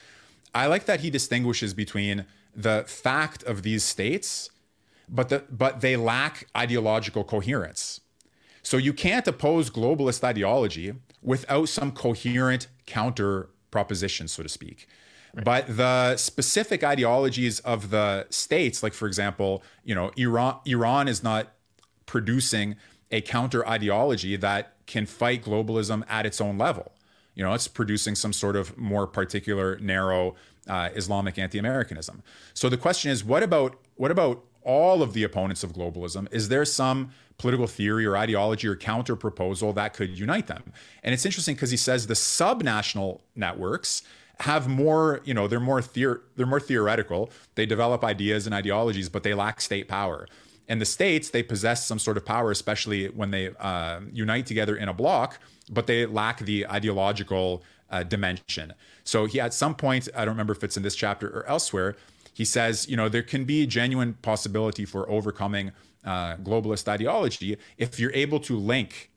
I 0.55 0.67
like 0.67 0.87
that 0.87 1.01
he 1.01 1.11
distinguishes 1.11 1.75
between 1.75 2.25
the 2.55 2.85
fact 2.87 3.43
of 3.43 3.63
these 3.63 3.85
states, 3.85 4.51
but 5.09 5.29
the, 5.29 5.45
but 5.51 5.81
they 5.83 5.97
lack 5.97 6.49
ideological 6.57 7.25
coherence. 7.25 8.01
So 8.63 8.79
you 8.79 8.93
can't 8.93 9.29
oppose 9.29 9.71
globalist 9.71 10.25
ideology 10.25 10.95
without 11.23 11.69
some 11.69 11.93
coherent 11.93 12.67
counter 12.87 13.51
proposition, 13.71 14.27
so 14.27 14.43
to 14.43 14.49
speak. 14.49 14.89
Right. 15.35 15.45
But 15.45 15.77
the 15.77 16.17
specific 16.17 16.83
ideologies 16.83 17.61
of 17.61 17.91
the 17.91 18.27
states, 18.31 18.83
like 18.83 18.95
for 18.95 19.07
example, 19.07 19.63
you 19.85 19.95
know, 19.95 20.11
Iran 20.17 20.57
Iran 20.65 21.07
is 21.07 21.23
not 21.23 21.53
producing 22.07 22.77
a 23.11 23.21
counter 23.21 23.67
ideology 23.69 24.37
that 24.37 24.76
can 24.87 25.07
fight 25.07 25.45
globalism 25.45 26.05
at 26.09 26.27
its 26.27 26.41
own 26.41 26.59
level. 26.59 26.93
You 27.35 27.45
know, 27.45 27.53
it's 27.53 27.69
producing 27.69 28.15
some 28.15 28.33
sort 28.33 28.57
of 28.57 28.77
more 28.79 29.07
particular, 29.07 29.79
narrow 29.79 30.35
uh, 30.69 30.89
Islamic 30.95 31.39
anti-Americanism. 31.39 32.23
So 32.55 32.69
the 32.69 32.79
question 32.79 33.11
is, 33.11 33.25
what 33.25 33.43
about 33.43 33.79
what 33.97 34.11
about 34.11 34.45
all 34.63 35.03
of 35.03 35.13
the 35.13 35.23
opponents 35.23 35.63
of 35.63 35.73
globalism? 35.73 36.27
Is 36.33 36.49
there 36.49 36.65
some 36.65 37.11
political 37.39 37.67
theory 37.67 38.07
or 38.07 38.17
ideology 38.17 38.67
or 38.67 38.75
counter 38.75 39.15
proposal 39.15 39.73
that 39.75 39.95
could 39.95 40.19
unite 40.19 40.47
them? 40.47 40.73
And 41.03 41.15
it's 41.15 41.25
interesting 41.27 41.55
because 41.55 41.71
he 41.71 41.77
says 41.77 42.07
the 42.07 42.15
subnational 42.15 43.21
networks 43.35 44.03
have 44.41 44.69
more, 44.69 45.21
you 45.25 45.33
know, 45.33 45.47
they're 45.49 45.61
more 45.61 45.81
theor- 45.81 46.21
they're 46.37 46.47
more 46.47 46.61
theoretical. 46.61 47.31
They 47.55 47.67
develop 47.67 48.05
ideas 48.05 48.47
and 48.47 48.55
ideologies, 48.55 49.09
but 49.09 49.23
they 49.23 49.35
lack 49.35 49.61
state 49.61 49.89
power. 49.89 50.27
And 50.69 50.81
the 50.81 50.87
states, 50.87 51.31
they 51.31 51.43
possess 51.43 51.87
some 51.87 51.99
sort 51.99 52.17
of 52.17 52.25
power, 52.25 52.51
especially 52.51 53.07
when 53.07 53.31
they 53.31 53.51
uh, 53.61 54.01
unite 54.13 54.47
together 54.47 54.77
in 54.77 54.89
a 54.89 54.95
block 54.95 55.39
but 55.71 55.87
they 55.87 56.07
lack 56.07 56.41
the 56.41 56.67
ideological 56.67 57.63
uh, 57.91 58.03
dimension. 58.03 58.75
So 59.05 59.27
he 59.27 59.41
at 59.41 59.55
some 59.55 59.75
point, 59.75 60.09
I 60.15 60.25
don't 60.25 60.35
remember 60.35 60.53
if 60.53 60.65
it's 60.65 60.77
in 60.77 60.83
this 60.83 60.97
chapter 60.97 61.29
or 61.29 61.47
elsewhere, 61.47 61.97
he 62.33 62.45
says, 62.45 62.89
you 62.89 62.97
know, 62.97 63.09
there 63.09 63.23
can 63.23 63.45
be 63.45 63.67
genuine 63.67 64.15
possibility 64.15 64.85
for 64.85 65.09
overcoming 65.09 65.73
uh, 66.05 66.37
globalist 66.37 66.87
ideology 66.89 67.57
if 67.79 67.99
you're 67.99 68.13
able 68.13 68.41
to 68.41 68.57
link, 68.57 69.11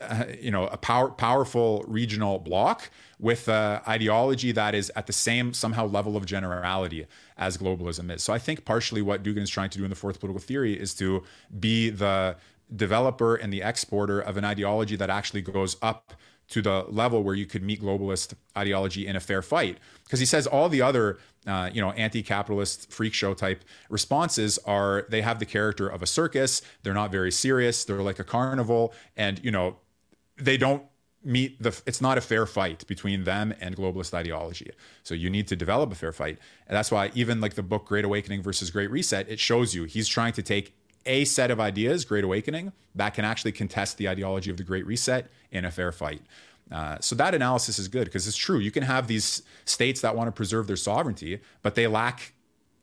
uh, 0.00 0.24
you 0.40 0.50
know, 0.50 0.66
a 0.66 0.76
power, 0.76 1.10
powerful 1.10 1.84
regional 1.86 2.38
bloc 2.38 2.90
with 3.20 3.48
uh, 3.48 3.80
ideology 3.86 4.50
that 4.52 4.74
is 4.74 4.90
at 4.96 5.06
the 5.06 5.12
same 5.12 5.54
somehow 5.54 5.86
level 5.86 6.16
of 6.16 6.26
generality 6.26 7.06
as 7.36 7.56
globalism 7.56 8.12
is. 8.12 8.22
So 8.22 8.32
I 8.32 8.38
think 8.38 8.64
partially 8.64 9.02
what 9.02 9.22
Dugin 9.22 9.42
is 9.42 9.50
trying 9.50 9.70
to 9.70 9.78
do 9.78 9.84
in 9.84 9.90
the 9.90 9.96
fourth 9.96 10.18
political 10.18 10.44
theory 10.44 10.78
is 10.78 10.94
to 10.94 11.22
be 11.60 11.90
the 11.90 12.36
developer 12.74 13.36
and 13.36 13.52
the 13.52 13.62
exporter 13.62 14.20
of 14.20 14.36
an 14.36 14.44
ideology 14.44 14.96
that 14.96 15.10
actually 15.10 15.42
goes 15.42 15.76
up 15.80 16.14
to 16.48 16.62
the 16.62 16.84
level 16.88 17.22
where 17.22 17.34
you 17.34 17.46
could 17.46 17.62
meet 17.62 17.80
globalist 17.80 18.34
ideology 18.56 19.06
in 19.06 19.16
a 19.16 19.20
fair 19.20 19.42
fight. 19.42 19.78
Because 20.04 20.18
he 20.18 20.26
says 20.26 20.46
all 20.46 20.68
the 20.68 20.82
other, 20.82 21.18
uh, 21.48 21.70
you 21.72 21.80
know, 21.80 21.92
anti-capitalist 21.92 22.92
freak 22.92 23.14
show 23.14 23.34
type 23.34 23.64
responses 23.88 24.58
are 24.66 25.06
they 25.08 25.22
have 25.22 25.38
the 25.38 25.46
character 25.46 25.88
of 25.88 26.02
a 26.02 26.06
circus. 26.06 26.62
They're 26.82 26.94
not 26.94 27.10
very 27.10 27.32
serious. 27.32 27.84
They're 27.84 28.02
like 28.02 28.18
a 28.18 28.24
carnival, 28.24 28.92
and 29.16 29.42
you 29.42 29.50
know, 29.50 29.76
they 30.36 30.56
don't 30.56 30.82
meet 31.24 31.60
the. 31.62 31.80
It's 31.86 32.00
not 32.00 32.18
a 32.18 32.20
fair 32.20 32.46
fight 32.46 32.86
between 32.86 33.24
them 33.24 33.54
and 33.60 33.76
globalist 33.76 34.14
ideology. 34.14 34.70
So 35.02 35.14
you 35.14 35.30
need 35.30 35.48
to 35.48 35.56
develop 35.56 35.90
a 35.92 35.94
fair 35.94 36.12
fight, 36.12 36.38
and 36.66 36.76
that's 36.76 36.90
why 36.90 37.10
even 37.14 37.40
like 37.40 37.54
the 37.54 37.62
book 37.62 37.86
Great 37.86 38.04
Awakening 38.04 38.42
versus 38.42 38.70
Great 38.70 38.90
Reset, 38.90 39.28
it 39.28 39.40
shows 39.40 39.74
you 39.74 39.84
he's 39.84 40.08
trying 40.08 40.34
to 40.34 40.42
take 40.42 40.74
a 41.06 41.24
set 41.24 41.50
of 41.50 41.58
ideas, 41.58 42.04
Great 42.04 42.24
Awakening, 42.24 42.72
that 42.94 43.14
can 43.14 43.24
actually 43.24 43.52
contest 43.52 43.96
the 43.96 44.08
ideology 44.08 44.50
of 44.50 44.58
the 44.58 44.62
Great 44.62 44.86
Reset 44.86 45.30
in 45.50 45.64
a 45.64 45.70
fair 45.70 45.90
fight. 45.90 46.20
Uh, 46.70 46.98
so 47.00 47.14
that 47.16 47.34
analysis 47.34 47.78
is 47.78 47.88
good 47.88 48.04
because 48.04 48.26
it's 48.26 48.36
true. 48.36 48.58
You 48.58 48.70
can 48.70 48.82
have 48.82 49.06
these 49.06 49.42
states 49.64 50.00
that 50.02 50.14
want 50.14 50.28
to 50.28 50.32
preserve 50.32 50.66
their 50.66 50.76
sovereignty, 50.76 51.40
but 51.62 51.74
they 51.74 51.86
lack 51.86 52.34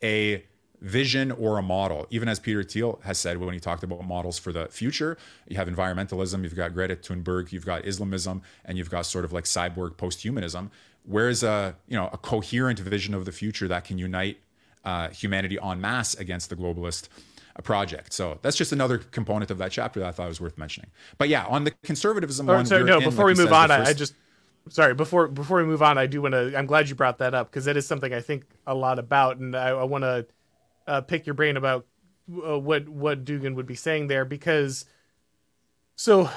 a 0.03 0.43
vision 0.81 1.31
or 1.31 1.57
a 1.57 1.61
model. 1.61 2.07
Even 2.09 2.27
as 2.27 2.39
Peter 2.39 2.63
Thiel 2.63 2.99
has 3.03 3.17
said 3.17 3.37
when 3.37 3.53
he 3.53 3.59
talked 3.59 3.83
about 3.83 4.05
models 4.05 4.37
for 4.37 4.51
the 4.51 4.67
future, 4.67 5.17
you 5.47 5.55
have 5.57 5.67
environmentalism, 5.67 6.43
you've 6.43 6.55
got 6.55 6.73
Greta 6.73 6.95
Thunberg, 6.95 7.51
you've 7.51 7.65
got 7.65 7.85
Islamism, 7.85 8.41
and 8.65 8.77
you've 8.77 8.89
got 8.89 9.05
sort 9.05 9.25
of 9.25 9.33
like 9.33 9.45
cyborg 9.45 9.97
post-humanism. 9.97 10.71
Where's 11.03 11.43
a 11.43 11.75
you 11.87 11.95
know 11.95 12.09
a 12.11 12.17
coherent 12.17 12.79
vision 12.79 13.13
of 13.13 13.25
the 13.25 13.31
future 13.31 13.67
that 13.67 13.85
can 13.85 13.97
unite 13.97 14.37
uh, 14.83 15.09
humanity 15.09 15.57
en 15.61 15.79
masse 15.79 16.15
against 16.15 16.49
the 16.49 16.55
globalist 16.55 17.09
a 17.55 17.61
project. 17.61 18.13
So 18.13 18.39
that's 18.41 18.57
just 18.57 18.71
another 18.71 18.97
component 18.97 19.51
of 19.51 19.57
that 19.59 19.71
chapter 19.71 19.99
that 19.99 20.07
I 20.07 20.11
thought 20.11 20.27
was 20.27 20.41
worth 20.41 20.57
mentioning. 20.57 20.91
But 21.17 21.29
yeah, 21.29 21.45
on 21.45 21.63
the 21.63 21.71
conservatism 21.83 22.49
oh, 22.49 22.55
one. 22.55 22.65
Sorry, 22.65 22.83
no, 22.83 22.99
before 22.99 23.27
like 23.27 23.37
we 23.37 23.43
move 23.43 23.49
said, 23.49 23.53
on, 23.53 23.69
first... 23.69 23.87
I, 23.87 23.89
I 23.89 23.93
just 23.93 24.13
sorry 24.69 24.93
before 24.93 25.27
before 25.27 25.57
we 25.59 25.65
move 25.65 25.81
on, 25.81 25.97
I 25.97 26.07
do 26.07 26.21
want 26.21 26.33
to. 26.33 26.57
I'm 26.57 26.65
glad 26.65 26.89
you 26.89 26.95
brought 26.95 27.19
that 27.19 27.33
up 27.33 27.49
because 27.49 27.65
that 27.65 27.77
is 27.77 27.87
something 27.87 28.13
I 28.13 28.21
think 28.21 28.45
a 28.67 28.75
lot 28.75 28.99
about, 28.99 29.37
and 29.37 29.55
I, 29.55 29.69
I 29.69 29.83
want 29.83 30.03
to 30.03 30.25
uh, 30.87 31.01
pick 31.01 31.25
your 31.25 31.35
brain 31.35 31.57
about 31.57 31.85
uh, 32.29 32.59
what 32.59 32.89
what 32.89 33.23
Dugin 33.23 33.55
would 33.55 33.67
be 33.67 33.75
saying 33.75 34.07
there 34.07 34.25
because. 34.25 34.85
So 35.97 36.29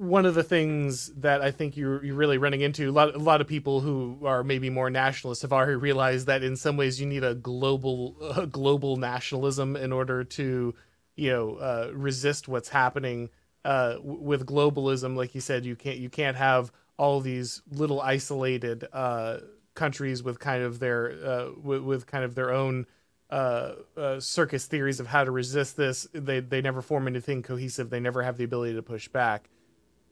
one 0.00 0.24
of 0.24 0.34
the 0.34 0.42
things 0.42 1.08
that 1.16 1.42
I 1.42 1.50
think 1.50 1.76
you're, 1.76 2.02
you're 2.02 2.14
really 2.14 2.38
running 2.38 2.62
into 2.62 2.88
a 2.88 2.90
lot, 2.90 3.14
a 3.14 3.18
lot 3.18 3.42
of 3.42 3.46
people 3.46 3.82
who 3.82 4.18
are 4.24 4.42
maybe 4.42 4.70
more 4.70 4.88
nationalists 4.88 5.42
have 5.42 5.52
already 5.52 5.74
realized 5.74 6.26
that 6.26 6.42
in 6.42 6.56
some 6.56 6.78
ways 6.78 6.98
you 6.98 7.06
need 7.06 7.22
a 7.22 7.34
global 7.34 8.16
a 8.34 8.46
global 8.46 8.96
nationalism 8.96 9.76
in 9.76 9.92
order 9.92 10.24
to 10.24 10.74
you 11.16 11.30
know 11.30 11.56
uh, 11.56 11.90
resist 11.92 12.48
what's 12.48 12.70
happening 12.70 13.28
uh, 13.66 13.96
with 14.02 14.46
globalism. 14.46 15.16
Like 15.16 15.34
you 15.34 15.42
said, 15.42 15.66
you 15.66 15.76
can't 15.76 15.98
you 15.98 16.08
can't 16.08 16.38
have 16.38 16.72
all 16.96 17.20
these 17.20 17.60
little 17.70 18.00
isolated 18.00 18.88
uh, 18.94 19.40
countries 19.74 20.22
with 20.22 20.38
kind 20.38 20.62
of 20.62 20.78
their 20.78 21.10
uh, 21.22 21.50
with, 21.62 21.82
with, 21.82 22.06
kind 22.06 22.24
of 22.24 22.34
their 22.34 22.50
own 22.50 22.86
uh, 23.28 23.72
uh, 23.98 24.18
circus 24.18 24.64
theories 24.64 24.98
of 24.98 25.08
how 25.08 25.24
to 25.24 25.30
resist 25.30 25.76
this. 25.76 26.08
They 26.14 26.40
they 26.40 26.62
never 26.62 26.80
form 26.80 27.06
anything 27.06 27.42
cohesive. 27.42 27.90
They 27.90 28.00
never 28.00 28.22
have 28.22 28.38
the 28.38 28.44
ability 28.44 28.76
to 28.76 28.82
push 28.82 29.06
back 29.06 29.50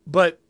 but 0.09 0.41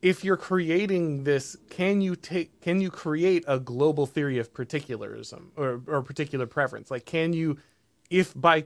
if 0.00 0.24
you're 0.24 0.36
creating 0.36 1.24
this, 1.24 1.56
can 1.68 2.00
you 2.00 2.16
take 2.16 2.60
can 2.60 2.80
you 2.80 2.90
create 2.90 3.44
a 3.46 3.58
global 3.58 4.06
theory 4.06 4.38
of 4.38 4.54
particularism 4.54 5.52
or 5.56 5.82
or 5.86 6.02
particular 6.02 6.46
preference? 6.46 6.90
Like 6.90 7.04
can 7.04 7.32
you 7.32 7.58
if 8.08 8.32
by 8.34 8.64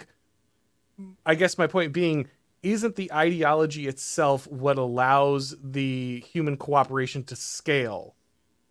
I 1.27 1.35
guess 1.35 1.59
my 1.59 1.67
point 1.67 1.93
being 1.93 2.29
isn't 2.63 2.97
the 2.97 3.13
ideology 3.13 3.89
itself 3.89 4.47
what 4.47 4.79
allows 4.79 5.57
the 5.63 6.21
human 6.21 6.57
cooperation 6.57 7.25
to 7.25 7.37
scale? 7.37 8.15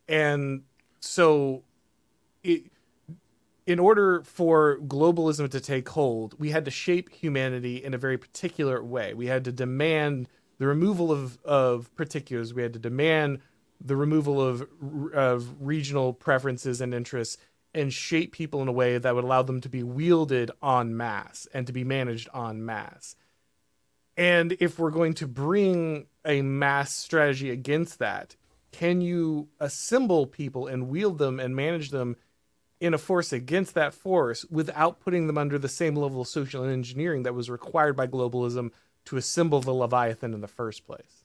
And 0.07 0.63
so 0.99 1.63
it 2.43 2.71
in 3.65 3.79
order 3.79 4.21
for 4.23 4.77
globalism 4.79 5.49
to 5.49 5.59
take 5.59 5.89
hold, 5.89 6.37
we 6.39 6.51
had 6.51 6.65
to 6.65 6.71
shape 6.71 7.09
humanity 7.09 7.83
in 7.83 7.93
a 7.93 7.97
very 7.97 8.17
particular 8.17 8.83
way. 8.83 9.13
We 9.13 9.27
had 9.27 9.45
to 9.45 9.51
demand 9.51 10.27
the 10.63 10.69
removal 10.69 11.11
of, 11.11 11.37
of 11.43 11.93
particulars. 11.93 12.53
We 12.53 12.61
had 12.61 12.71
to 12.71 12.79
demand 12.79 13.39
the 13.81 13.97
removal 13.97 14.39
of, 14.39 14.65
of 15.13 15.53
regional 15.59 16.13
preferences 16.13 16.79
and 16.79 16.93
interests 16.93 17.37
and 17.73 17.91
shape 17.91 18.31
people 18.31 18.61
in 18.61 18.69
a 18.69 18.71
way 18.71 18.97
that 18.97 19.13
would 19.13 19.25
allow 19.25 19.41
them 19.41 19.59
to 19.59 19.67
be 19.67 19.83
wielded 19.83 20.51
en 20.63 20.95
masse 20.95 21.49
and 21.53 21.67
to 21.67 21.73
be 21.73 21.83
managed 21.83 22.29
en 22.33 22.63
masse. 22.65 23.17
And 24.15 24.55
if 24.61 24.79
we're 24.79 24.89
going 24.89 25.15
to 25.15 25.27
bring 25.27 26.05
a 26.23 26.41
mass 26.41 26.93
strategy 26.93 27.49
against 27.49 27.99
that, 27.99 28.37
can 28.71 29.01
you 29.01 29.49
assemble 29.59 30.27
people 30.27 30.67
and 30.67 30.87
wield 30.87 31.17
them 31.17 31.41
and 31.41 31.57
manage 31.57 31.89
them 31.89 32.15
in 32.79 32.93
a 32.93 32.97
force 32.97 33.33
against 33.33 33.73
that 33.73 33.93
force 33.93 34.45
without 34.45 35.01
putting 35.01 35.27
them 35.27 35.37
under 35.37 35.59
the 35.59 35.67
same 35.67 35.97
level 35.97 36.21
of 36.21 36.27
social 36.29 36.63
engineering 36.63 37.23
that 37.23 37.35
was 37.35 37.49
required 37.49 37.97
by 37.97 38.07
globalism 38.07 38.71
to 39.05 39.17
assemble 39.17 39.61
the 39.61 39.73
Leviathan 39.73 40.33
in 40.33 40.41
the 40.41 40.47
first 40.47 40.85
place. 40.85 41.23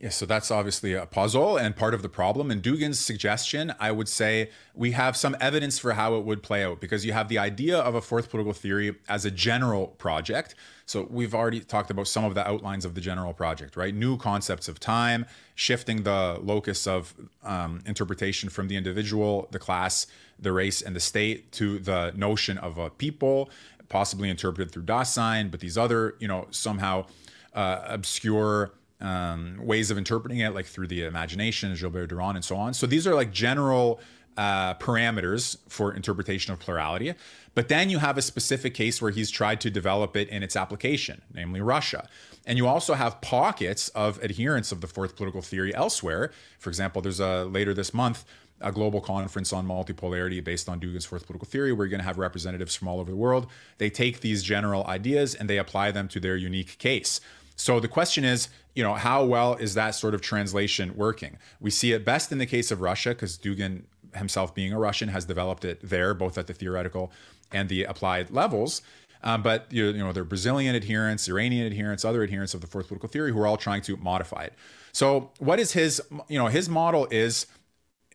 Yeah, 0.00 0.08
so 0.08 0.24
that's 0.24 0.50
obviously 0.50 0.94
a 0.94 1.04
puzzle 1.04 1.58
and 1.58 1.76
part 1.76 1.92
of 1.92 2.00
the 2.00 2.08
problem. 2.08 2.50
And 2.50 2.62
Dugin's 2.62 2.98
suggestion, 2.98 3.74
I 3.78 3.92
would 3.92 4.08
say 4.08 4.48
we 4.74 4.92
have 4.92 5.14
some 5.14 5.36
evidence 5.42 5.78
for 5.78 5.92
how 5.92 6.14
it 6.14 6.24
would 6.24 6.42
play 6.42 6.64
out 6.64 6.80
because 6.80 7.04
you 7.04 7.12
have 7.12 7.28
the 7.28 7.36
idea 7.36 7.78
of 7.78 7.94
a 7.94 8.00
fourth 8.00 8.30
political 8.30 8.54
theory 8.54 8.96
as 9.10 9.26
a 9.26 9.30
general 9.30 9.88
project. 9.88 10.54
So 10.86 11.06
we've 11.10 11.34
already 11.34 11.60
talked 11.60 11.90
about 11.90 12.08
some 12.08 12.24
of 12.24 12.34
the 12.34 12.48
outlines 12.48 12.86
of 12.86 12.94
the 12.94 13.02
general 13.02 13.34
project, 13.34 13.76
right? 13.76 13.94
New 13.94 14.16
concepts 14.16 14.68
of 14.68 14.80
time, 14.80 15.26
shifting 15.54 16.04
the 16.04 16.38
locus 16.40 16.86
of 16.86 17.14
um, 17.42 17.82
interpretation 17.84 18.48
from 18.48 18.68
the 18.68 18.76
individual, 18.76 19.48
the 19.50 19.58
class, 19.58 20.06
the 20.38 20.50
race, 20.50 20.80
and 20.80 20.96
the 20.96 21.00
state 21.00 21.52
to 21.52 21.78
the 21.78 22.12
notion 22.16 22.56
of 22.56 22.78
a 22.78 22.88
people, 22.88 23.50
possibly 23.90 24.30
interpreted 24.30 24.72
through 24.72 24.84
Dasein, 24.84 25.50
but 25.50 25.60
these 25.60 25.76
other, 25.76 26.14
you 26.18 26.28
know, 26.28 26.46
somehow 26.50 27.04
uh, 27.54 27.82
obscure 27.84 28.72
um, 29.00 29.58
ways 29.60 29.90
of 29.90 29.98
interpreting 29.98 30.38
it, 30.38 30.54
like 30.54 30.64
through 30.64 30.86
the 30.86 31.04
imagination, 31.04 31.74
Gilbert 31.74 32.06
Durand, 32.06 32.36
and 32.36 32.44
so 32.44 32.56
on. 32.56 32.72
So 32.72 32.86
these 32.86 33.06
are 33.06 33.14
like 33.14 33.32
general 33.32 34.00
uh, 34.36 34.74
parameters 34.74 35.58
for 35.68 35.92
interpretation 35.94 36.52
of 36.52 36.58
plurality. 36.60 37.14
But 37.54 37.68
then 37.68 37.90
you 37.90 37.98
have 37.98 38.16
a 38.16 38.22
specific 38.22 38.74
case 38.74 39.02
where 39.02 39.10
he's 39.10 39.30
tried 39.30 39.60
to 39.62 39.70
develop 39.70 40.16
it 40.16 40.28
in 40.28 40.42
its 40.42 40.56
application, 40.56 41.22
namely 41.34 41.60
Russia. 41.60 42.08
And 42.46 42.56
you 42.56 42.66
also 42.66 42.94
have 42.94 43.20
pockets 43.20 43.88
of 43.90 44.22
adherence 44.22 44.72
of 44.72 44.80
the 44.80 44.86
fourth 44.86 45.16
political 45.16 45.42
theory 45.42 45.74
elsewhere. 45.74 46.30
For 46.58 46.70
example, 46.70 47.02
there's 47.02 47.20
a 47.20 47.44
later 47.44 47.74
this 47.74 47.92
month 47.92 48.24
a 48.60 48.72
global 48.72 49.00
conference 49.00 49.52
on 49.52 49.66
multipolarity 49.66 50.42
based 50.42 50.68
on 50.68 50.80
Dugin's 50.80 51.04
fourth 51.04 51.26
political 51.26 51.48
theory. 51.48 51.72
We're 51.72 51.88
going 51.88 52.00
to 52.00 52.04
have 52.04 52.18
representatives 52.18 52.74
from 52.74 52.88
all 52.88 53.00
over 53.00 53.10
the 53.10 53.16
world. 53.16 53.46
They 53.78 53.90
take 53.90 54.20
these 54.20 54.42
general 54.42 54.86
ideas 54.86 55.34
and 55.34 55.48
they 55.48 55.58
apply 55.58 55.92
them 55.92 56.08
to 56.08 56.20
their 56.20 56.36
unique 56.36 56.78
case. 56.78 57.20
So 57.56 57.80
the 57.80 57.88
question 57.88 58.24
is, 58.24 58.48
you 58.74 58.82
know, 58.82 58.94
how 58.94 59.24
well 59.24 59.54
is 59.54 59.74
that 59.74 59.90
sort 59.90 60.14
of 60.14 60.20
translation 60.20 60.96
working? 60.96 61.38
We 61.60 61.70
see 61.70 61.92
it 61.92 62.04
best 62.04 62.32
in 62.32 62.38
the 62.38 62.46
case 62.46 62.70
of 62.70 62.80
Russia 62.80 63.10
because 63.10 63.36
Dugin 63.36 63.82
himself 64.14 64.54
being 64.54 64.72
a 64.72 64.78
Russian 64.78 65.08
has 65.08 65.24
developed 65.24 65.64
it 65.64 65.78
there, 65.82 66.14
both 66.14 66.38
at 66.38 66.46
the 66.46 66.54
theoretical 66.54 67.12
and 67.52 67.68
the 67.68 67.84
applied 67.84 68.30
levels. 68.30 68.82
Um, 69.22 69.42
but 69.42 69.66
you 69.70 69.92
know, 69.92 70.12
there 70.12 70.22
are 70.22 70.26
Brazilian 70.26 70.74
adherents, 70.74 71.28
Iranian 71.28 71.66
adherents, 71.66 72.04
other 72.04 72.22
adherents 72.22 72.54
of 72.54 72.60
the 72.60 72.66
fourth 72.66 72.88
political 72.88 73.08
theory 73.08 73.32
who 73.32 73.40
are 73.40 73.46
all 73.46 73.58
trying 73.58 73.82
to 73.82 73.96
modify 73.98 74.44
it. 74.44 74.54
So 74.92 75.30
what 75.38 75.60
is 75.60 75.72
his, 75.72 76.00
you 76.28 76.38
know, 76.38 76.46
his 76.46 76.68
model 76.68 77.06
is 77.10 77.46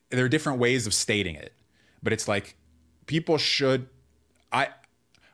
there 0.09 0.25
are 0.25 0.29
different 0.29 0.59
ways 0.59 0.87
of 0.87 0.93
stating 0.93 1.35
it, 1.35 1.53
but 2.01 2.13
it's 2.13 2.27
like 2.27 2.55
people 3.05 3.37
should. 3.37 3.87
I 4.51 4.69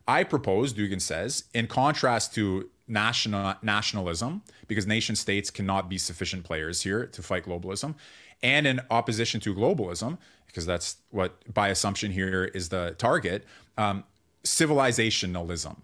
I 0.08 0.24
propose, 0.24 0.74
Dugin 0.74 1.02
says, 1.02 1.46
in 1.54 1.68
contrast 1.68 2.34
to 2.36 2.70
national 2.88 3.56
nationalism, 3.62 4.42
because 4.68 4.88
nation 4.88 5.16
states 5.16 5.50
cannot 5.50 5.90
be 5.90 5.98
sufficient 5.98 6.44
players 6.44 6.82
here 6.82 7.06
to 7.08 7.22
fight 7.22 7.46
globalism, 7.46 7.96
and 8.42 8.66
in 8.66 8.82
opposition 8.90 9.40
to 9.42 9.54
globalism, 9.56 10.18
because 10.48 10.66
that's 10.66 10.98
what 11.12 11.54
by 11.54 11.70
assumption 11.70 12.12
here 12.12 12.46
is 12.46 12.70
the 12.70 12.96
target. 12.98 13.46
Um, 13.78 14.04
civilizationalism, 14.44 15.78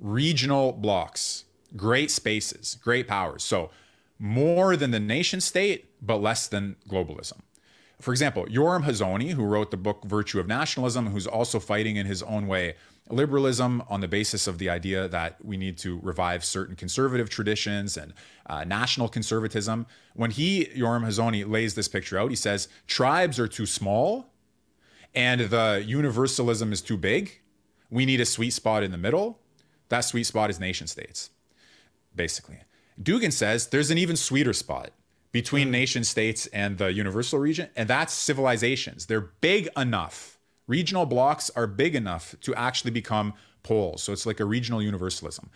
regional 0.00 0.72
blocks, 0.72 1.44
great 1.76 2.10
spaces, 2.10 2.78
great 2.82 3.06
powers. 3.06 3.44
So 3.44 3.70
more 4.18 4.76
than 4.76 4.90
the 4.90 5.00
nation 5.00 5.40
state, 5.40 5.90
but 6.02 6.16
less 6.16 6.48
than 6.48 6.76
globalism. 6.88 7.40
For 8.00 8.12
example, 8.12 8.46
Yoram 8.46 8.84
Hazony, 8.84 9.32
who 9.32 9.44
wrote 9.44 9.70
the 9.70 9.76
book 9.76 10.04
Virtue 10.04 10.40
of 10.40 10.46
Nationalism, 10.46 11.08
who's 11.08 11.26
also 11.26 11.60
fighting 11.60 11.96
in 11.96 12.06
his 12.06 12.22
own 12.22 12.46
way 12.46 12.74
liberalism 13.10 13.82
on 13.88 14.00
the 14.00 14.08
basis 14.08 14.46
of 14.46 14.58
the 14.58 14.70
idea 14.70 15.08
that 15.08 15.44
we 15.44 15.56
need 15.56 15.76
to 15.78 15.98
revive 16.02 16.44
certain 16.44 16.76
conservative 16.76 17.28
traditions 17.28 17.96
and 17.96 18.14
uh, 18.46 18.64
national 18.64 19.08
conservatism. 19.08 19.86
When 20.14 20.30
he, 20.30 20.66
Yoram 20.66 21.04
Hazony, 21.04 21.48
lays 21.48 21.74
this 21.74 21.88
picture 21.88 22.18
out, 22.18 22.30
he 22.30 22.36
says 22.36 22.68
tribes 22.86 23.38
are 23.38 23.48
too 23.48 23.66
small 23.66 24.32
and 25.14 25.40
the 25.40 25.82
universalism 25.86 26.72
is 26.72 26.80
too 26.80 26.96
big. 26.96 27.40
We 27.90 28.06
need 28.06 28.20
a 28.20 28.26
sweet 28.26 28.50
spot 28.50 28.82
in 28.82 28.92
the 28.92 28.98
middle. 28.98 29.40
That 29.88 30.00
sweet 30.00 30.24
spot 30.24 30.50
is 30.50 30.60
nation 30.60 30.86
states, 30.86 31.30
basically. 32.14 32.58
Dugin 33.00 33.32
says 33.32 33.66
there's 33.66 33.90
an 33.90 33.98
even 33.98 34.16
sweeter 34.16 34.52
spot 34.52 34.92
between 35.32 35.68
mm. 35.68 35.72
nation 35.72 36.04
states 36.04 36.46
and 36.48 36.78
the 36.78 36.92
universal 36.92 37.38
region, 37.38 37.68
and 37.76 37.88
that's 37.88 38.12
civilizations. 38.12 39.06
They're 39.06 39.20
big 39.20 39.68
enough. 39.76 40.38
Regional 40.66 41.06
blocks 41.06 41.50
are 41.56 41.66
big 41.66 41.94
enough 41.94 42.34
to 42.42 42.54
actually 42.54 42.90
become 42.90 43.34
poles. 43.62 44.02
So 44.02 44.12
it's 44.12 44.26
like 44.26 44.40
a 44.40 44.44
regional 44.44 44.82
universalism. 44.82 45.50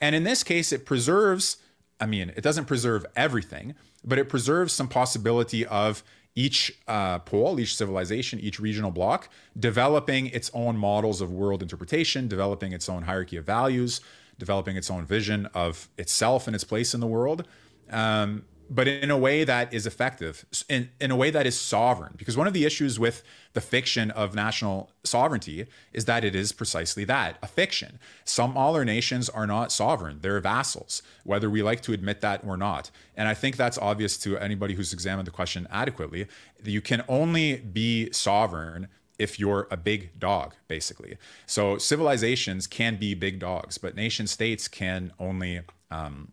And 0.00 0.14
in 0.14 0.24
this 0.24 0.42
case, 0.42 0.72
it 0.72 0.86
preserves, 0.86 1.56
I 2.00 2.06
mean, 2.06 2.32
it 2.36 2.42
doesn't 2.42 2.66
preserve 2.66 3.04
everything, 3.16 3.74
but 4.04 4.18
it 4.18 4.28
preserves 4.28 4.72
some 4.72 4.88
possibility 4.88 5.66
of 5.66 6.02
each 6.34 6.78
uh, 6.86 7.18
pole, 7.20 7.58
each 7.58 7.76
civilization, 7.76 8.38
each 8.38 8.60
regional 8.60 8.92
block 8.92 9.28
developing 9.58 10.26
its 10.26 10.50
own 10.54 10.76
models 10.76 11.20
of 11.20 11.32
world 11.32 11.62
interpretation, 11.62 12.28
developing 12.28 12.72
its 12.72 12.88
own 12.88 13.02
hierarchy 13.02 13.36
of 13.36 13.44
values, 13.44 14.00
developing 14.38 14.76
its 14.76 14.88
own 14.88 15.04
vision 15.04 15.46
of 15.52 15.88
itself 15.98 16.46
and 16.46 16.54
its 16.54 16.62
place 16.62 16.94
in 16.94 17.00
the 17.00 17.06
world. 17.08 17.46
Um, 17.90 18.44
but 18.70 18.86
in 18.86 19.10
a 19.10 19.16
way 19.16 19.44
that 19.44 19.72
is 19.72 19.86
effective, 19.86 20.44
in, 20.68 20.90
in 21.00 21.10
a 21.10 21.16
way 21.16 21.30
that 21.30 21.46
is 21.46 21.58
sovereign. 21.58 22.14
Because 22.16 22.36
one 22.36 22.46
of 22.46 22.52
the 22.52 22.64
issues 22.64 22.98
with 22.98 23.22
the 23.54 23.60
fiction 23.60 24.10
of 24.10 24.34
national 24.34 24.90
sovereignty 25.04 25.66
is 25.92 26.04
that 26.04 26.24
it 26.24 26.34
is 26.34 26.52
precisely 26.52 27.04
that 27.04 27.38
a 27.42 27.46
fiction. 27.46 27.98
Some 28.24 28.52
smaller 28.52 28.84
nations 28.84 29.28
are 29.28 29.46
not 29.46 29.72
sovereign, 29.72 30.18
they're 30.20 30.40
vassals, 30.40 31.02
whether 31.24 31.48
we 31.48 31.62
like 31.62 31.80
to 31.82 31.92
admit 31.92 32.20
that 32.20 32.42
or 32.44 32.56
not. 32.56 32.90
And 33.16 33.28
I 33.28 33.34
think 33.34 33.56
that's 33.56 33.78
obvious 33.78 34.18
to 34.18 34.36
anybody 34.38 34.74
who's 34.74 34.92
examined 34.92 35.26
the 35.26 35.32
question 35.32 35.66
adequately. 35.70 36.26
You 36.62 36.80
can 36.80 37.04
only 37.08 37.56
be 37.56 38.12
sovereign 38.12 38.88
if 39.18 39.40
you're 39.40 39.66
a 39.70 39.76
big 39.76 40.18
dog, 40.18 40.54
basically. 40.68 41.16
So 41.46 41.78
civilizations 41.78 42.66
can 42.66 42.96
be 42.96 43.14
big 43.14 43.40
dogs, 43.40 43.78
but 43.78 43.96
nation 43.96 44.26
states 44.26 44.68
can 44.68 45.12
only. 45.18 45.62
Um, 45.90 46.32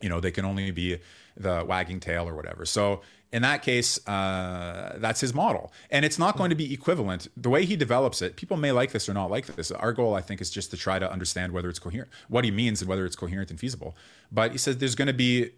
you 0.00 0.08
know 0.08 0.20
they 0.20 0.30
can 0.30 0.44
only 0.44 0.70
be 0.70 0.98
the 1.40 1.64
wagging 1.66 2.00
tail 2.00 2.28
or 2.28 2.34
whatever. 2.34 2.64
So 2.64 3.02
in 3.32 3.42
that 3.42 3.62
case 3.62 4.04
uh, 4.08 4.96
that's 4.98 5.20
his 5.20 5.32
model. 5.32 5.72
And 5.90 6.04
it's 6.04 6.18
not 6.18 6.36
going 6.36 6.50
to 6.50 6.56
be 6.56 6.72
equivalent. 6.72 7.28
The 7.36 7.50
way 7.50 7.64
he 7.64 7.76
develops 7.76 8.22
it 8.22 8.36
people 8.36 8.56
may 8.56 8.72
like 8.72 8.92
this 8.92 9.08
or 9.08 9.14
not 9.14 9.30
like 9.30 9.46
this. 9.46 9.70
Our 9.70 9.92
goal 9.92 10.14
i 10.14 10.20
think 10.20 10.40
is 10.40 10.50
just 10.50 10.70
to 10.72 10.76
try 10.76 10.98
to 10.98 11.10
understand 11.10 11.52
whether 11.52 11.68
it's 11.68 11.78
coherent 11.78 12.10
what 12.28 12.44
he 12.44 12.50
means 12.50 12.80
and 12.80 12.88
whether 12.88 13.04
it's 13.06 13.16
coherent 13.16 13.50
and 13.50 13.58
feasible. 13.58 13.96
But 14.30 14.52
he 14.52 14.58
says 14.58 14.78
there's 14.78 14.94
going 14.94 15.08
to 15.08 15.14
be 15.14 15.50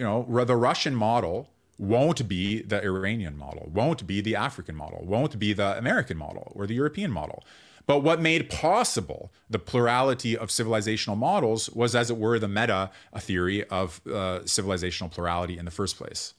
you 0.00 0.06
know 0.06 0.44
the 0.44 0.56
russian 0.56 0.94
model 0.94 1.50
won't 1.78 2.26
be 2.26 2.62
the 2.62 2.82
iranian 2.82 3.36
model 3.36 3.68
won't 3.72 4.06
be 4.06 4.20
the 4.20 4.34
african 4.34 4.74
model 4.74 5.04
won't 5.04 5.38
be 5.38 5.52
the 5.52 5.76
american 5.76 6.16
model 6.16 6.50
or 6.56 6.66
the 6.66 6.74
european 6.74 7.10
model 7.10 7.44
but 7.90 8.04
what 8.04 8.20
made 8.20 8.48
possible 8.50 9.32
the 9.48 9.58
plurality 9.58 10.38
of 10.38 10.50
civilizational 10.50 11.18
models 11.18 11.68
was, 11.70 11.96
as 11.96 12.08
it 12.08 12.16
were, 12.16 12.38
the 12.38 12.46
meta 12.46 12.92
theory 13.18 13.64
of 13.64 14.00
uh, 14.06 14.44
civilizational 14.44 15.10
plurality 15.10 15.58
in 15.58 15.64
the 15.64 15.72
first 15.72 15.96
place. 15.96 16.34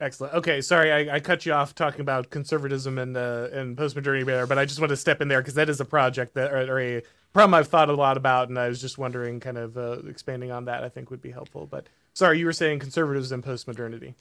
Excellent. 0.00 0.34
Okay, 0.34 0.60
sorry, 0.62 0.90
I, 0.90 1.14
I, 1.14 1.20
cut 1.20 1.46
you 1.46 1.52
off 1.52 1.76
talking 1.76 2.00
about 2.00 2.30
conservatism 2.30 2.98
and 2.98 3.16
uh, 3.16 3.46
and 3.52 3.76
postmodernity 3.76 4.26
there, 4.26 4.48
but 4.48 4.58
I 4.58 4.64
just 4.64 4.80
want 4.80 4.90
to 4.90 4.96
step 4.96 5.22
in 5.22 5.28
there 5.28 5.40
because 5.40 5.54
that 5.54 5.68
is 5.68 5.78
a 5.80 5.84
project 5.84 6.34
that 6.34 6.52
or, 6.52 6.72
or, 6.72 6.80
a 6.80 7.02
problem 7.32 7.54
I've 7.54 7.68
thought 7.68 7.88
a 7.88 7.94
lot 7.94 8.16
about, 8.16 8.48
and 8.48 8.58
I 8.58 8.66
was 8.66 8.80
just 8.80 8.98
wondering, 8.98 9.38
kind 9.38 9.58
of 9.58 9.78
uh, 9.78 9.98
expanding 10.08 10.50
on 10.50 10.64
that. 10.64 10.82
I 10.82 10.88
think 10.88 11.08
would 11.12 11.22
be 11.22 11.30
helpful. 11.30 11.68
But 11.70 11.86
sorry, 12.14 12.40
you 12.40 12.46
were 12.46 12.52
saying 12.52 12.80
conservatives 12.80 13.30
and 13.30 13.44
postmodernity. 13.44 14.14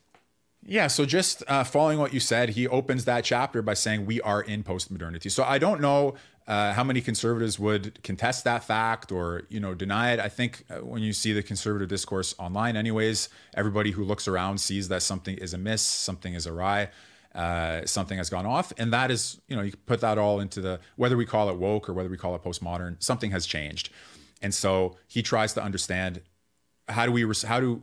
Yeah, 0.66 0.88
so 0.88 1.06
just 1.06 1.44
uh, 1.48 1.64
following 1.64 2.00
what 2.00 2.14
you 2.14 2.20
said, 2.22 2.50
he 2.50 2.68
opens 2.68 3.06
that 3.06 3.26
chapter 3.26 3.62
by 3.62 3.74
saying 3.74 4.06
we 4.06 4.22
are 4.22 4.42
in 4.42 4.64
postmodernity. 4.64 5.30
So 5.30 5.44
I 5.44 5.58
don't 5.58 5.82
know 5.82 6.16
uh, 6.48 6.74
how 6.74 6.84
many 6.84 7.02
conservatives 7.02 7.60
would 7.60 8.02
contest 8.04 8.46
that 8.46 8.64
fact 8.64 9.12
or 9.12 9.44
you 9.50 9.60
know 9.60 9.74
deny 9.74 10.14
it. 10.14 10.20
I 10.20 10.30
think 10.30 10.64
uh, 10.70 10.76
when 10.76 11.02
you 11.02 11.12
see 11.12 11.34
the 11.34 11.44
conservative 11.44 11.90
discourse 11.90 12.34
online, 12.40 12.78
anyways, 12.78 13.30
everybody 13.56 13.92
who 13.92 14.04
looks 14.04 14.28
around 14.28 14.60
sees 14.60 14.88
that 14.88 15.02
something 15.02 15.38
is 15.38 15.54
amiss, 15.54 15.82
something 15.82 16.34
is 16.34 16.48
awry. 16.48 16.90
Uh, 17.36 17.84
something 17.86 18.20
has 18.20 18.30
gone 18.30 18.46
off, 18.46 18.72
and 18.78 18.94
that 18.94 19.10
is, 19.10 19.42
you 19.48 19.56
know, 19.56 19.64
you 19.64 19.72
put 19.88 20.02
that 20.02 20.20
all 20.20 20.40
into 20.40 20.62
the 20.62 20.80
whether 20.98 21.18
we 21.18 21.26
call 21.26 21.50
it 21.50 21.58
woke 21.58 21.90
or 21.90 21.94
whether 21.94 22.08
we 22.08 22.16
call 22.16 22.36
it 22.36 22.44
postmodern, 22.44 22.96
something 23.02 23.32
has 23.32 23.48
changed, 23.48 23.90
and 24.44 24.54
so 24.54 24.96
he 25.08 25.24
tries 25.24 25.52
to 25.54 25.64
understand 25.64 26.22
how 26.88 27.08
do 27.08 27.12
we 27.12 27.26
how 27.48 27.60
do 27.60 27.82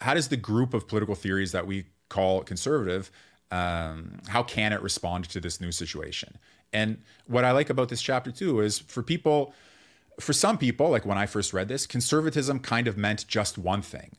how 0.00 0.14
does 0.14 0.26
the 0.28 0.36
group 0.36 0.74
of 0.74 0.88
political 0.88 1.14
theories 1.14 1.52
that 1.52 1.64
we 1.64 1.84
call 2.08 2.42
conservative, 2.42 3.10
um, 3.50 4.20
how 4.28 4.42
can 4.42 4.72
it 4.72 4.82
respond 4.82 5.28
to 5.30 5.40
this 5.40 5.60
new 5.60 5.72
situation? 5.72 6.38
And 6.72 6.98
what 7.26 7.44
I 7.44 7.52
like 7.52 7.70
about 7.70 7.88
this 7.88 8.02
chapter 8.02 8.30
too 8.30 8.60
is 8.60 8.78
for 8.78 9.02
people, 9.02 9.54
for 10.20 10.32
some 10.32 10.58
people, 10.58 10.90
like 10.90 11.06
when 11.06 11.18
I 11.18 11.26
first 11.26 11.52
read 11.52 11.68
this, 11.68 11.86
conservatism 11.86 12.60
kind 12.60 12.86
of 12.88 12.96
meant 12.96 13.26
just 13.26 13.56
one 13.56 13.82
thing. 13.82 14.16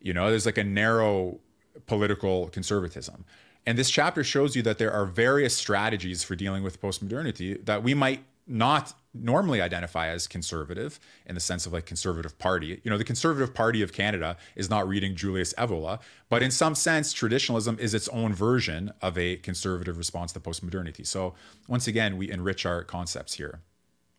You 0.00 0.12
know, 0.12 0.30
there's 0.30 0.46
like 0.46 0.58
a 0.58 0.64
narrow 0.64 1.38
political 1.86 2.48
conservatism. 2.48 3.24
And 3.66 3.76
this 3.76 3.90
chapter 3.90 4.22
shows 4.22 4.54
you 4.54 4.62
that 4.62 4.78
there 4.78 4.92
are 4.92 5.04
various 5.04 5.54
strategies 5.54 6.22
for 6.22 6.36
dealing 6.36 6.62
with 6.62 6.80
postmodernity 6.80 7.64
that 7.66 7.82
we 7.82 7.94
might 7.94 8.24
not 8.46 8.94
normally 9.12 9.60
identify 9.60 10.08
as 10.08 10.26
conservative 10.26 11.00
in 11.24 11.34
the 11.34 11.40
sense 11.40 11.66
of 11.66 11.72
like 11.72 11.86
conservative 11.86 12.38
party. 12.38 12.80
You 12.84 12.90
know, 12.90 12.98
the 12.98 13.04
conservative 13.04 13.54
party 13.54 13.82
of 13.82 13.92
Canada 13.92 14.36
is 14.54 14.70
not 14.70 14.86
reading 14.86 15.16
Julius 15.16 15.52
Evola, 15.54 16.00
but 16.28 16.42
in 16.42 16.50
some 16.50 16.74
sense, 16.74 17.12
traditionalism 17.12 17.78
is 17.80 17.94
its 17.94 18.08
own 18.08 18.34
version 18.34 18.92
of 19.02 19.16
a 19.18 19.36
conservative 19.36 19.98
response 19.98 20.32
to 20.32 20.40
postmodernity. 20.40 21.06
So 21.06 21.34
once 21.66 21.86
again, 21.88 22.16
we 22.16 22.30
enrich 22.30 22.66
our 22.66 22.84
concepts 22.84 23.34
here. 23.34 23.60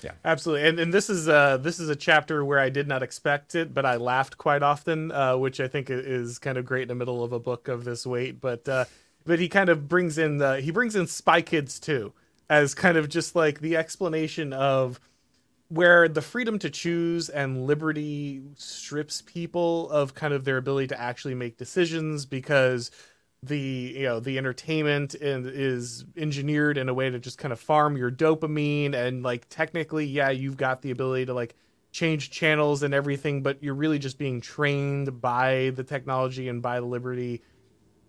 Yeah, 0.04 0.12
absolutely. 0.24 0.68
And 0.68 0.80
and 0.80 0.94
this 0.94 1.10
is 1.10 1.28
uh 1.28 1.58
this 1.58 1.80
is 1.80 1.90
a 1.90 1.96
chapter 1.96 2.46
where 2.46 2.60
I 2.60 2.70
did 2.70 2.88
not 2.88 3.02
expect 3.02 3.56
it, 3.56 3.74
but 3.74 3.84
I 3.84 3.96
laughed 3.96 4.38
quite 4.38 4.62
often, 4.62 5.12
uh, 5.12 5.38
which 5.38 5.60
I 5.60 5.68
think 5.68 5.90
is 5.90 6.38
kind 6.38 6.58
of 6.58 6.66
great 6.66 6.84
in 6.84 6.88
the 6.90 6.96
middle 6.96 7.24
of 7.24 7.34
a 7.34 7.40
book 7.40 7.68
of 7.68 7.84
this 7.84 8.06
weight. 8.06 8.40
But 8.40 8.70
uh, 8.70 8.86
but 9.26 9.40
he 9.40 9.50
kind 9.50 9.70
of 9.70 9.88
brings 9.88 10.20
in 10.20 10.38
the 10.38 10.62
he 10.62 10.70
brings 10.70 10.96
in 10.96 11.08
Spy 11.08 11.42
Kids 11.42 11.80
too 11.80 12.14
as 12.50 12.74
kind 12.74 12.98
of 12.98 13.10
just 13.10 13.36
like 13.36 13.60
the 13.60 13.76
explanation 13.76 14.54
of 14.54 15.00
where 15.70 16.08
the 16.08 16.22
freedom 16.22 16.58
to 16.60 16.70
choose 16.70 17.30
and 17.30 17.68
liberty 17.68 18.42
strips 18.56 19.22
people 19.22 19.90
of 19.90 20.14
kind 20.14 20.34
of 20.34 20.46
their 20.46 20.58
ability 20.58 20.88
to 20.88 21.00
actually 21.00 21.36
make 21.36 21.58
decisions 21.58 22.26
because 22.26 22.90
the 23.44 23.94
you 23.96 24.04
know 24.04 24.20
the 24.20 24.38
entertainment 24.38 25.14
and 25.16 25.46
is 25.46 26.06
engineered 26.16 26.78
in 26.78 26.90
a 26.90 26.94
way 26.94 27.10
to 27.10 27.20
just 27.20 27.38
kind 27.38 27.52
of 27.52 27.60
farm 27.60 27.96
your 27.96 28.10
dopamine 28.10 28.94
and 28.96 29.22
like 29.24 29.48
technically 29.50 30.06
yeah 30.06 30.30
you've 30.30 30.58
got 30.58 30.82
the 30.82 30.90
ability 30.90 31.26
to 31.26 31.34
like 31.34 31.56
change 31.92 32.32
channels 32.32 32.82
and 32.82 32.94
everything 32.94 33.44
but 33.44 33.62
you're 33.62 33.76
really 33.76 34.00
just 34.00 34.18
being 34.18 34.42
trained 34.42 35.22
by 35.22 35.72
the 35.76 35.84
technology 35.84 36.48
and 36.50 36.62
by 36.62 36.80
the 36.80 36.86
liberty 36.86 37.42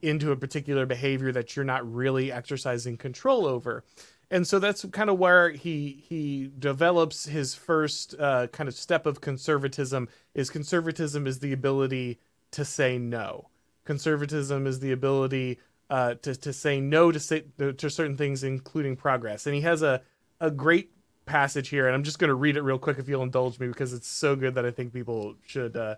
into 0.00 0.30
a 0.30 0.36
particular 0.36 0.86
behavior 0.86 1.32
that 1.32 1.56
you're 1.56 1.64
not 1.64 1.92
really 1.92 2.32
exercising 2.32 2.96
control 2.96 3.46
over 3.46 3.84
and 4.30 4.46
so 4.46 4.58
that's 4.58 4.84
kind 4.86 5.10
of 5.10 5.18
where 5.18 5.50
he 5.50 6.04
he 6.08 6.50
develops 6.58 7.26
his 7.26 7.54
first 7.54 8.14
uh, 8.18 8.46
kind 8.48 8.68
of 8.68 8.74
step 8.74 9.06
of 9.06 9.20
conservatism 9.20 10.08
is 10.34 10.50
conservatism 10.50 11.26
is 11.26 11.38
the 11.38 11.52
ability 11.52 12.18
to 12.50 12.64
say 12.64 12.98
no. 12.98 13.48
Conservatism 13.84 14.66
is 14.66 14.80
the 14.80 14.92
ability 14.92 15.58
uh, 15.90 16.14
to, 16.14 16.34
to 16.34 16.52
say 16.52 16.80
no 16.80 17.10
to 17.10 17.20
say 17.20 17.44
to 17.58 17.90
certain 17.90 18.16
things 18.16 18.44
including 18.44 18.96
progress. 18.96 19.46
And 19.46 19.54
he 19.54 19.62
has 19.62 19.82
a, 19.82 20.02
a 20.40 20.50
great 20.50 20.92
passage 21.24 21.68
here 21.68 21.86
and 21.86 21.94
i'm 21.94 22.04
just 22.04 22.18
going 22.18 22.28
to 22.28 22.34
read 22.34 22.56
it 22.56 22.62
real 22.62 22.78
quick 22.78 22.98
if 22.98 23.06
you'll 23.06 23.22
indulge 23.22 23.60
me 23.60 23.66
because 23.66 23.92
it's 23.92 24.08
so 24.08 24.34
good 24.34 24.54
that 24.54 24.64
i 24.64 24.70
think 24.70 24.94
people 24.94 25.34
should 25.44 25.76
uh, 25.76 25.94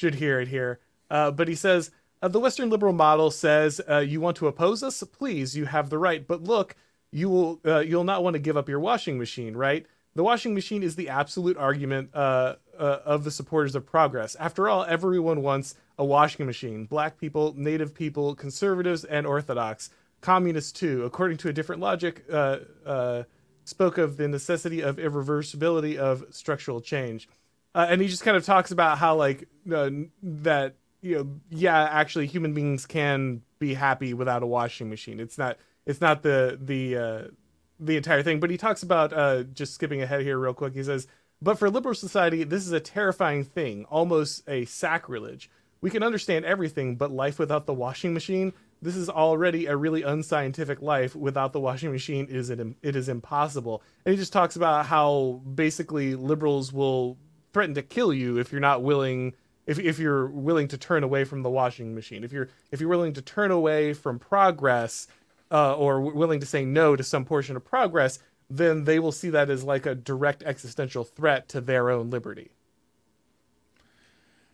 should 0.00 0.14
hear 0.14 0.40
it 0.40 0.48
here. 0.48 0.80
Uh, 1.10 1.30
but 1.30 1.46
he 1.46 1.54
says 1.54 1.90
uh, 2.22 2.28
the 2.28 2.40
western 2.40 2.70
liberal 2.70 2.94
model 2.94 3.30
says 3.30 3.80
uh, 3.88 3.98
you 3.98 4.20
want 4.20 4.36
to 4.38 4.46
oppose 4.46 4.82
us? 4.82 5.02
Please 5.12 5.56
you 5.56 5.66
have 5.66 5.90
the 5.90 5.98
right. 5.98 6.26
But 6.26 6.42
look 6.42 6.74
you 7.12 7.28
will 7.28 7.60
uh, 7.64 7.80
you'll 7.80 8.04
not 8.04 8.22
want 8.22 8.34
to 8.34 8.40
give 8.40 8.56
up 8.56 8.68
your 8.68 8.80
washing 8.80 9.18
machine, 9.18 9.56
right? 9.56 9.86
The 10.14 10.24
washing 10.24 10.54
machine 10.54 10.82
is 10.82 10.96
the 10.96 11.08
absolute 11.08 11.56
argument 11.56 12.10
uh, 12.14 12.56
uh, 12.78 12.98
of 13.04 13.24
the 13.24 13.30
supporters 13.30 13.74
of 13.74 13.86
progress. 13.86 14.34
After 14.36 14.68
all, 14.68 14.84
everyone 14.84 15.42
wants 15.42 15.76
a 15.98 16.04
washing 16.04 16.46
machine. 16.46 16.86
Black 16.86 17.18
people, 17.18 17.54
Native 17.56 17.94
people, 17.94 18.34
conservatives, 18.34 19.04
and 19.04 19.26
Orthodox, 19.26 19.90
communists 20.20 20.72
too. 20.72 21.04
According 21.04 21.36
to 21.38 21.48
a 21.48 21.52
different 21.52 21.80
logic, 21.80 22.24
uh, 22.30 22.58
uh, 22.84 23.22
spoke 23.64 23.98
of 23.98 24.16
the 24.16 24.26
necessity 24.26 24.80
of 24.80 24.96
irreversibility 24.96 25.96
of 25.96 26.24
structural 26.30 26.80
change, 26.80 27.28
uh, 27.74 27.86
and 27.88 28.00
he 28.00 28.08
just 28.08 28.24
kind 28.24 28.36
of 28.36 28.44
talks 28.44 28.72
about 28.72 28.98
how 28.98 29.14
like 29.14 29.48
that 29.66 30.74
you 31.02 31.14
know 31.14 31.28
yeah 31.50 31.84
actually 31.84 32.26
human 32.26 32.52
beings 32.52 32.84
can 32.84 33.42
be 33.58 33.74
happy 33.74 34.12
without 34.12 34.42
a 34.42 34.46
washing 34.46 34.90
machine. 34.90 35.20
It's 35.20 35.38
not 35.38 35.56
it's 35.86 36.00
not 36.00 36.22
the 36.22 36.58
the 36.60 36.96
uh, 36.96 37.22
the 37.78 37.96
entire 37.96 38.22
thing. 38.22 38.40
But 38.40 38.50
he 38.50 38.56
talks 38.56 38.82
about 38.82 39.12
uh, 39.12 39.44
just 39.44 39.74
skipping 39.74 40.02
ahead 40.02 40.22
here 40.22 40.38
real 40.38 40.54
quick. 40.54 40.74
He 40.74 40.82
says, 40.82 41.06
"But 41.40 41.58
for 41.58 41.70
liberal 41.70 41.94
society, 41.94 42.44
this 42.44 42.66
is 42.66 42.72
a 42.72 42.80
terrifying 42.80 43.44
thing, 43.44 43.84
almost 43.86 44.42
a 44.48 44.64
sacrilege. 44.66 45.50
We 45.80 45.90
can 45.90 46.02
understand 46.02 46.44
everything, 46.44 46.96
but 46.96 47.10
life 47.10 47.38
without 47.38 47.66
the 47.66 47.74
washing 47.74 48.14
machine." 48.14 48.52
This 48.82 48.96
is 48.96 49.10
already 49.10 49.66
a 49.66 49.76
really 49.76 50.02
unscientific 50.02 50.80
life. 50.80 51.14
Without 51.14 51.52
the 51.52 51.60
washing 51.60 51.92
machine, 51.92 52.26
is 52.30 52.48
it 52.48 52.60
is 52.82 53.08
impossible. 53.10 53.82
And 54.04 54.14
he 54.14 54.18
just 54.18 54.32
talks 54.32 54.56
about 54.56 54.86
how 54.86 55.42
basically 55.54 56.14
liberals 56.14 56.72
will 56.72 57.18
threaten 57.52 57.74
to 57.74 57.82
kill 57.82 58.12
you 58.12 58.38
if 58.38 58.52
you're 58.52 58.60
not 58.60 58.82
willing 58.82 59.34
if, 59.66 59.78
if 59.78 59.98
you're 59.98 60.26
willing 60.26 60.68
to 60.68 60.78
turn 60.78 61.04
away 61.04 61.24
from 61.24 61.42
the 61.42 61.50
washing 61.50 61.94
machine 61.94 62.24
if 62.24 62.32
you're 62.32 62.48
if 62.70 62.80
you're 62.80 62.88
willing 62.88 63.12
to 63.12 63.22
turn 63.22 63.50
away 63.50 63.92
from 63.92 64.18
progress 64.18 65.06
uh, 65.50 65.74
or 65.74 66.00
willing 66.00 66.40
to 66.40 66.46
say 66.46 66.64
no 66.64 66.96
to 66.96 67.02
some 67.02 67.24
portion 67.24 67.56
of 67.56 67.64
progress, 67.64 68.18
then 68.48 68.84
they 68.84 68.98
will 68.98 69.12
see 69.12 69.30
that 69.30 69.50
as 69.50 69.64
like 69.64 69.86
a 69.86 69.94
direct 69.94 70.42
existential 70.42 71.04
threat 71.04 71.48
to 71.48 71.60
their 71.60 71.90
own 71.90 72.10
liberty. 72.10 72.50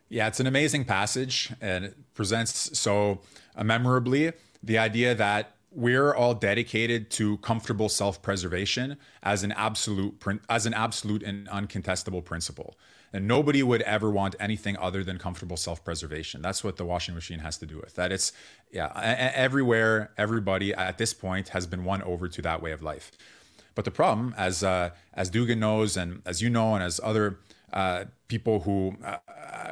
Yeah, 0.09 0.29
it's 0.29 0.39
an 0.39 0.47
amazing 0.47 0.85
passage, 0.85 1.53
and 1.61 1.85
it 1.87 2.15
presents 2.15 2.79
so 2.79 3.21
memorably 3.61 4.33
the 4.63 4.79
idea 4.79 5.15
that 5.15 5.57
we're 5.73 6.15
all 6.15 6.33
dedicated 6.33 7.11
to 7.11 7.37
comfortable 7.39 7.89
self-preservation 7.89 8.97
as 9.23 9.43
an 9.43 9.53
absolute 9.53 10.23
as 10.49 10.65
an 10.65 10.73
absolute 10.75 11.23
and 11.23 11.49
uncontestable 11.49 12.25
principle. 12.25 12.79
And 13.13 13.27
nobody 13.27 13.63
would 13.63 13.83
ever 13.83 14.11
want 14.11 14.37
anything 14.41 14.77
other 14.77 15.03
than 15.05 15.19
comfortable 15.19 15.57
self-preservation. 15.57 16.43
That's 16.43 16.63
what 16.65 16.77
the 16.77 16.85
washing 16.85 17.15
machine 17.15 17.39
has 17.41 17.57
to 17.59 17.67
do 17.67 17.77
with. 17.77 17.95
That 17.95 18.13
it's 18.13 18.33
yeah, 18.71 18.91
everywhere, 19.35 20.11
everybody 20.19 20.75
at 20.75 20.99
this 20.99 21.15
point 21.15 21.51
has 21.51 21.67
been 21.67 21.85
won 21.85 22.03
over 22.03 22.29
to 22.29 22.43
that 22.43 22.61
way 22.63 22.73
of 22.73 22.83
life. 22.83 23.11
But 23.75 23.85
the 23.85 23.91
problem, 23.91 24.35
as 24.37 24.65
uh, 24.65 24.91
as 25.15 25.31
Dugin 25.31 25.59
knows, 25.59 25.97
and 25.97 26.23
as 26.25 26.41
you 26.43 26.51
know, 26.51 26.75
and 26.75 26.83
as 26.83 27.01
other 27.03 27.39
uh, 27.73 28.05
people 28.29 28.61
who 28.61 28.97
uh, 29.05 29.19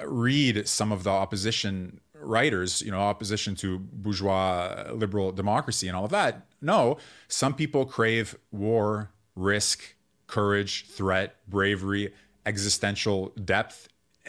read 0.05 0.69
some 0.69 0.93
of 0.93 1.05
the 1.05 1.11
opposition 1.11 2.01
writers, 2.15 2.83
you 2.83 2.91
know, 2.91 3.01
opposition 3.01 3.55
to 3.57 3.79
bourgeois 3.79 4.91
liberal 4.93 5.33
democracy 5.33 5.89
and 5.89 5.97
all 5.97 6.05
of 6.05 6.11
that, 6.11 6.47
no, 6.61 6.99
some 7.29 7.55
people 7.55 7.85
crave 7.85 8.37
war, 8.53 9.11
risk, 9.35 9.95
courage, 10.27 10.87
threat, 10.87 11.37
bravery, 11.49 12.13
existential 12.47 13.29
depth 13.43 13.89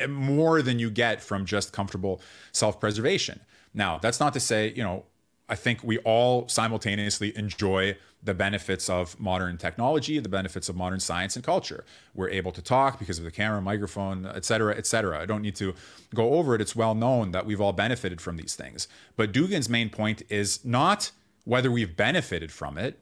more 0.09 0.61
than 0.61 0.80
you 0.80 0.89
get 0.89 1.22
from 1.22 1.45
just 1.45 1.72
comfortable 1.72 2.22
self-preservation. 2.51 3.39
Now, 3.76 3.99
that's 3.99 4.19
not 4.19 4.34
to 4.34 4.39
say, 4.39 4.73
you 4.76 4.84
know, 4.84 5.03
I 5.47 5.55
think 5.55 5.84
we 5.84 5.99
all 5.99 6.47
simultaneously 6.47 7.38
enjoy 7.38 7.97
the 8.23 8.34
benefits 8.34 8.89
of 8.89 9.19
modern 9.19 9.57
technology, 9.57 10.17
the 10.17 10.30
benefits 10.30 10.69
of 10.69 10.76
modern 10.76 10.99
science 10.99 11.36
and 11.36 11.45
culture. 11.45 11.86
We're 12.15 12.30
able 12.30 12.51
to 12.53 12.61
talk 12.61 12.97
because 12.97 13.19
of 13.19 13.26
the 13.26 13.32
camera, 13.32 13.61
microphone, 13.61 14.26
et 14.26 14.43
cetera, 14.43 14.76
et 14.76 14.88
cetera. 14.88 15.19
I 15.19 15.28
don't 15.28 15.43
need 15.43 15.55
to 15.57 15.76
go 16.15 16.34
over 16.34 16.55
it. 16.55 16.61
It's 16.61 16.76
well 16.76 16.95
known 16.95 17.32
that 17.32 17.45
we've 17.45 17.61
all 17.61 17.73
benefited 17.73 18.21
from 18.21 18.38
these 18.38 18.55
things. 18.55 18.88
But 19.15 19.32
Dugin's 19.32 19.69
main 19.69 19.89
point 19.91 20.23
is 20.30 20.65
not 20.65 21.11
whether 21.43 21.69
we've 21.69 21.95
benefited 21.95 22.51
from 22.51 22.80
it, 22.80 22.97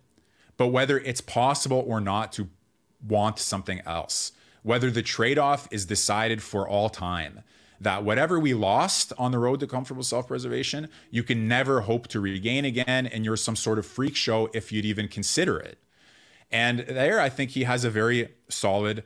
but 0.58 0.68
whether 0.68 1.00
it's 1.00 1.22
possible 1.22 1.86
or 1.88 2.02
not 2.02 2.34
to 2.34 2.50
want 3.08 3.40
something 3.40 3.80
else, 3.86 4.34
whether 4.64 4.92
the 4.92 5.02
trade 5.02 5.40
off 5.40 5.70
is 5.72 5.86
decided 5.86 6.44
for 6.44 6.68
all 6.68 6.90
time 6.90 7.44
that 7.80 8.04
whatever 8.04 8.40
we 8.40 8.54
lost 8.54 9.14
on 9.18 9.32
the 9.32 9.40
road 9.40 9.60
to 9.60 9.68
comfortable 9.68 10.04
self 10.04 10.28
preservation, 10.28 10.90
you 11.12 11.24
can 11.24 11.48
never 11.48 11.82
hope 11.82 12.08
to 12.10 12.20
regain 12.20 12.66
again. 12.66 13.08
And 13.08 13.26
you're 13.26 13.38
some 13.38 13.56
sort 13.56 13.80
of 13.80 13.86
freak 13.86 14.16
show 14.16 14.50
if 14.54 14.72
you'd 14.72 14.86
even 14.86 15.08
consider 15.08 15.58
it. 15.58 15.78
And 16.52 16.80
there, 16.80 17.20
I 17.20 17.30
think 17.30 17.52
he 17.52 17.64
has 17.64 17.84
a 17.84 17.90
very 17.90 18.30
solid 18.48 19.04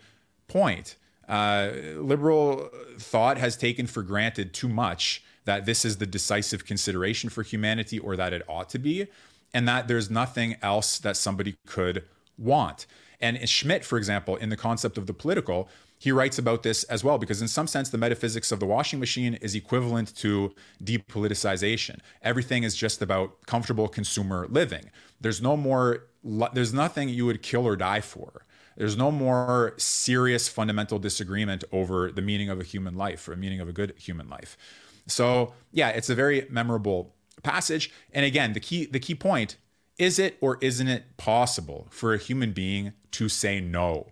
point. 0.47 0.95
Uh, 1.27 1.71
liberal 1.95 2.69
thought 2.97 3.37
has 3.37 3.57
taken 3.57 3.87
for 3.87 4.01
granted 4.03 4.53
too 4.53 4.69
much 4.69 5.23
that 5.45 5.65
this 5.65 5.85
is 5.85 5.97
the 5.97 6.05
decisive 6.05 6.65
consideration 6.65 7.29
for 7.29 7.41
humanity 7.43 7.99
or 7.99 8.15
that 8.17 8.33
it 8.33 8.43
ought 8.49 8.69
to 8.69 8.79
be, 8.79 9.07
and 9.53 9.67
that 9.67 9.87
there's 9.87 10.09
nothing 10.09 10.57
else 10.61 10.99
that 10.99 11.15
somebody 11.15 11.55
could 11.65 12.03
want. 12.37 12.85
And 13.19 13.49
Schmitt, 13.49 13.83
for 13.83 13.97
example, 13.97 14.35
in 14.35 14.49
the 14.49 14.57
concept 14.57 14.97
of 14.97 15.07
the 15.07 15.13
political, 15.13 15.69
he 15.99 16.11
writes 16.11 16.37
about 16.37 16.63
this 16.63 16.83
as 16.85 17.03
well 17.03 17.17
because 17.17 17.41
in 17.41 17.47
some 17.47 17.67
sense 17.67 17.89
the 17.89 17.97
metaphysics 17.97 18.51
of 18.51 18.59
the 18.59 18.65
washing 18.65 18.99
machine 18.99 19.33
is 19.35 19.55
equivalent 19.55 20.15
to 20.17 20.53
depoliticization. 20.83 21.99
Everything 22.21 22.63
is 22.63 22.75
just 22.75 23.01
about 23.01 23.45
comfortable 23.47 23.87
consumer 23.87 24.47
living. 24.49 24.91
There's 25.19 25.41
no 25.41 25.57
more 25.57 26.03
there's 26.53 26.73
nothing 26.73 27.09
you 27.09 27.25
would 27.25 27.41
kill 27.41 27.65
or 27.65 27.75
die 27.75 28.01
for. 28.01 28.45
There's 28.75 28.97
no 28.97 29.11
more 29.11 29.73
serious 29.77 30.47
fundamental 30.47 30.99
disagreement 30.99 31.63
over 31.71 32.11
the 32.11 32.21
meaning 32.21 32.49
of 32.49 32.59
a 32.59 32.63
human 32.63 32.95
life 32.95 33.27
or 33.27 33.31
the 33.31 33.37
meaning 33.37 33.61
of 33.61 33.69
a 33.69 33.73
good 33.73 33.93
human 33.97 34.29
life. 34.29 34.57
So 35.07 35.53
yeah 35.71 35.89
it's 35.89 36.09
a 36.09 36.15
very 36.15 36.45
memorable 36.51 37.15
passage. 37.41 37.91
And 38.13 38.23
again 38.23 38.53
the 38.53 38.59
key 38.59 38.85
the 38.85 38.99
key 38.99 39.15
point 39.15 39.57
is 39.97 40.19
it 40.19 40.37
or 40.41 40.57
isn't 40.61 40.87
it 40.87 41.17
possible 41.17 41.87
for 41.89 42.13
a 42.13 42.17
human 42.17 42.51
being 42.51 42.93
to 43.11 43.27
say 43.27 43.59
no 43.59 44.11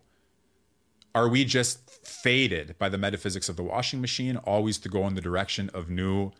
are 1.15 1.29
we 1.29 1.45
just 1.45 1.89
faded 2.05 2.75
by 2.77 2.89
the 2.89 2.97
metaphysics 2.97 3.47
of 3.47 3.55
the 3.55 3.63
washing 3.63 4.01
machine, 4.01 4.35
always 4.35 4.77
to 4.79 4.89
go 4.89 5.07
in 5.07 5.15
the 5.15 5.21
direction 5.21 5.71
of 5.73 5.89
new, 5.89 6.33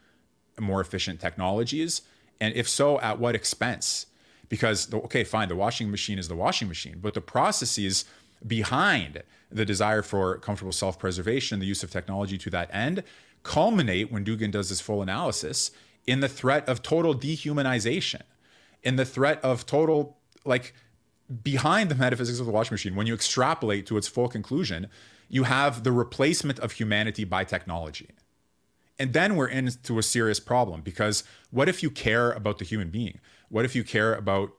more 0.59 0.81
efficient 0.81 1.21
technologies? 1.21 2.01
And 2.41 2.53
if 2.53 2.67
so, 2.67 2.99
at 2.99 3.17
what 3.17 3.35
expense? 3.35 4.07
Because, 4.49 4.93
okay, 4.93 5.23
fine, 5.23 5.47
the 5.47 5.55
washing 5.55 5.89
machine 5.89 6.19
is 6.19 6.27
the 6.27 6.35
washing 6.35 6.67
machine, 6.67 6.97
but 7.01 7.13
the 7.13 7.21
processes 7.21 8.03
behind 8.45 9.23
the 9.49 9.65
desire 9.65 10.01
for 10.01 10.37
comfortable 10.39 10.73
self 10.73 10.99
preservation, 10.99 11.61
the 11.61 11.65
use 11.65 11.81
of 11.81 11.89
technology 11.89 12.37
to 12.37 12.49
that 12.49 12.69
end, 12.73 13.01
culminate 13.43 14.11
when 14.11 14.25
Dugin 14.25 14.51
does 14.51 14.67
his 14.67 14.81
full 14.81 15.01
analysis 15.01 15.71
in 16.05 16.19
the 16.19 16.27
threat 16.27 16.67
of 16.67 16.83
total 16.83 17.15
dehumanization, 17.15 18.21
in 18.85 18.95
the 18.95 19.03
threat 19.05 19.43
of 19.43 19.65
total, 19.65 20.17
like, 20.45 20.73
behind 21.43 21.89
the 21.89 21.95
metaphysics 21.95 22.39
of 22.39 22.45
the 22.45 22.51
washing 22.51 22.75
machine, 22.75 22.95
when 22.95 23.07
you 23.07 23.13
extrapolate 23.13 23.85
to 23.87 23.97
its 23.97 24.07
full 24.07 24.29
conclusion, 24.29 24.87
you 25.27 25.43
have 25.43 25.83
the 25.83 25.91
replacement 25.91 26.59
of 26.59 26.73
humanity 26.73 27.23
by 27.23 27.43
technology. 27.43 28.09
And 28.97 29.11
then 29.11 29.35
we're 29.35 29.47
into 29.47 29.97
a 29.97 30.03
serious 30.03 30.39
problem 30.39 30.81
because 30.81 31.23
what 31.49 31.67
if 31.67 31.83
you 31.83 31.89
care 31.89 32.31
about 32.31 32.59
the 32.59 32.65
human 32.65 32.89
being? 32.89 33.19
What 33.49 33.65
if 33.65 33.75
you 33.75 33.83
care 33.83 34.13
about 34.13 34.53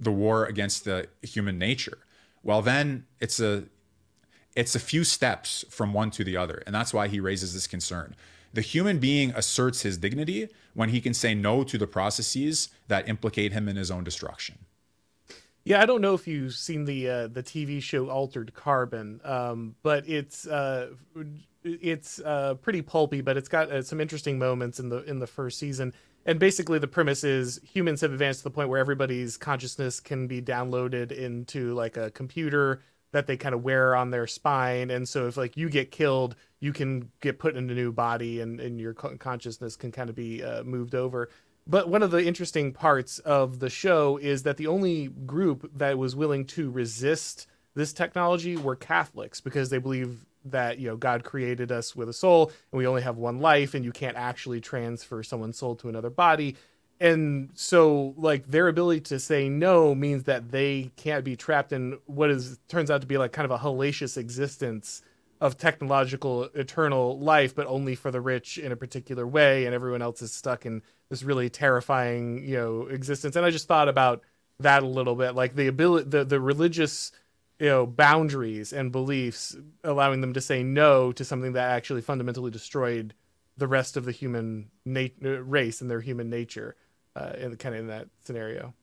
the 0.00 0.10
war 0.10 0.44
against 0.46 0.84
the 0.84 1.08
human 1.22 1.58
nature? 1.58 1.98
Well, 2.42 2.62
then 2.62 3.06
it's 3.20 3.38
a 3.38 3.64
it's 4.56 4.74
a 4.74 4.80
few 4.80 5.04
steps 5.04 5.64
from 5.68 5.92
one 5.92 6.10
to 6.12 6.24
the 6.24 6.36
other. 6.36 6.62
And 6.66 6.74
that's 6.74 6.94
why 6.94 7.08
he 7.08 7.20
raises 7.20 7.52
this 7.52 7.66
concern. 7.66 8.16
The 8.56 8.62
human 8.62 8.98
being 8.98 9.32
asserts 9.36 9.82
his 9.82 9.98
dignity 9.98 10.48
when 10.72 10.88
he 10.88 11.02
can 11.02 11.12
say 11.12 11.34
no 11.34 11.62
to 11.64 11.76
the 11.76 11.86
processes 11.86 12.70
that 12.88 13.06
implicate 13.06 13.52
him 13.52 13.68
in 13.68 13.76
his 13.76 13.90
own 13.90 14.02
destruction. 14.02 14.56
Yeah, 15.64 15.82
I 15.82 15.84
don't 15.84 16.00
know 16.00 16.14
if 16.14 16.26
you've 16.26 16.54
seen 16.54 16.86
the 16.86 17.10
uh, 17.10 17.26
the 17.26 17.42
TV 17.42 17.82
show 17.82 18.08
Altered 18.08 18.54
Carbon, 18.54 19.20
um, 19.24 19.74
but 19.82 20.08
it's 20.08 20.46
uh, 20.46 20.92
it's 21.64 22.18
uh, 22.20 22.54
pretty 22.54 22.80
pulpy, 22.80 23.20
but 23.20 23.36
it's 23.36 23.50
got 23.50 23.70
uh, 23.70 23.82
some 23.82 24.00
interesting 24.00 24.38
moments 24.38 24.80
in 24.80 24.88
the 24.88 25.04
in 25.04 25.18
the 25.18 25.26
first 25.26 25.58
season. 25.58 25.92
And 26.24 26.38
basically, 26.38 26.78
the 26.78 26.88
premise 26.88 27.24
is 27.24 27.60
humans 27.62 28.00
have 28.00 28.12
advanced 28.12 28.40
to 28.40 28.44
the 28.44 28.50
point 28.52 28.70
where 28.70 28.80
everybody's 28.80 29.36
consciousness 29.36 30.00
can 30.00 30.26
be 30.28 30.40
downloaded 30.40 31.12
into 31.12 31.74
like 31.74 31.98
a 31.98 32.10
computer 32.10 32.80
that 33.12 33.26
they 33.26 33.36
kind 33.36 33.54
of 33.54 33.62
wear 33.62 33.94
on 33.94 34.10
their 34.10 34.26
spine. 34.26 34.90
And 34.90 35.06
so, 35.06 35.26
if 35.26 35.36
like 35.36 35.58
you 35.58 35.68
get 35.68 35.90
killed, 35.90 36.36
you 36.60 36.72
can 36.72 37.10
get 37.20 37.38
put 37.38 37.56
in 37.56 37.70
a 37.70 37.74
new 37.74 37.92
body, 37.92 38.40
and 38.40 38.60
and 38.60 38.80
your 38.80 38.94
consciousness 38.94 39.76
can 39.76 39.92
kind 39.92 40.10
of 40.10 40.16
be 40.16 40.42
uh, 40.42 40.62
moved 40.64 40.94
over. 40.94 41.28
But 41.66 41.88
one 41.88 42.02
of 42.02 42.12
the 42.12 42.24
interesting 42.24 42.72
parts 42.72 43.18
of 43.20 43.58
the 43.58 43.70
show 43.70 44.18
is 44.18 44.44
that 44.44 44.56
the 44.56 44.68
only 44.68 45.08
group 45.08 45.70
that 45.76 45.98
was 45.98 46.14
willing 46.14 46.44
to 46.46 46.70
resist 46.70 47.48
this 47.74 47.92
technology 47.92 48.56
were 48.56 48.76
Catholics 48.76 49.40
because 49.40 49.68
they 49.68 49.78
believe 49.78 50.24
that 50.44 50.78
you 50.78 50.88
know 50.88 50.96
God 50.96 51.24
created 51.24 51.72
us 51.72 51.96
with 51.96 52.08
a 52.08 52.12
soul 52.12 52.52
and 52.70 52.78
we 52.78 52.86
only 52.86 53.02
have 53.02 53.16
one 53.16 53.40
life 53.40 53.74
and 53.74 53.84
you 53.84 53.92
can't 53.92 54.16
actually 54.16 54.60
transfer 54.60 55.22
someone's 55.22 55.58
soul 55.58 55.74
to 55.76 55.88
another 55.88 56.10
body. 56.10 56.56
And 56.98 57.50
so 57.54 58.14
like 58.16 58.46
their 58.46 58.68
ability 58.68 59.00
to 59.02 59.18
say 59.18 59.48
no 59.48 59.94
means 59.94 60.24
that 60.24 60.50
they 60.50 60.92
can't 60.96 61.24
be 61.24 61.36
trapped 61.36 61.72
in 61.72 61.98
what 62.06 62.30
is 62.30 62.58
turns 62.68 62.90
out 62.90 63.02
to 63.02 63.06
be 63.06 63.18
like 63.18 63.32
kind 63.32 63.44
of 63.44 63.50
a 63.50 63.62
hellacious 63.62 64.16
existence 64.16 65.02
of 65.40 65.58
technological 65.58 66.44
eternal 66.54 67.18
life, 67.18 67.54
but 67.54 67.66
only 67.66 67.94
for 67.94 68.10
the 68.10 68.20
rich 68.20 68.58
in 68.58 68.72
a 68.72 68.76
particular 68.76 69.26
way, 69.26 69.66
and 69.66 69.74
everyone 69.74 70.02
else 70.02 70.22
is 70.22 70.32
stuck 70.32 70.64
in 70.64 70.82
this 71.08 71.22
really 71.22 71.50
terrifying, 71.50 72.42
you 72.44 72.56
know, 72.56 72.86
existence. 72.86 73.36
And 73.36 73.44
I 73.44 73.50
just 73.50 73.68
thought 73.68 73.88
about 73.88 74.22
that 74.60 74.82
a 74.82 74.86
little 74.86 75.14
bit, 75.14 75.34
like 75.34 75.54
the 75.54 75.66
ability, 75.66 76.08
the 76.08 76.24
the 76.24 76.40
religious, 76.40 77.12
you 77.58 77.68
know, 77.68 77.86
boundaries 77.86 78.72
and 78.72 78.90
beliefs, 78.90 79.56
allowing 79.84 80.22
them 80.22 80.32
to 80.32 80.40
say 80.40 80.62
no 80.62 81.12
to 81.12 81.24
something 81.24 81.52
that 81.52 81.70
actually 81.70 82.00
fundamentally 82.00 82.50
destroyed 82.50 83.14
the 83.58 83.66
rest 83.66 83.96
of 83.96 84.04
the 84.04 84.12
human 84.12 84.70
race 84.84 85.80
and 85.80 85.90
their 85.90 86.00
human 86.00 86.30
nature, 86.30 86.76
uh, 87.14 87.32
in 87.38 87.56
kind 87.56 87.74
of 87.74 87.82
in 87.82 87.86
that 87.88 88.08
scenario. 88.22 88.74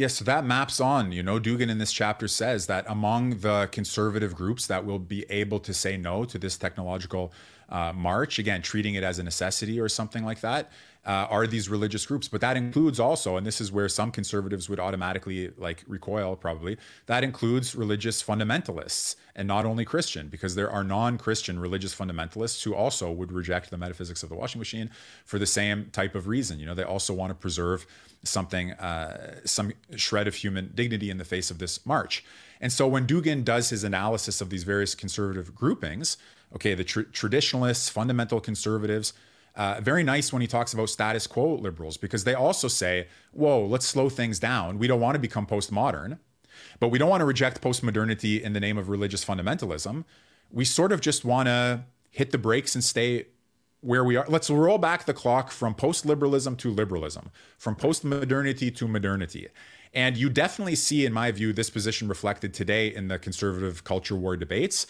Yes, 0.00 0.14
so 0.14 0.24
that 0.24 0.46
maps 0.46 0.80
on. 0.80 1.12
You 1.12 1.22
know, 1.22 1.38
Dugin 1.38 1.68
in 1.68 1.76
this 1.76 1.92
chapter 1.92 2.26
says 2.26 2.68
that 2.68 2.86
among 2.88 3.40
the 3.40 3.68
conservative 3.70 4.34
groups 4.34 4.66
that 4.66 4.86
will 4.86 4.98
be 4.98 5.26
able 5.28 5.60
to 5.60 5.74
say 5.74 5.98
no 5.98 6.24
to 6.24 6.38
this 6.38 6.56
technological 6.56 7.34
uh, 7.68 7.92
march, 7.94 8.38
again, 8.38 8.62
treating 8.62 8.94
it 8.94 9.04
as 9.04 9.18
a 9.18 9.22
necessity 9.22 9.78
or 9.78 9.90
something 9.90 10.24
like 10.24 10.40
that, 10.40 10.72
uh, 11.06 11.26
are 11.30 11.46
these 11.46 11.68
religious 11.68 12.04
groups. 12.04 12.28
But 12.28 12.40
that 12.42 12.56
includes 12.56 13.00
also, 13.00 13.36
and 13.36 13.46
this 13.46 13.60
is 13.60 13.72
where 13.72 13.88
some 13.88 14.10
conservatives 14.10 14.68
would 14.68 14.78
automatically 14.78 15.50
like 15.56 15.84
recoil 15.86 16.36
probably, 16.36 16.76
that 17.06 17.24
includes 17.24 17.74
religious 17.74 18.22
fundamentalists 18.22 19.16
and 19.34 19.48
not 19.48 19.64
only 19.64 19.84
Christian, 19.84 20.28
because 20.28 20.54
there 20.54 20.70
are 20.70 20.84
non 20.84 21.16
Christian 21.16 21.58
religious 21.58 21.94
fundamentalists 21.94 22.62
who 22.62 22.74
also 22.74 23.10
would 23.10 23.32
reject 23.32 23.70
the 23.70 23.78
metaphysics 23.78 24.22
of 24.22 24.28
the 24.28 24.34
washing 24.34 24.58
machine 24.58 24.90
for 25.24 25.38
the 25.38 25.46
same 25.46 25.88
type 25.92 26.14
of 26.14 26.26
reason. 26.26 26.58
You 26.58 26.66
know, 26.66 26.74
they 26.74 26.82
also 26.82 27.14
want 27.14 27.30
to 27.30 27.34
preserve 27.34 27.86
something, 28.22 28.72
uh, 28.72 29.40
some 29.44 29.72
shred 29.96 30.28
of 30.28 30.34
human 30.34 30.72
dignity 30.74 31.10
in 31.10 31.16
the 31.16 31.24
face 31.24 31.50
of 31.50 31.58
this 31.58 31.84
march. 31.86 32.22
And 32.60 32.70
so 32.70 32.86
when 32.86 33.06
Dugin 33.06 33.44
does 33.44 33.70
his 33.70 33.84
analysis 33.84 34.42
of 34.42 34.50
these 34.50 34.64
various 34.64 34.94
conservative 34.94 35.54
groupings, 35.54 36.18
okay, 36.54 36.74
the 36.74 36.84
tr- 36.84 37.02
traditionalists, 37.02 37.88
fundamental 37.88 38.40
conservatives, 38.40 39.14
Uh, 39.56 39.80
very 39.80 40.02
nice 40.02 40.32
when 40.32 40.40
he 40.40 40.48
talks 40.48 40.72
about 40.72 40.88
status 40.88 41.26
quo 41.26 41.54
liberals 41.54 41.96
because 41.96 42.24
they 42.24 42.34
also 42.34 42.68
say, 42.68 43.08
whoa, 43.32 43.64
let's 43.64 43.86
slow 43.86 44.08
things 44.08 44.38
down. 44.38 44.78
We 44.78 44.86
don't 44.86 45.00
want 45.00 45.16
to 45.16 45.18
become 45.18 45.46
postmodern, 45.46 46.18
but 46.78 46.88
we 46.88 46.98
don't 46.98 47.10
want 47.10 47.20
to 47.20 47.26
reject 47.26 47.60
postmodernity 47.60 48.40
in 48.40 48.52
the 48.52 48.60
name 48.60 48.78
of 48.78 48.88
religious 48.88 49.24
fundamentalism. 49.24 50.04
We 50.50 50.64
sort 50.64 50.92
of 50.92 51.00
just 51.00 51.24
want 51.24 51.46
to 51.46 51.84
hit 52.10 52.30
the 52.30 52.38
brakes 52.38 52.74
and 52.74 52.82
stay 52.82 53.26
where 53.80 54.04
we 54.04 54.16
are. 54.16 54.24
Let's 54.28 54.50
roll 54.50 54.78
back 54.78 55.06
the 55.06 55.14
clock 55.14 55.50
from 55.50 55.74
post 55.74 56.04
liberalism 56.04 56.56
to 56.56 56.70
liberalism, 56.70 57.30
from 57.58 57.76
post 57.76 58.04
modernity 58.04 58.70
to 58.70 58.88
modernity. 58.88 59.48
And 59.92 60.16
you 60.16 60.30
definitely 60.30 60.76
see, 60.76 61.04
in 61.04 61.12
my 61.12 61.32
view, 61.32 61.52
this 61.52 61.70
position 61.70 62.08
reflected 62.08 62.54
today 62.54 62.94
in 62.94 63.08
the 63.08 63.18
conservative 63.18 63.82
culture 63.82 64.14
war 64.14 64.36
debates. 64.36 64.86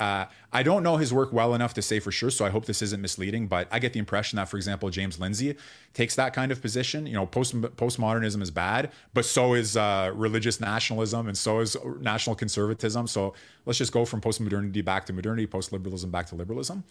Uh, 0.00 0.24
I 0.52 0.62
don't 0.62 0.82
know 0.82 0.96
his 0.96 1.12
work 1.12 1.32
well 1.32 1.54
enough 1.54 1.74
to 1.74 1.82
say 1.82 2.00
for 2.00 2.10
sure, 2.10 2.30
so 2.30 2.44
I 2.44 2.50
hope 2.50 2.64
this 2.64 2.82
isn't 2.82 3.00
misleading. 3.00 3.46
But 3.46 3.68
I 3.70 3.78
get 3.78 3.92
the 3.92 3.98
impression 3.98 4.36
that, 4.36 4.48
for 4.48 4.56
example, 4.56 4.88
James 4.90 5.20
Lindsay 5.20 5.56
takes 5.94 6.16
that 6.16 6.32
kind 6.32 6.50
of 6.50 6.60
position. 6.60 7.06
You 7.06 7.12
know, 7.12 7.26
post 7.26 7.54
postmodernism 7.54 8.42
is 8.42 8.50
bad, 8.50 8.90
but 9.14 9.24
so 9.24 9.54
is 9.54 9.76
uh, 9.76 10.10
religious 10.14 10.60
nationalism, 10.60 11.28
and 11.28 11.36
so 11.36 11.60
is 11.60 11.76
national 12.00 12.36
conservatism. 12.36 13.06
So 13.06 13.34
let's 13.66 13.78
just 13.78 13.92
go 13.92 14.04
from 14.04 14.20
postmodernity 14.20 14.84
back 14.84 15.06
to 15.06 15.12
modernity, 15.12 15.46
post 15.46 15.72
liberalism 15.72 16.10
back 16.10 16.26
to 16.26 16.34
liberalism. 16.34 16.84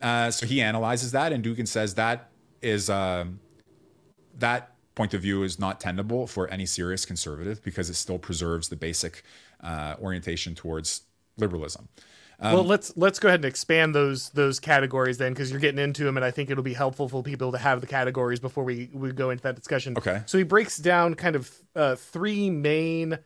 Uh, 0.00 0.30
so 0.30 0.44
he 0.44 0.60
analyzes 0.60 1.12
that, 1.12 1.32
and 1.32 1.44
Dugin 1.44 1.68
says 1.68 1.94
that 1.94 2.28
is 2.60 2.90
um, 2.90 3.40
that 4.38 4.74
point 4.94 5.14
of 5.14 5.22
view 5.22 5.42
is 5.42 5.58
not 5.58 5.80
tenable 5.80 6.26
for 6.26 6.48
any 6.48 6.66
serious 6.66 7.04
conservative 7.06 7.62
because 7.62 7.88
it 7.88 7.94
still 7.94 8.18
preserves 8.18 8.68
the 8.68 8.76
basic 8.76 9.22
uh, 9.62 9.94
orientation 10.00 10.54
towards 10.54 11.02
liberalism. 11.38 11.88
Um, 12.42 12.54
well, 12.54 12.64
let's 12.64 12.92
let's 12.96 13.18
go 13.20 13.28
ahead 13.28 13.38
and 13.38 13.44
expand 13.44 13.94
those 13.94 14.30
those 14.30 14.58
categories 14.58 15.18
then, 15.18 15.32
because 15.32 15.50
you're 15.50 15.60
getting 15.60 15.78
into 15.78 16.02
them, 16.02 16.16
and 16.16 16.24
I 16.24 16.32
think 16.32 16.50
it'll 16.50 16.64
be 16.64 16.74
helpful 16.74 17.08
for 17.08 17.22
people 17.22 17.52
to 17.52 17.58
have 17.58 17.80
the 17.80 17.86
categories 17.86 18.40
before 18.40 18.64
we 18.64 18.90
we 18.92 19.12
go 19.12 19.30
into 19.30 19.44
that 19.44 19.54
discussion. 19.54 19.96
Okay. 19.96 20.22
So 20.26 20.38
he 20.38 20.44
breaks 20.44 20.76
down 20.76 21.14
kind 21.14 21.36
of 21.36 21.50
uh, 21.76 21.94
three 21.94 22.50
main 22.50 23.18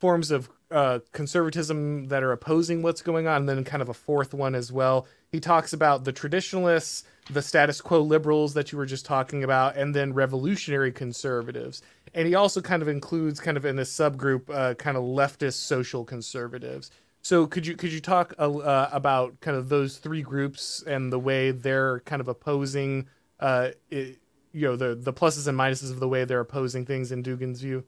forms 0.00 0.30
of 0.30 0.48
uh, 0.70 0.98
conservatism 1.12 2.08
that 2.08 2.22
are 2.22 2.32
opposing 2.32 2.82
what's 2.82 3.00
going 3.02 3.26
on, 3.28 3.42
and 3.42 3.48
then 3.48 3.64
kind 3.64 3.82
of 3.82 3.88
a 3.88 3.94
fourth 3.94 4.34
one 4.34 4.54
as 4.54 4.72
well. 4.72 5.06
He 5.30 5.40
talks 5.40 5.72
about 5.72 6.04
the 6.04 6.12
traditionalists, 6.12 7.04
the 7.30 7.42
status 7.42 7.80
quo 7.80 8.00
liberals 8.00 8.54
that 8.54 8.72
you 8.72 8.78
were 8.78 8.86
just 8.86 9.06
talking 9.06 9.44
about, 9.44 9.76
and 9.76 9.94
then 9.94 10.14
revolutionary 10.14 10.92
conservatives. 10.92 11.82
And 12.14 12.26
he 12.26 12.34
also 12.34 12.60
kind 12.60 12.80
of 12.80 12.88
includes, 12.88 13.38
kind 13.38 13.56
of 13.56 13.64
in 13.66 13.76
this 13.76 13.92
subgroup, 13.92 14.48
uh, 14.50 14.74
kind 14.74 14.96
of 14.96 15.04
leftist 15.04 15.64
social 15.66 16.04
conservatives. 16.04 16.90
So 17.28 17.46
could 17.46 17.66
you 17.66 17.76
could 17.76 17.92
you 17.92 18.00
talk 18.00 18.32
uh, 18.38 18.88
about 18.90 19.38
kind 19.42 19.54
of 19.54 19.68
those 19.68 19.98
three 19.98 20.22
groups 20.22 20.82
and 20.86 21.12
the 21.12 21.18
way 21.18 21.50
they're 21.50 22.00
kind 22.06 22.20
of 22.22 22.28
opposing, 22.28 23.06
uh, 23.38 23.72
it, 23.90 24.16
you 24.54 24.66
know, 24.66 24.76
the 24.76 24.94
the 24.94 25.12
pluses 25.12 25.46
and 25.46 25.58
minuses 25.58 25.90
of 25.90 26.00
the 26.00 26.08
way 26.08 26.24
they're 26.24 26.40
opposing 26.40 26.86
things 26.86 27.12
in 27.12 27.22
Dugin's 27.22 27.60
view? 27.60 27.84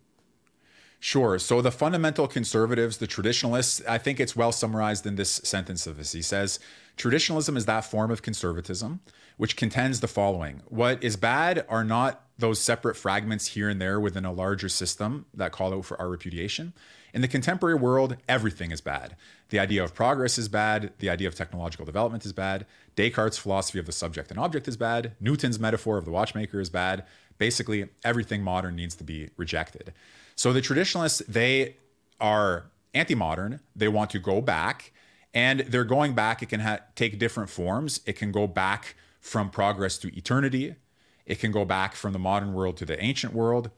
Sure. 0.99 1.38
So 1.38 1.62
the 1.62 1.70
fundamental 1.70 2.28
conservatives, 2.28 2.99
the 2.99 3.07
traditionalists, 3.07 3.80
I 3.88 3.97
think 3.97 4.20
it's 4.20 4.36
well 4.36 4.53
summarized 4.53 5.07
in 5.07 5.16
this 5.16 5.41
sentence 5.43 5.86
of 5.86 5.97
this. 5.97 6.12
He 6.12 6.20
says, 6.20 6.61
traditionalism 6.99 7.57
is 7.57 7.64
that 7.64 7.86
form 7.86 8.11
of 8.11 8.20
conservatism 8.20 9.01
which 9.38 9.57
contends 9.57 10.01
the 10.01 10.07
following 10.07 10.61
What 10.68 11.03
is 11.03 11.16
bad 11.16 11.64
are 11.70 11.82
not 11.82 12.26
those 12.36 12.61
separate 12.61 12.95
fragments 12.95 13.47
here 13.47 13.70
and 13.70 13.80
there 13.80 13.99
within 13.99 14.26
a 14.26 14.32
larger 14.32 14.68
system 14.68 15.24
that 15.32 15.51
call 15.51 15.72
out 15.72 15.86
for 15.86 15.99
our 15.99 16.11
repudiation. 16.11 16.74
In 17.13 17.23
the 17.23 17.29
contemporary 17.29 17.75
world, 17.75 18.17
everything 18.29 18.71
is 18.71 18.81
bad. 18.81 19.17
The 19.51 19.59
idea 19.59 19.83
of 19.83 19.95
progress 19.95 20.39
is 20.39 20.49
bad. 20.49 20.93
The 20.99 21.11
idea 21.11 21.29
of 21.29 21.35
technological 21.35 21.85
development 21.85 22.25
is 22.25 22.33
bad. 22.33 22.67
Descartes' 22.97 23.39
philosophy 23.39 23.79
of 23.79 23.87
the 23.87 23.93
subject 23.93 24.31
and 24.31 24.39
object 24.39 24.69
is 24.69 24.77
bad. 24.77 25.13
Newton's 25.21 25.59
metaphor 25.59 25.99
of 25.99 26.05
the 26.05 26.11
watchmaker 26.11 26.61
is 26.61 26.71
bad. 26.71 27.05
Basically, 27.39 27.89
everything 28.05 28.43
modern 28.43 28.77
needs 28.77 28.95
to 28.97 29.05
be 29.05 29.31
rejected. 29.37 29.93
So 30.37 30.53
the 30.53 30.61
traditionalists, 30.61 31.23
they 31.27 31.77
are 32.21 32.71
anti 32.95 33.15
modern. 33.15 33.61
They 33.75 33.89
want 33.89 34.11
to 34.11 34.19
go 34.19 34.41
back, 34.41 34.93
and 35.35 35.61
they're 35.61 35.85
going 35.85 36.15
back. 36.15 36.43
It 36.43 36.49
can 36.49 36.61
ha- 36.61 36.81
take 36.95 37.19
different 37.19 37.51
forms. 37.51 38.01
It 38.07 38.15
can 38.15 38.33
go 38.33 38.47
back 38.47 38.95
from 39.21 39.51
progress 39.51 39.99
to 39.99 40.17
eternity. 40.17 40.77
It 41.27 41.39
can 41.39 41.53
go 41.53 41.65
back 41.65 41.95
from 41.95 42.13
the 42.13 42.19
modern 42.19 42.55
world 42.55 42.77
to 42.79 42.85
the 42.85 43.03
ancient 43.03 43.33
world, 43.33 43.71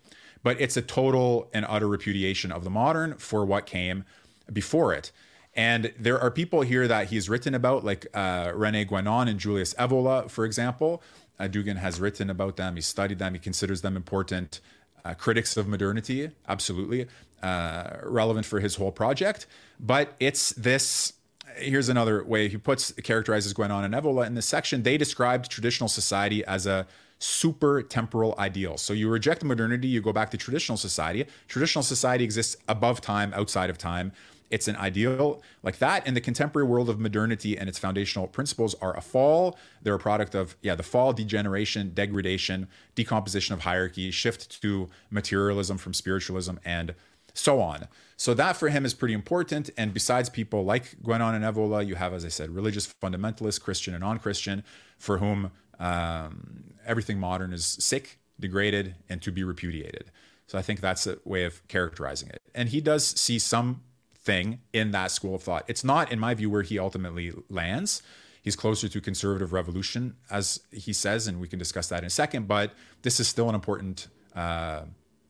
but 0.43 0.61
it's 0.61 0.77
a 0.77 0.83
total 0.83 1.49
and 1.53 1.65
utter 1.69 1.89
repudiation 1.89 2.53
of 2.53 2.65
the 2.65 2.71
modern 2.71 3.15
for 3.15 3.45
what 3.45 3.67
came 3.67 4.05
before 4.53 4.93
it. 4.93 5.13
And 5.55 5.93
there 5.99 6.19
are 6.19 6.31
people 6.31 6.63
here 6.63 6.89
that 6.89 7.09
he's 7.09 7.29
written 7.29 7.55
about, 7.55 7.85
like 7.85 8.07
uh, 8.15 8.53
Rene 8.55 8.87
Guénon 8.87 9.29
and 9.29 9.39
Julius 9.39 9.75
Evola, 9.75 10.31
for 10.31 10.45
example. 10.45 11.03
Uh, 11.39 11.45
Dugin 11.45 11.77
has 11.77 12.01
written 12.01 12.31
about 12.31 12.57
them, 12.57 12.77
he 12.77 12.83
studied 12.83 13.19
them, 13.19 13.35
he 13.35 13.41
considers 13.41 13.83
them 13.83 13.97
important 13.97 14.61
uh, 15.05 15.15
critics 15.15 15.57
of 15.57 15.67
modernity, 15.67 16.31
absolutely 16.49 17.07
uh, 17.43 17.97
relevant 18.05 18.47
for 18.47 18.61
his 18.61 18.77
whole 18.77 18.93
project. 18.93 19.47
But 19.81 20.15
it's 20.21 20.51
this 20.53 21.15
here's 21.57 21.89
another 21.91 22.25
way 22.25 22.49
he 22.49 22.57
puts 22.57 22.93
characterizes 22.93 23.53
Guénon 23.53 23.85
and 23.85 23.95
Evola 23.95 24.27
in 24.27 24.35
this 24.35 24.47
section. 24.47 24.85
They 24.85 24.97
described 24.97 25.51
traditional 25.51 25.89
society 25.89 26.45
as 26.45 26.67
a 26.67 26.87
super 27.23 27.83
temporal 27.83 28.35
ideal. 28.39 28.77
So 28.77 28.93
you 28.93 29.09
reject 29.09 29.45
modernity, 29.45 29.89
you 29.89 30.01
go 30.01 30.13
back 30.13 30.31
to 30.33 30.37
traditional 30.37 30.77
society. 30.77 31.27
Traditional 31.49 31.83
society 31.83 32.25
exists 32.25 32.57
above 32.69 33.01
time, 33.01 33.33
outside 33.35 33.71
of 33.71 33.79
time. 33.79 34.13
It's 34.51 34.69
an 34.69 34.77
ideal 34.77 35.41
like 35.63 35.79
that. 35.79 36.07
And 36.07 36.15
the 36.15 36.21
contemporary 36.21 36.69
world 36.69 36.91
of 36.91 37.01
modernity 37.01 37.57
and 37.57 37.69
its 37.69 37.79
foundational 37.79 38.27
principles 38.27 38.75
are 38.83 38.95
a 38.97 39.01
fall. 39.01 39.57
They're 39.83 39.95
a 39.95 39.99
product 39.99 40.35
of, 40.35 40.57
yeah, 40.61 40.75
the 40.75 40.83
fall, 40.83 41.13
degeneration, 41.15 41.93
degradation, 41.95 42.69
decomposition 42.95 43.55
of 43.55 43.61
hierarchy, 43.61 44.11
shift 44.11 44.61
to 44.61 44.91
materialism 45.11 45.79
from 45.79 45.95
spiritualism, 45.95 46.57
and 46.67 46.95
so 47.33 47.61
on. 47.61 47.89
So 48.19 48.35
that 48.35 48.59
for 48.59 48.69
him 48.69 48.85
is 48.85 48.93
pretty 48.93 49.15
important. 49.15 49.71
And 49.79 49.95
besides 49.95 50.29
people 50.29 50.65
like 50.65 51.01
Guénon 51.03 51.35
and 51.35 51.45
Evola, 51.45 51.87
you 51.87 51.95
have, 51.95 52.13
as 52.13 52.25
I 52.25 52.29
said, 52.29 52.51
religious 52.51 52.93
fundamentalists, 53.03 53.61
Christian 53.61 53.95
and 53.95 54.03
non-Christian, 54.03 54.65
for 54.99 55.17
whom 55.17 55.51
um, 55.83 56.65
everything 56.87 57.19
modern 57.19 57.53
is 57.53 57.67
sick, 57.67 58.19
degraded, 58.39 58.95
and 59.09 59.21
to 59.23 59.33
be 59.33 59.43
repudiated. 59.43 60.11
So 60.47 60.57
I 60.59 60.63
think 60.63 60.81
that's 60.81 61.07
a 61.07 61.19
way 61.25 61.45
of 61.45 61.67
characterizing 61.69 62.29
it. 62.29 62.41
And 62.55 62.69
he 62.69 62.81
does 62.81 63.07
see 63.21 63.39
something 63.39 64.61
in 64.73 64.93
that 64.93 65.11
school 65.11 65.35
of 65.35 65.43
thought. 65.43 65.65
It's 65.67 65.83
not, 65.83 66.13
in 66.13 66.19
my 66.21 66.35
view, 66.35 66.49
where 66.51 66.63
he 66.63 66.79
ultimately 66.79 67.33
lands. 67.49 68.03
He's 68.43 68.57
closer 68.57 68.89
to 68.89 69.01
conservative 69.01 69.53
revolution, 69.53 70.17
as 70.31 70.61
he 70.71 70.93
says, 70.93 71.27
and 71.27 71.41
we 71.41 71.49
can 71.49 71.59
discuss 71.59 71.89
that 71.89 72.01
in 72.01 72.07
a 72.07 72.11
second. 72.11 72.49
But 72.49 72.75
this 73.03 73.19
is 73.19 73.29
still 73.29 73.49
an 73.49 73.55
important 73.55 74.09
uh, 74.35 74.83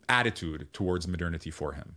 attitude 0.09 0.69
towards 0.73 1.09
modernity 1.09 1.51
for 1.51 1.73
him. 1.73 1.97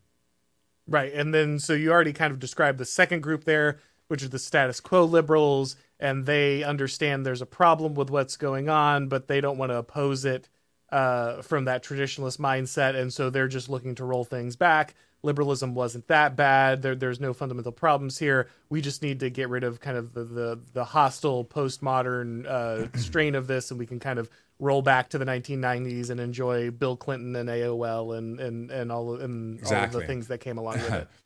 Right. 0.88 1.12
And 1.14 1.34
then 1.34 1.60
so 1.60 1.74
you 1.74 1.92
already 1.92 2.14
kind 2.14 2.32
of 2.32 2.40
described 2.40 2.78
the 2.78 2.86
second 2.86 3.22
group 3.22 3.44
there, 3.44 3.80
which 4.08 4.24
are 4.24 4.30
the 4.30 4.40
status 4.40 4.80
quo 4.80 5.04
liberals, 5.04 5.76
and 6.00 6.26
they 6.26 6.64
understand 6.64 7.26
there's 7.26 7.42
a 7.42 7.46
problem 7.46 7.94
with 7.96 8.10
what's 8.10 8.38
going 8.38 8.70
on, 8.70 9.08
but 9.08 9.28
they 9.28 9.42
don't 9.42 9.58
want 9.58 9.72
to 9.72 9.78
oppose 9.78 10.26
it 10.26 10.50
uh, 10.90 11.42
from 11.42 11.66
that 11.66 11.84
traditionalist 11.84 12.38
mindset. 12.38 12.96
And 12.96 13.14
so 13.14 13.30
they're 13.30 13.48
just 13.48 13.70
looking 13.70 13.96
to 13.96 14.06
roll 14.06 14.24
things 14.24 14.56
back. 14.56 14.94
Liberalism 15.24 15.74
wasn't 15.74 16.08
that 16.08 16.36
bad. 16.36 16.84
There, 16.84 16.96
there's 16.96 17.20
no 17.20 17.34
fundamental 17.34 17.72
problems 17.72 18.20
here. 18.20 18.48
We 18.70 18.82
just 18.82 19.02
need 19.02 19.22
to 19.22 19.30
get 19.32 19.50
rid 19.50 19.64
of 19.64 19.80
kind 19.80 19.98
of 19.98 20.14
the, 20.14 20.24
the, 20.24 20.60
the 20.74 20.84
hostile 20.84 21.44
postmodern 21.44 22.46
uh, 22.46 22.88
strain 22.98 23.34
of 23.34 23.48
this, 23.48 23.72
and 23.72 23.80
we 23.80 23.88
can 23.88 24.00
kind 24.00 24.20
of 24.20 24.30
roll 24.60 24.82
back 24.82 25.10
to 25.10 25.18
the 25.18 25.26
1990s 25.26 26.10
and 26.12 26.20
enjoy 26.20 26.72
Bill 26.72 26.96
Clinton 26.96 27.36
and 27.36 27.50
AOL 27.50 28.18
and 28.18 28.40
and 28.40 28.72
and 28.72 28.92
all 28.92 29.16
and 29.20 29.60
exactly. 29.60 29.78
all 29.78 29.86
of 29.86 29.92
the 29.94 30.08
things 30.08 30.28
that 30.28 30.38
came 30.38 30.58
along 30.58 30.76
with 30.76 30.94
it. 30.94 31.08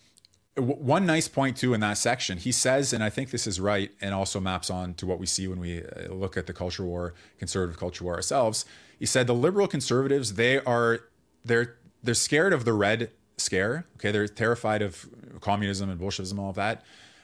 One 0.57 1.05
nice 1.05 1.27
point 1.27 1.57
too 1.57 1.73
in 1.73 1.79
that 1.81 1.97
section, 1.97 2.37
he 2.37 2.51
says, 2.51 2.91
and 2.91 3.03
I 3.03 3.09
think 3.09 3.29
this 3.29 3.47
is 3.47 3.59
right, 3.59 3.91
and 4.01 4.13
also 4.13 4.39
maps 4.39 4.69
on 4.69 4.93
to 4.95 5.05
what 5.05 5.19
we 5.19 5.25
see 5.25 5.47
when 5.47 5.59
we 5.59 5.83
uh, 5.83 6.11
look 6.11 6.35
at 6.35 6.47
the 6.47 6.53
culture 6.53 6.83
war, 6.83 7.13
conservative 7.37 7.79
culture 7.79 8.03
war 8.03 8.15
ourselves. 8.15 8.65
He 8.97 9.05
said 9.05 9.27
the 9.27 9.35
liberal 9.35 9.67
conservatives 9.67 10.33
they 10.33 10.59
are 10.59 11.01
they're 11.45 11.77
they're 12.03 12.13
scared 12.13 12.51
of 12.51 12.65
the 12.65 12.73
red 12.73 13.11
scare. 13.37 13.85
Okay, 13.95 14.11
they're 14.11 14.27
terrified 14.27 14.81
of 14.81 15.07
communism 15.39 15.89
and 15.89 15.99
Bolshevism, 15.99 16.37
and 16.37 16.43
all 16.43 16.49
of 16.49 16.55
that 16.57 16.83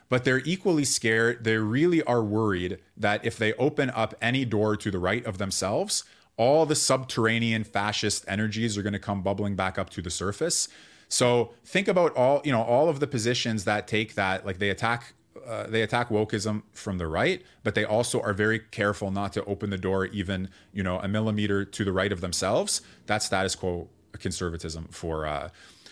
but 0.10 0.24
they're 0.24 0.42
equally 0.46 0.86
scared. 0.86 1.44
They 1.44 1.58
really 1.58 2.04
are 2.04 2.24
worried 2.24 2.80
that 2.98 3.26
if 3.26 3.38
they 3.38 3.54
open 3.54 3.90
up 3.90 4.16
any 4.22 4.46
door 4.46 4.76
to 4.78 4.92
the 4.92 5.00
right 5.00 5.26
of 5.26 5.38
themselves, 5.38 6.04
all 6.38 6.66
the 6.66 6.76
subterranean 6.76 7.64
fascist 7.64 8.26
energies 8.28 8.78
are 8.78 8.84
going 8.84 8.94
to 8.94 9.00
come 9.00 9.22
bubbling 9.22 9.56
back 9.56 9.78
up 9.80 9.90
to 9.92 10.02
the 10.02 10.12
surface. 10.12 10.68
So 11.16 11.54
think 11.64 11.88
about 11.88 12.14
all 12.18 12.42
you 12.44 12.52
know 12.52 12.62
all 12.62 12.90
of 12.90 13.00
the 13.00 13.08
positions 13.08 13.64
that 13.64 13.88
take 13.88 14.16
that 14.16 14.46
like 14.46 14.60
they 14.60 14.70
attack 14.70 15.14
uh, 15.48 15.66
they 15.68 15.82
attack 15.82 16.10
wokeism 16.10 16.64
from 16.74 16.98
the 16.98 17.08
right, 17.08 17.42
but 17.64 17.74
they 17.74 17.86
also 17.86 18.20
are 18.20 18.34
very 18.34 18.60
careful 18.60 19.12
not 19.12 19.32
to 19.32 19.46
open 19.46 19.70
the 19.70 19.78
door 19.78 20.08
even 20.08 20.50
you 20.74 20.84
know 20.84 21.00
a 21.00 21.08
millimeter 21.08 21.64
to 21.64 21.86
the 21.86 21.94
right 21.94 22.12
of 22.12 22.20
themselves. 22.20 22.82
That's 23.06 23.26
status 23.26 23.56
quo 23.56 23.88
conservatism 24.12 24.90
for 24.92 25.26
uh, 25.26 25.52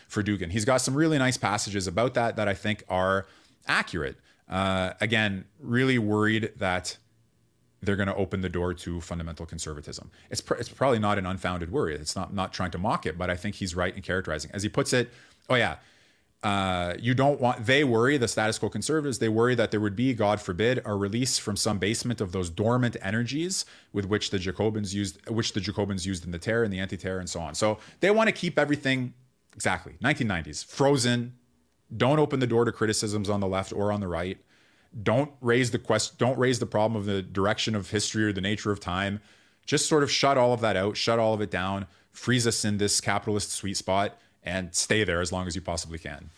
for 0.10 0.22
Dugin. 0.24 0.52
He's 0.52 0.66
got 0.66 0.82
some 0.82 0.94
really 0.94 1.18
nice 1.18 1.38
passages 1.38 1.88
about 1.88 2.16
that 2.16 2.36
that 2.36 2.50
I 2.50 2.54
think 2.54 2.84
are 2.90 3.26
accurate. 3.66 4.18
Uh, 4.50 4.92
again, 5.00 5.46
really 5.58 5.98
worried 5.98 6.52
that 6.58 6.98
they're 7.86 7.96
going 7.96 8.08
to 8.08 8.16
open 8.16 8.42
the 8.42 8.50
door 8.50 8.74
to 8.74 9.02
fundamental 9.02 9.46
conservatism. 9.46 10.12
It's 10.30 10.42
pr- 10.42 10.56
it's 10.56 10.70
probably 10.70 11.00
not 11.00 11.18
an 11.18 11.26
unfounded 11.26 11.72
worry. 11.72 11.96
It's 11.96 12.16
not 12.16 12.34
not 12.34 12.54
trying 12.54 12.72
to 12.72 12.78
mock 12.78 13.06
it, 13.06 13.18
but 13.18 13.30
I 13.30 13.36
think 13.36 13.56
he's 13.56 13.76
right 13.76 13.96
in 13.96 14.02
characterizing. 14.02 14.52
As 14.54 14.64
he 14.64 14.70
puts 14.70 14.94
it, 14.94 15.10
oh 15.50 15.56
yeah, 15.56 15.78
uh, 16.44 16.94
you 17.00 17.14
don't 17.14 17.40
want 17.40 17.66
they 17.66 17.86
worry 17.86 18.18
the 18.18 18.28
status 18.28 18.60
quo 18.60 18.68
conservatives 18.68 19.20
they 19.20 19.30
worry 19.30 19.56
that 19.56 19.72
there 19.72 19.80
would 19.80 19.96
be 19.96 20.14
god 20.14 20.42
forbid 20.42 20.82
a 20.84 20.94
release 20.94 21.38
from 21.38 21.56
some 21.56 21.78
basement 21.80 22.20
of 22.20 22.34
those 22.34 22.50
dormant 22.50 22.98
energies 23.02 23.66
with 23.94 24.06
which 24.06 24.30
the 24.30 24.38
jacobins 24.38 24.94
used 24.94 25.18
which 25.30 25.54
the 25.54 25.62
jacobins 25.62 26.06
used 26.06 26.26
in 26.26 26.32
the 26.32 26.38
terror 26.38 26.66
and 26.66 26.74
the 26.74 26.80
anti-terror 26.80 27.20
and 27.20 27.30
so 27.30 27.40
on 27.40 27.56
so 27.56 27.78
they 28.02 28.12
want 28.12 28.28
to 28.28 28.34
keep 28.34 28.60
everything 28.60 29.14
exactly 29.56 29.94
1990s 30.04 30.66
frozen 30.66 31.34
don't 31.96 32.20
open 32.20 32.42
the 32.42 32.48
door 32.48 32.66
to 32.66 32.74
criticisms 32.74 33.30
on 33.30 33.40
the 33.40 33.48
left 33.48 33.72
or 33.72 33.90
on 33.90 34.02
the 34.02 34.08
right 34.08 34.38
don't 35.02 35.32
raise 35.42 35.72
the 35.72 35.80
quest 35.80 36.18
don't 36.18 36.38
raise 36.38 36.60
the 36.60 36.66
problem 36.66 37.00
of 37.00 37.06
the 37.06 37.22
direction 37.22 37.76
of 37.76 37.90
history 37.90 38.24
or 38.26 38.34
the 38.34 38.42
nature 38.42 38.72
of 38.72 38.80
time 38.80 39.20
just 39.66 39.88
sort 39.88 40.04
of 40.04 40.12
shut 40.12 40.38
all 40.38 40.54
of 40.54 40.62
that 40.62 40.76
out 40.76 40.96
shut 40.96 41.18
all 41.18 41.34
of 41.34 41.42
it 41.42 41.50
down 41.50 41.88
freeze 42.12 42.46
us 42.46 42.64
in 42.64 42.78
this 42.78 43.02
capitalist 43.02 43.52
sweet 43.52 43.76
spot 43.76 44.18
and 44.44 44.74
stay 44.74 45.04
there 45.04 45.20
as 45.20 45.32
long 45.32 45.48
as 45.48 45.56
you 45.56 45.62
possibly 45.62 45.98
can. 45.98 46.30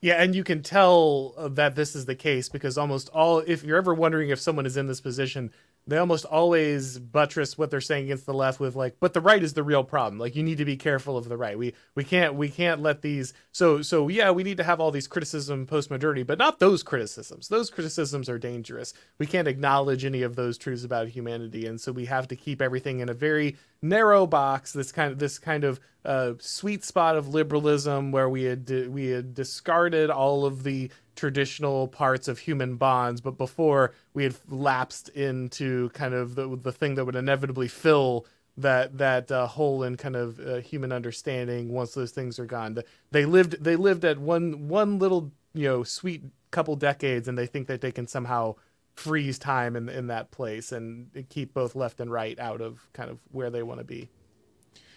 Yeah, 0.00 0.14
and 0.14 0.34
you 0.34 0.42
can 0.42 0.62
tell 0.62 1.32
uh, 1.36 1.48
that 1.48 1.76
this 1.76 1.94
is 1.94 2.06
the 2.06 2.16
case 2.16 2.48
because 2.48 2.76
almost 2.76 3.08
all, 3.10 3.38
if 3.38 3.62
you're 3.62 3.78
ever 3.78 3.94
wondering 3.94 4.30
if 4.30 4.40
someone 4.40 4.66
is 4.66 4.76
in 4.76 4.88
this 4.88 5.00
position, 5.00 5.52
they 5.86 5.98
almost 5.98 6.24
always 6.24 6.98
buttress 6.98 7.58
what 7.58 7.70
they're 7.70 7.80
saying 7.80 8.04
against 8.04 8.26
the 8.26 8.34
left 8.34 8.60
with 8.60 8.76
like 8.76 8.96
but 9.00 9.14
the 9.14 9.20
right 9.20 9.42
is 9.42 9.54
the 9.54 9.62
real 9.62 9.84
problem. 9.84 10.18
Like 10.18 10.36
you 10.36 10.42
need 10.42 10.58
to 10.58 10.64
be 10.64 10.76
careful 10.76 11.16
of 11.16 11.28
the 11.28 11.36
right. 11.36 11.58
We 11.58 11.74
we 11.94 12.04
can't 12.04 12.34
we 12.34 12.48
can't 12.48 12.82
let 12.82 13.02
these 13.02 13.32
so 13.50 13.82
so 13.82 14.08
yeah 14.08 14.30
we 14.30 14.42
need 14.42 14.58
to 14.58 14.64
have 14.64 14.80
all 14.80 14.90
these 14.90 15.08
criticism 15.08 15.66
post 15.66 15.90
modernity 15.90 16.22
but 16.22 16.38
not 16.38 16.60
those 16.60 16.82
criticisms. 16.82 17.48
Those 17.48 17.70
criticisms 17.70 18.28
are 18.28 18.38
dangerous. 18.38 18.94
We 19.18 19.26
can't 19.26 19.48
acknowledge 19.48 20.04
any 20.04 20.22
of 20.22 20.36
those 20.36 20.56
truths 20.56 20.84
about 20.84 21.08
humanity 21.08 21.66
and 21.66 21.80
so 21.80 21.92
we 21.92 22.06
have 22.06 22.28
to 22.28 22.36
keep 22.36 22.62
everything 22.62 23.00
in 23.00 23.08
a 23.08 23.14
very 23.14 23.56
narrow 23.84 24.26
box 24.26 24.72
this 24.72 24.92
kind 24.92 25.12
of 25.12 25.18
this 25.18 25.38
kind 25.38 25.64
of 25.64 25.80
uh, 26.04 26.34
sweet 26.38 26.84
spot 26.84 27.16
of 27.16 27.28
liberalism 27.28 28.10
where 28.10 28.28
we 28.28 28.44
had 28.44 28.68
we 28.88 29.08
had 29.08 29.34
discarded 29.34 30.10
all 30.10 30.44
of 30.44 30.62
the 30.62 30.90
traditional 31.16 31.88
parts 31.88 32.28
of 32.28 32.38
human 32.38 32.76
bonds, 32.76 33.20
but 33.20 33.36
before 33.36 33.92
we 34.14 34.24
had 34.24 34.34
lapsed 34.48 35.08
into 35.10 35.90
kind 35.90 36.14
of 36.14 36.34
the, 36.34 36.56
the 36.56 36.72
thing 36.72 36.94
that 36.94 37.04
would 37.04 37.16
inevitably 37.16 37.68
fill 37.68 38.26
that 38.56 38.98
that 38.98 39.30
uh, 39.30 39.46
hole 39.46 39.82
in 39.82 39.96
kind 39.96 40.16
of 40.16 40.38
uh, 40.40 40.56
human 40.56 40.92
understanding 40.92 41.72
once 41.72 41.94
those 41.94 42.10
things 42.10 42.38
are 42.38 42.46
gone. 42.46 42.78
They 43.10 43.24
lived 43.24 43.62
they 43.62 43.76
lived 43.76 44.04
at 44.04 44.18
one 44.18 44.68
one 44.68 44.98
little 44.98 45.32
you 45.54 45.68
know 45.68 45.82
sweet 45.82 46.22
couple 46.50 46.76
decades, 46.76 47.28
and 47.28 47.36
they 47.36 47.46
think 47.46 47.66
that 47.68 47.80
they 47.80 47.92
can 47.92 48.06
somehow 48.06 48.56
freeze 48.94 49.38
time 49.38 49.74
in 49.74 49.88
in 49.88 50.08
that 50.08 50.30
place 50.30 50.72
and 50.72 51.26
keep 51.30 51.54
both 51.54 51.74
left 51.74 52.00
and 52.00 52.10
right 52.10 52.38
out 52.38 52.60
of 52.60 52.86
kind 52.92 53.10
of 53.10 53.18
where 53.30 53.50
they 53.50 53.62
want 53.62 53.80
to 53.80 53.84
be. 53.84 54.10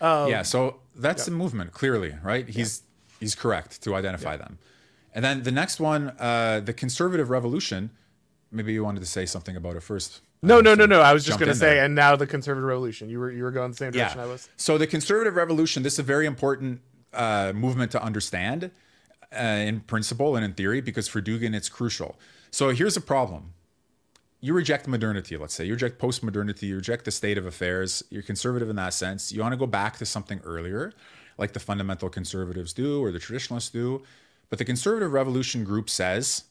Um, 0.02 0.30
yeah, 0.30 0.42
so 0.42 0.82
that's 0.96 1.24
yeah. 1.24 1.32
the 1.32 1.38
movement 1.38 1.72
clearly, 1.72 2.16
right? 2.24 2.48
He's 2.48 2.84
yeah. 2.84 3.16
he's 3.22 3.36
correct 3.36 3.82
to 3.84 3.96
identify 3.96 4.32
yeah. 4.32 4.38
them. 4.38 4.60
And 5.16 5.24
then 5.24 5.44
the 5.44 5.52
next 5.52 5.80
one, 5.80 6.10
uh, 6.20 6.62
the 6.64 6.74
conservative 6.74 7.30
revolution. 7.30 7.90
Maybe 8.52 8.74
you 8.74 8.84
wanted 8.84 9.00
to 9.00 9.06
say 9.06 9.26
something 9.26 9.56
about 9.56 9.76
it 9.76 9.82
first. 9.82 10.22
No, 10.42 10.62
no, 10.62 10.76
no, 10.76 10.86
no. 10.86 11.02
I 11.02 11.14
was 11.14 11.26
just 11.26 11.40
going 11.40 11.50
to 11.50 11.56
say, 11.56 11.76
there. 11.76 11.86
and 11.86 11.96
now 11.96 12.16
the 12.16 12.28
conservative 12.28 12.68
revolution. 12.68 13.10
You 13.10 13.20
were 13.20 13.32
you 13.32 13.44
were 13.44 13.52
going 13.52 13.72
the 13.72 13.78
same 13.78 13.92
direction 13.92 14.20
yeah. 14.20 14.26
I 14.26 14.28
was. 14.28 14.50
So 14.58 14.78
the 14.78 14.86
conservative 14.86 15.36
revolution. 15.36 15.82
This 15.82 15.94
is 15.94 16.00
a 16.00 16.04
very 16.04 16.26
important 16.26 16.82
uh, 17.14 17.54
movement 17.56 17.92
to 17.94 18.04
understand 18.04 18.72
uh, 19.34 19.42
in 19.42 19.80
principle 19.80 20.36
and 20.36 20.46
in 20.46 20.54
theory 20.54 20.82
because 20.82 21.08
for 21.08 21.22
Dugin 21.22 21.56
it's 21.56 21.70
crucial. 21.70 22.20
So 22.52 22.70
here's 22.70 22.98
a 22.98 23.02
problem. 23.02 23.54
You 24.42 24.54
reject 24.54 24.88
modernity, 24.88 25.38
let's 25.38 25.56
say. 25.56 25.66
You 25.66 25.74
reject 25.74 25.98
post-modernity. 25.98 26.68
You 26.68 26.76
reject 26.76 27.06
the 27.06 27.12
state 27.12 27.38
of 27.38 27.46
affairs. 27.46 28.04
You're 28.12 28.22
conservative 28.22 28.70
in 28.70 28.76
that 28.76 28.94
sense. 28.94 29.32
You 29.32 29.42
want 29.42 29.54
to 29.54 29.58
go 29.58 29.66
back 29.66 29.98
to 29.98 30.06
something 30.06 30.40
earlier, 30.44 30.94
like 31.38 31.54
the 31.54 31.60
fundamental 31.60 32.10
conservatives 32.10 32.72
do 32.72 33.04
or 33.04 33.12
the 33.12 33.18
traditionalists 33.18 33.70
do. 33.70 34.04
But 34.56 34.60
the 34.60 34.64
conservative 34.64 35.12
revolution 35.12 35.66
group 35.66 35.90
says 35.90 36.46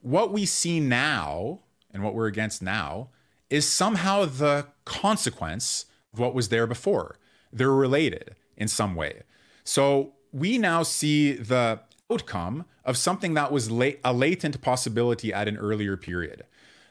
what 0.00 0.32
we 0.32 0.46
see 0.46 0.78
now 0.78 1.58
and 1.92 2.04
what 2.04 2.14
we're 2.14 2.28
against 2.28 2.62
now 2.62 3.08
is 3.50 3.66
somehow 3.66 4.26
the 4.26 4.68
consequence 4.84 5.86
of 6.12 6.20
what 6.20 6.36
was 6.36 6.50
there 6.50 6.68
before. 6.68 7.16
They're 7.52 7.72
related 7.72 8.36
in 8.56 8.68
some 8.68 8.94
way. 8.94 9.22
So 9.64 10.12
we 10.30 10.56
now 10.56 10.84
see 10.84 11.32
the 11.32 11.80
outcome 12.08 12.66
of 12.84 12.96
something 12.96 13.34
that 13.34 13.50
was 13.50 13.66
a 13.68 14.12
latent 14.12 14.60
possibility 14.60 15.32
at 15.32 15.48
an 15.48 15.56
earlier 15.56 15.96
period. 15.96 16.44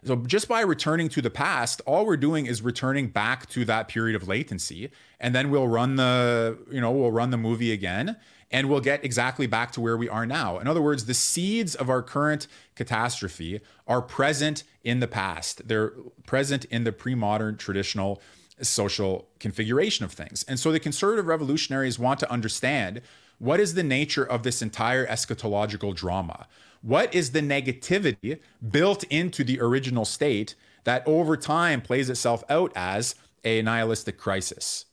So 0.03 0.17
just 0.17 0.49
by 0.49 0.61
returning 0.61 1.07
to 1.09 1.21
the 1.21 1.29
past, 1.29 1.79
all 1.85 2.05
we're 2.05 2.17
doing 2.17 2.45
is 2.45 2.61
returning 2.61 3.07
back 3.07 3.47
to 3.51 3.63
that 3.65 3.87
period 3.87 4.17
of 4.21 4.27
latency, 4.27 4.91
and 5.19 5.33
then 5.33 5.49
we'll 5.49 5.69
run 5.69 5.95
the, 5.95 6.57
you 6.69 6.81
know, 6.81 6.91
we'll 6.91 7.11
run 7.11 7.29
the 7.29 7.37
movie 7.37 7.71
again, 7.71 8.17
and 8.51 8.69
we'll 8.69 8.81
get 8.81 9.03
exactly 9.03 9.47
back 9.47 9.71
to 9.71 9.81
where 9.81 9.97
we 9.97 10.09
are 10.09 10.25
now. 10.25 10.59
In 10.59 10.67
other 10.67 10.81
words, 10.81 11.05
the 11.05 11.13
seeds 11.13 11.73
of 11.73 11.89
our 11.89 12.01
current 12.01 12.47
catastrophe 12.75 13.61
are 13.87 14.01
present 14.01 14.63
in 14.83 14.99
the 14.99 15.07
past. 15.07 15.67
They're 15.67 15.93
present 16.25 16.65
in 16.65 16.83
the 16.83 16.91
pre-modern 16.91 17.57
traditional 17.57 18.21
social 18.61 19.27
configuration 19.39 20.05
of 20.05 20.11
things. 20.11 20.43
And 20.47 20.59
so 20.59 20.71
the 20.71 20.79
conservative 20.79 21.27
revolutionaries 21.27 21.97
want 21.97 22.19
to 22.19 22.31
understand 22.31 23.01
what 23.39 23.59
is 23.59 23.73
the 23.73 23.83
nature 23.83 24.23
of 24.23 24.43
this 24.43 24.61
entire 24.61 25.07
eschatological 25.07 25.95
drama? 25.95 26.47
What 26.83 27.13
is 27.15 27.31
the 27.31 27.41
negativity 27.41 28.39
built 28.69 29.03
into 29.05 29.43
the 29.43 29.59
original 29.59 30.05
state 30.05 30.53
that 30.83 31.07
over 31.07 31.35
time 31.35 31.81
plays 31.81 32.09
itself 32.09 32.43
out 32.49 32.71
as 32.75 33.15
a 33.43 33.61
nihilistic 33.63 34.17
crisis? 34.17 34.85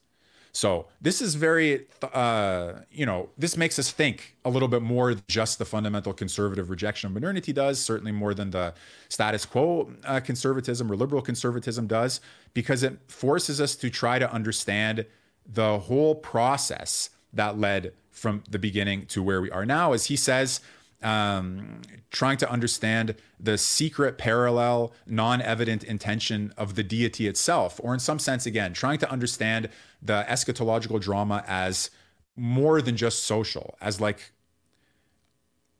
So 0.51 0.87
this 0.99 1.21
is 1.21 1.35
very, 1.35 1.85
uh, 2.01 2.73
you 2.91 3.05
know, 3.05 3.29
this 3.37 3.55
makes 3.55 3.77
us 3.77 3.91
think 3.91 4.35
a 4.43 4.49
little 4.49 4.67
bit 4.67 4.81
more 4.81 5.15
just 5.27 5.59
the 5.59 5.65
fundamental 5.65 6.13
conservative 6.13 6.69
rejection 6.69 7.07
of 7.07 7.13
modernity 7.13 7.53
does, 7.53 7.79
certainly 7.79 8.11
more 8.11 8.33
than 8.33 8.49
the 8.51 8.73
status 9.09 9.45
quo 9.45 9.91
uh, 10.05 10.19
conservatism 10.19 10.91
or 10.91 10.95
liberal 10.95 11.21
conservatism 11.21 11.87
does, 11.87 12.19
because 12.53 12.83
it 12.83 12.97
forces 13.07 13.61
us 13.61 13.75
to 13.75 13.89
try 13.89 14.17
to 14.17 14.31
understand 14.31 15.05
the 15.45 15.79
whole 15.79 16.15
process 16.15 17.09
that 17.33 17.59
led 17.59 17.93
from 18.11 18.43
the 18.49 18.59
beginning 18.59 19.05
to 19.05 19.23
where 19.23 19.41
we 19.41 19.51
are 19.51 19.65
now. 19.65 19.93
As 19.93 20.05
he 20.05 20.15
says, 20.15 20.61
um, 21.01 21.81
trying 22.11 22.37
to 22.37 22.49
understand 22.49 23.15
the 23.39 23.57
secret, 23.57 24.17
parallel, 24.17 24.93
non 25.05 25.41
evident 25.41 25.83
intention 25.83 26.53
of 26.57 26.75
the 26.75 26.83
deity 26.83 27.27
itself, 27.27 27.79
or 27.83 27.93
in 27.93 27.99
some 27.99 28.19
sense, 28.19 28.45
again, 28.45 28.73
trying 28.73 28.99
to 28.99 29.09
understand 29.09 29.69
the 30.01 30.25
eschatological 30.27 30.99
drama 30.99 31.43
as 31.47 31.89
more 32.35 32.81
than 32.81 32.95
just 32.97 33.23
social, 33.23 33.75
as 33.81 33.99
like 33.99 34.31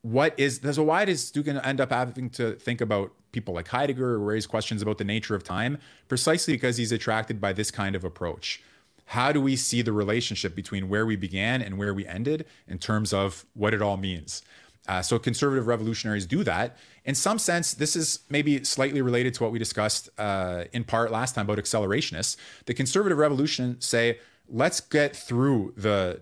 what 0.02 0.34
is 0.38 0.60
so 0.72 0.82
why 0.82 1.04
does 1.04 1.30
Dugin 1.30 1.64
end 1.64 1.80
up 1.80 1.90
having 1.90 2.30
to 2.30 2.54
think 2.54 2.80
about 2.80 3.12
people 3.32 3.54
like 3.54 3.68
Heidegger 3.68 4.14
or 4.14 4.18
raise 4.18 4.46
questions 4.46 4.82
about 4.82 4.98
the 4.98 5.04
nature 5.04 5.34
of 5.34 5.44
time? 5.44 5.78
Precisely 6.08 6.54
because 6.54 6.76
he's 6.76 6.92
attracted 6.92 7.40
by 7.40 7.52
this 7.52 7.70
kind 7.70 7.94
of 7.94 8.04
approach. 8.04 8.62
How 9.06 9.32
do 9.32 9.40
we 9.40 9.56
see 9.56 9.82
the 9.82 9.92
relationship 9.92 10.54
between 10.54 10.88
where 10.88 11.04
we 11.04 11.16
began 11.16 11.60
and 11.60 11.76
where 11.76 11.92
we 11.92 12.06
ended 12.06 12.46
in 12.68 12.78
terms 12.78 13.12
of 13.12 13.44
what 13.54 13.74
it 13.74 13.82
all 13.82 13.96
means? 13.96 14.42
Uh, 14.88 15.02
so 15.02 15.18
conservative 15.18 15.66
revolutionaries 15.66 16.26
do 16.26 16.42
that. 16.42 16.76
In 17.04 17.14
some 17.14 17.38
sense, 17.38 17.74
this 17.74 17.94
is 17.94 18.20
maybe 18.28 18.64
slightly 18.64 19.02
related 19.02 19.34
to 19.34 19.42
what 19.42 19.52
we 19.52 19.58
discussed 19.58 20.08
uh, 20.18 20.64
in 20.72 20.84
part 20.84 21.10
last 21.10 21.34
time 21.34 21.46
about 21.46 21.58
accelerationists. 21.58 22.36
The 22.66 22.74
conservative 22.74 23.18
revolution 23.18 23.80
say, 23.80 24.18
let's 24.48 24.80
get 24.80 25.14
through 25.14 25.74
the 25.76 26.20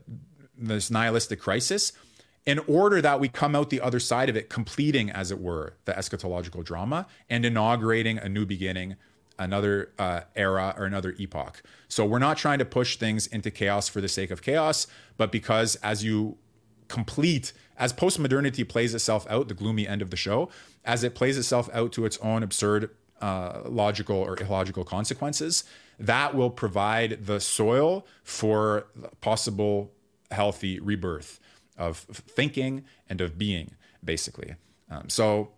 this 0.61 0.91
nihilistic 0.91 1.41
crisis 1.41 1.93
in 2.45 2.59
order 2.61 3.01
that 3.03 3.21
we 3.21 3.29
come 3.29 3.55
out 3.55 3.71
the 3.71 3.81
other 3.81 4.01
side 4.01 4.29
of 4.29 4.37
it, 4.37 4.49
completing, 4.49 5.11
as 5.11 5.31
it 5.31 5.39
were, 5.39 5.75
the 5.85 5.93
eschatological 5.93 6.65
drama 6.65 7.07
and 7.29 7.45
inaugurating 7.45 8.19
a 8.19 8.29
new 8.29 8.47
beginning, 8.47 8.97
another 9.39 9.93
uh, 9.99 10.23
era 10.35 10.75
or 10.77 10.85
another 10.85 11.15
epoch. 11.19 11.63
So 11.89 12.05
we're 12.07 12.19
not 12.19 12.39
trying 12.39 12.59
to 12.59 12.65
push 12.65 12.97
things 12.97 13.27
into 13.27 13.51
chaos 13.51 13.89
for 13.89 14.01
the 14.01 14.09
sake 14.09 14.31
of 14.31 14.43
chaos, 14.43 14.87
but 15.17 15.31
because 15.31 15.77
as 15.77 16.03
you 16.03 16.39
complete 16.89 17.53
as 17.79 17.93
postmodernity 17.93 18.69
plays 18.69 18.95
itself 18.95 19.27
out, 19.31 19.49
the 19.49 19.55
gloomy 19.55 19.87
end 19.87 20.03
of 20.03 20.11
the 20.11 20.17
show, 20.17 20.51
as 20.85 21.05
it 21.05 21.15
plays 21.15 21.39
itself 21.39 21.71
out 21.73 21.93
to 21.93 22.05
its 22.05 22.19
own 22.19 22.43
absurd 22.43 22.91
uh, 23.21 23.63
logical 23.65 24.17
or 24.17 24.37
illogical 24.37 24.85
consequences, 24.85 25.65
that 25.99 26.35
will 26.35 26.51
provide 26.51 27.27
the 27.27 27.41
soil 27.41 28.07
for 28.23 28.87
possible 29.21 29.93
healthy 30.31 30.79
rebirth 30.79 31.41
of 31.77 31.99
thinking 31.99 32.85
and 33.09 33.21
of 33.21 33.39
being, 33.39 33.75
basically. 34.05 34.57
Um, 34.91 35.09
so, 35.09 35.51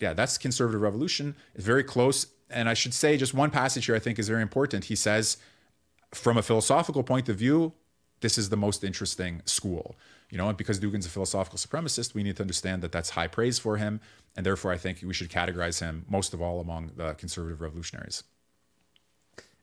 yeah, 0.00 0.12
that's 0.12 0.36
conservative 0.38 0.80
revolution. 0.80 1.36
It's 1.54 1.64
very 1.64 1.84
close. 1.84 2.26
And 2.50 2.68
I 2.68 2.74
should 2.74 2.94
say, 2.94 3.16
just 3.16 3.34
one 3.34 3.50
passage 3.50 3.86
here 3.86 3.94
I 3.94 3.98
think 3.98 4.18
is 4.18 4.28
very 4.28 4.42
important. 4.42 4.86
He 4.86 4.96
says, 4.96 5.36
from 6.12 6.36
a 6.36 6.42
philosophical 6.42 7.02
point 7.02 7.28
of 7.28 7.36
view, 7.36 7.72
this 8.20 8.38
is 8.38 8.48
the 8.48 8.56
most 8.56 8.82
interesting 8.82 9.42
school. 9.44 9.96
You 10.30 10.36
know, 10.38 10.48
and 10.48 10.58
because 10.58 10.78
Dugin's 10.78 11.06
a 11.06 11.10
philosophical 11.10 11.58
supremacist, 11.58 12.14
we 12.14 12.22
need 12.22 12.36
to 12.36 12.42
understand 12.42 12.82
that 12.82 12.92
that's 12.92 13.10
high 13.10 13.28
praise 13.28 13.58
for 13.58 13.78
him, 13.78 14.00
and 14.36 14.44
therefore 14.44 14.72
I 14.72 14.76
think 14.76 15.02
we 15.02 15.14
should 15.14 15.30
categorize 15.30 15.80
him 15.80 16.04
most 16.08 16.34
of 16.34 16.42
all 16.42 16.60
among 16.60 16.92
the 16.96 17.14
conservative 17.14 17.60
revolutionaries. 17.60 18.24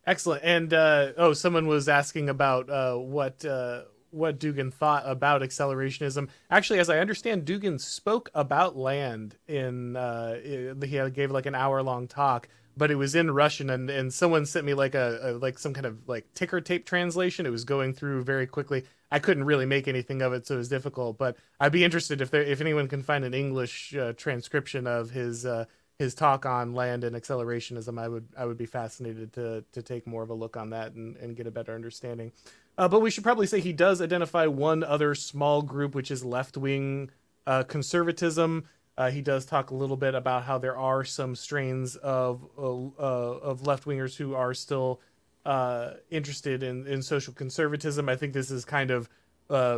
Excellent. 0.08 0.44
And 0.44 0.74
uh, 0.74 1.14
oh, 1.18 1.34
someone 1.34 1.68
was 1.68 1.90
asking 1.90 2.30
about 2.30 2.70
uh, 2.70 2.96
what 2.96 3.44
uh, 3.44 3.84
what 4.12 4.40
Dugin 4.40 4.74
thought 4.74 5.04
about 5.06 5.42
accelerationism. 5.42 6.30
Actually, 6.50 6.80
as 6.80 6.90
I 6.90 7.00
understand, 7.00 7.46
Dugin 7.46 7.80
spoke 7.80 8.30
about 8.34 8.78
Land 8.78 9.36
in 9.48 9.96
uh, 9.96 10.36
he 10.40 11.10
gave 11.12 11.32
like 11.32 11.46
an 11.46 11.56
hour 11.56 11.84
long 11.84 12.08
talk, 12.08 12.48
but 12.78 12.92
it 12.92 12.96
was 12.96 13.16
in 13.16 13.32
Russian, 13.32 13.70
and, 13.70 13.90
and 13.90 14.14
someone 14.14 14.46
sent 14.46 14.66
me 14.66 14.74
like 14.74 14.96
a, 14.96 15.20
a 15.22 15.30
like 15.34 15.60
some 15.60 15.74
kind 15.74 15.86
of 15.86 16.08
like 16.08 16.32
ticker 16.34 16.62
tape 16.62 16.86
translation. 16.86 17.46
It 17.46 17.52
was 17.52 17.66
going 17.66 17.94
through 17.94 18.24
very 18.24 18.48
quickly. 18.48 18.86
I 19.16 19.20
couldn't 19.20 19.46
really 19.46 19.66
make 19.66 19.88
anything 19.88 20.22
of 20.22 20.34
it, 20.34 20.46
so 20.46 20.56
it 20.56 20.58
was 20.58 20.68
difficult. 20.68 21.18
But 21.18 21.38
I'd 21.62 21.72
be 21.72 21.86
interested 21.86 22.20
if 22.20 22.32
there 22.32 22.42
if 22.44 22.60
anyone 22.60 22.90
can 22.90 23.02
find 23.02 23.24
an 23.24 23.34
English 23.34 23.96
uh, 23.96 24.12
transcription 24.12 24.86
of 24.86 25.12
his 25.12 25.46
uh, 25.46 25.64
his 25.98 26.14
talk 26.14 26.46
on 26.46 26.74
Land 26.74 27.06
and 27.06 27.16
accelerationism, 27.16 27.98
I 27.98 28.10
would 28.10 28.28
I 28.38 28.44
would 28.44 28.58
be 28.58 28.66
fascinated 28.66 29.32
to 29.36 29.64
to 29.72 29.82
take 29.82 30.06
more 30.06 30.22
of 30.22 30.32
a 30.32 30.34
look 30.34 30.58
on 30.58 30.72
that 30.72 30.96
and, 30.96 31.16
and 31.16 31.34
get 31.34 31.48
a 31.48 31.52
better 31.52 31.74
understanding. 31.74 32.34
Uh, 32.78 32.90
but 32.90 33.00
we 33.00 33.10
should 33.10 33.24
probably 33.24 33.48
say 33.48 33.62
he 33.62 33.72
does 33.72 34.02
identify 34.02 34.48
one 34.48 34.84
other 34.84 35.16
small 35.16 35.62
group, 35.62 35.96
which 35.96 36.12
is 36.12 36.26
left 36.26 36.58
wing 36.58 37.10
uh, 37.48 37.64
conservatism. 37.64 38.66
Uh, 38.98 39.12
he 39.12 39.22
does 39.22 39.46
talk 39.46 39.72
a 39.72 39.76
little 39.76 39.96
bit 39.96 40.14
about 40.14 40.44
how 40.44 40.58
there 40.58 40.76
are 40.76 41.06
some 41.06 41.38
strains 41.38 41.96
of 41.96 42.46
uh, 42.58 42.62
of 43.02 43.66
left 43.66 43.86
wingers 43.86 44.18
who 44.18 44.36
are 44.36 44.54
still 44.54 45.00
uh, 45.46 45.92
interested 46.10 46.64
in, 46.64 46.88
in 46.88 47.02
social 47.02 47.34
conservatism. 47.34 48.10
I 48.10 48.16
think 48.16 48.34
this 48.34 48.52
is 48.52 48.66
kind 48.66 48.92
of 48.92 49.10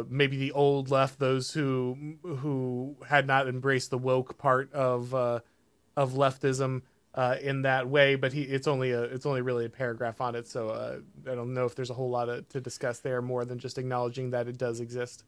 maybe 0.09 0.37
the 0.37 0.51
old 0.53 0.89
left, 0.89 1.19
those 1.19 1.51
who 1.51 2.17
who 2.23 2.95
had 3.07 3.27
not 3.27 3.47
embraced 3.47 3.89
the 3.91 3.97
woke 3.97 4.37
part 4.37 4.71
of 4.73 5.13
of 5.13 6.13
leftism 6.13 6.83
uh, 7.15 7.35
in 7.41 7.63
that 7.63 7.89
way. 7.89 8.15
But 8.15 8.31
he 8.31 8.43
it's 8.43 8.67
only 8.67 8.91
a 8.91 9.01
it's 9.01 9.25
only 9.25 9.41
really 9.41 9.65
a 9.65 9.69
paragraph 9.69 10.21
on 10.21 10.35
it, 10.35 10.47
so 10.47 10.69
uh, 10.69 10.99
I 11.29 11.35
don't 11.35 11.53
know 11.53 11.65
if 11.65 11.75
there's 11.75 11.89
a 11.89 11.95
whole 11.95 12.09
lot 12.09 12.29
of, 12.29 12.47
to 12.49 12.61
discuss 12.61 12.99
there 12.99 13.21
more 13.21 13.43
than 13.43 13.59
just 13.59 13.77
acknowledging 13.77 14.29
that 14.29 14.47
it 14.47 14.57
does 14.57 14.79
exist. 14.79 15.25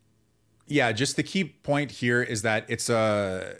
Yeah, 0.67 0.91
just 0.91 1.15
the 1.15 1.23
key 1.23 1.45
point 1.45 1.91
here 1.91 2.21
is 2.21 2.43
that 2.43 2.65
it's 2.69 2.89
a 2.89 3.55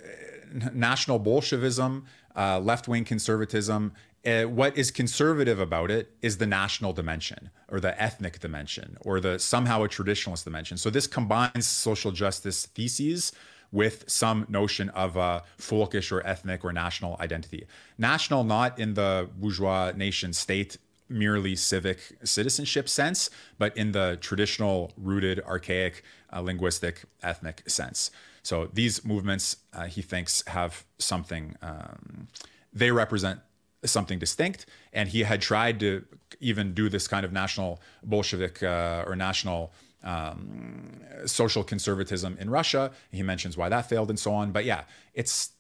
national 0.73 1.17
Bolshevism, 1.17 2.05
uh, 2.35 2.59
left 2.59 2.87
wing 2.87 3.03
conservatism. 3.03 3.93
Uh, 4.25 4.43
what 4.43 4.77
is 4.77 4.91
conservative 4.91 5.59
about 5.59 5.89
it 5.89 6.11
is 6.21 6.37
the 6.37 6.45
national 6.45 6.91
dimension 6.91 7.49
or 7.69 7.79
the 7.79 8.01
ethnic 8.01 8.39
dimension 8.39 8.97
or 9.01 9.19
the 9.21 9.39
somehow 9.39 9.81
a 9.83 9.87
traditionalist 9.87 10.43
dimension. 10.43 10.77
So 10.77 10.89
this 10.89 11.07
combines 11.07 11.65
social 11.65 12.11
justice 12.11 12.65
theses 12.65 13.31
with 13.71 14.03
some 14.07 14.45
notion 14.49 14.89
of 14.89 15.15
a 15.15 15.43
folkish 15.57 16.11
or 16.11 16.25
ethnic 16.25 16.65
or 16.65 16.73
national 16.73 17.15
identity. 17.19 17.65
National, 17.97 18.43
not 18.43 18.77
in 18.77 18.95
the 18.95 19.29
bourgeois 19.37 19.93
nation 19.95 20.33
state 20.33 20.77
merely 21.07 21.55
civic 21.55 21.99
citizenship 22.23 22.87
sense, 22.87 23.29
but 23.57 23.75
in 23.75 23.91
the 23.91 24.17
traditional, 24.21 24.91
rooted, 24.97 25.39
archaic, 25.41 26.03
uh, 26.31 26.41
linguistic, 26.41 27.03
ethnic 27.23 27.63
sense. 27.67 28.11
So 28.43 28.69
these 28.73 29.03
movements, 29.03 29.57
uh, 29.73 29.85
he 29.85 30.01
thinks, 30.01 30.43
have 30.47 30.85
something, 30.97 31.55
um, 31.61 32.27
they 32.71 32.91
represent 32.91 33.39
something 33.85 34.19
distinct. 34.19 34.65
And 34.93 35.09
he 35.09 35.23
had 35.23 35.41
tried 35.41 35.79
to 35.79 36.05
even 36.39 36.73
do 36.73 36.89
this 36.89 37.07
kind 37.07 37.25
of 37.25 37.31
national 37.31 37.81
Bolshevik 38.03 38.61
uh, 38.63 39.03
or 39.07 39.15
national 39.15 39.73
um, 40.03 41.01
social 41.25 41.63
conservatism 41.63 42.37
in 42.39 42.49
Russia. 42.49 42.91
He 43.11 43.23
mentions 43.23 43.57
why 43.57 43.69
that 43.69 43.89
failed 43.89 44.09
and 44.09 44.19
so 44.19 44.33
on. 44.33 44.51
But 44.51 44.65
yeah, 44.65 44.83
it's 45.13 45.51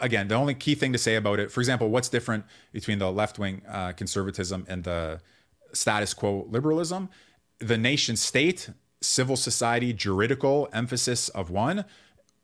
again 0.00 0.28
the 0.28 0.34
only 0.34 0.54
key 0.54 0.74
thing 0.74 0.92
to 0.92 0.98
say 0.98 1.16
about 1.16 1.38
it. 1.38 1.50
For 1.50 1.60
example, 1.60 1.88
what's 1.90 2.08
different 2.08 2.44
between 2.72 2.98
the 2.98 3.10
left 3.10 3.38
wing 3.38 3.62
uh, 3.68 3.92
conservatism 3.92 4.64
and 4.68 4.84
the 4.84 5.20
status 5.72 6.14
quo 6.14 6.46
liberalism? 6.50 7.08
The 7.58 7.78
nation 7.78 8.16
state, 8.16 8.70
civil 9.00 9.36
society, 9.36 9.92
juridical 9.92 10.68
emphasis 10.72 11.28
of 11.28 11.50
one 11.50 11.84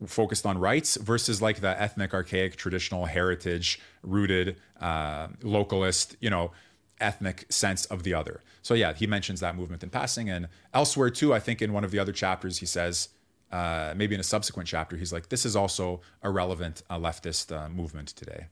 focused 0.07 0.47
on 0.47 0.59
rights 0.59 0.97
versus 0.97 1.43
like 1.43 1.61
the 1.61 1.81
ethnic, 1.81 2.15
archaic, 2.15 2.57
traditional, 2.57 3.07
heritage 3.07 3.81
rooted, 4.03 4.57
uh, 4.81 5.29
localist, 5.43 6.17
you 6.21 6.31
know, 6.31 6.53
ethnic 7.01 7.47
sense 7.51 7.85
of 7.87 8.03
the 8.03 8.15
other. 8.15 8.43
So 8.63 8.75
yeah, 8.75 8.93
he 8.93 9.07
mentions 9.07 9.41
that 9.41 9.57
movement 9.57 9.83
in 9.83 9.91
passing, 9.91 10.29
and 10.31 10.49
elsewhere 10.75 11.11
too. 11.11 11.33
I 11.35 11.41
think 11.41 11.63
in 11.63 11.73
one 11.73 11.85
of 11.85 11.91
the 11.91 11.99
other 11.99 12.13
chapters 12.13 12.59
he 12.59 12.67
says, 12.67 13.09
uh, 13.53 13.95
maybe 13.97 14.15
in 14.15 14.21
a 14.21 14.25
subsequent 14.25 14.69
chapter, 14.69 14.97
he's 14.97 15.13
like, 15.13 15.29
this 15.29 15.45
is 15.45 15.57
also 15.57 16.01
a 16.23 16.31
relevant 16.31 16.83
uh, 16.89 16.99
leftist 16.99 17.55
uh, 17.55 17.69
movement 17.69 18.09
today. 18.09 18.47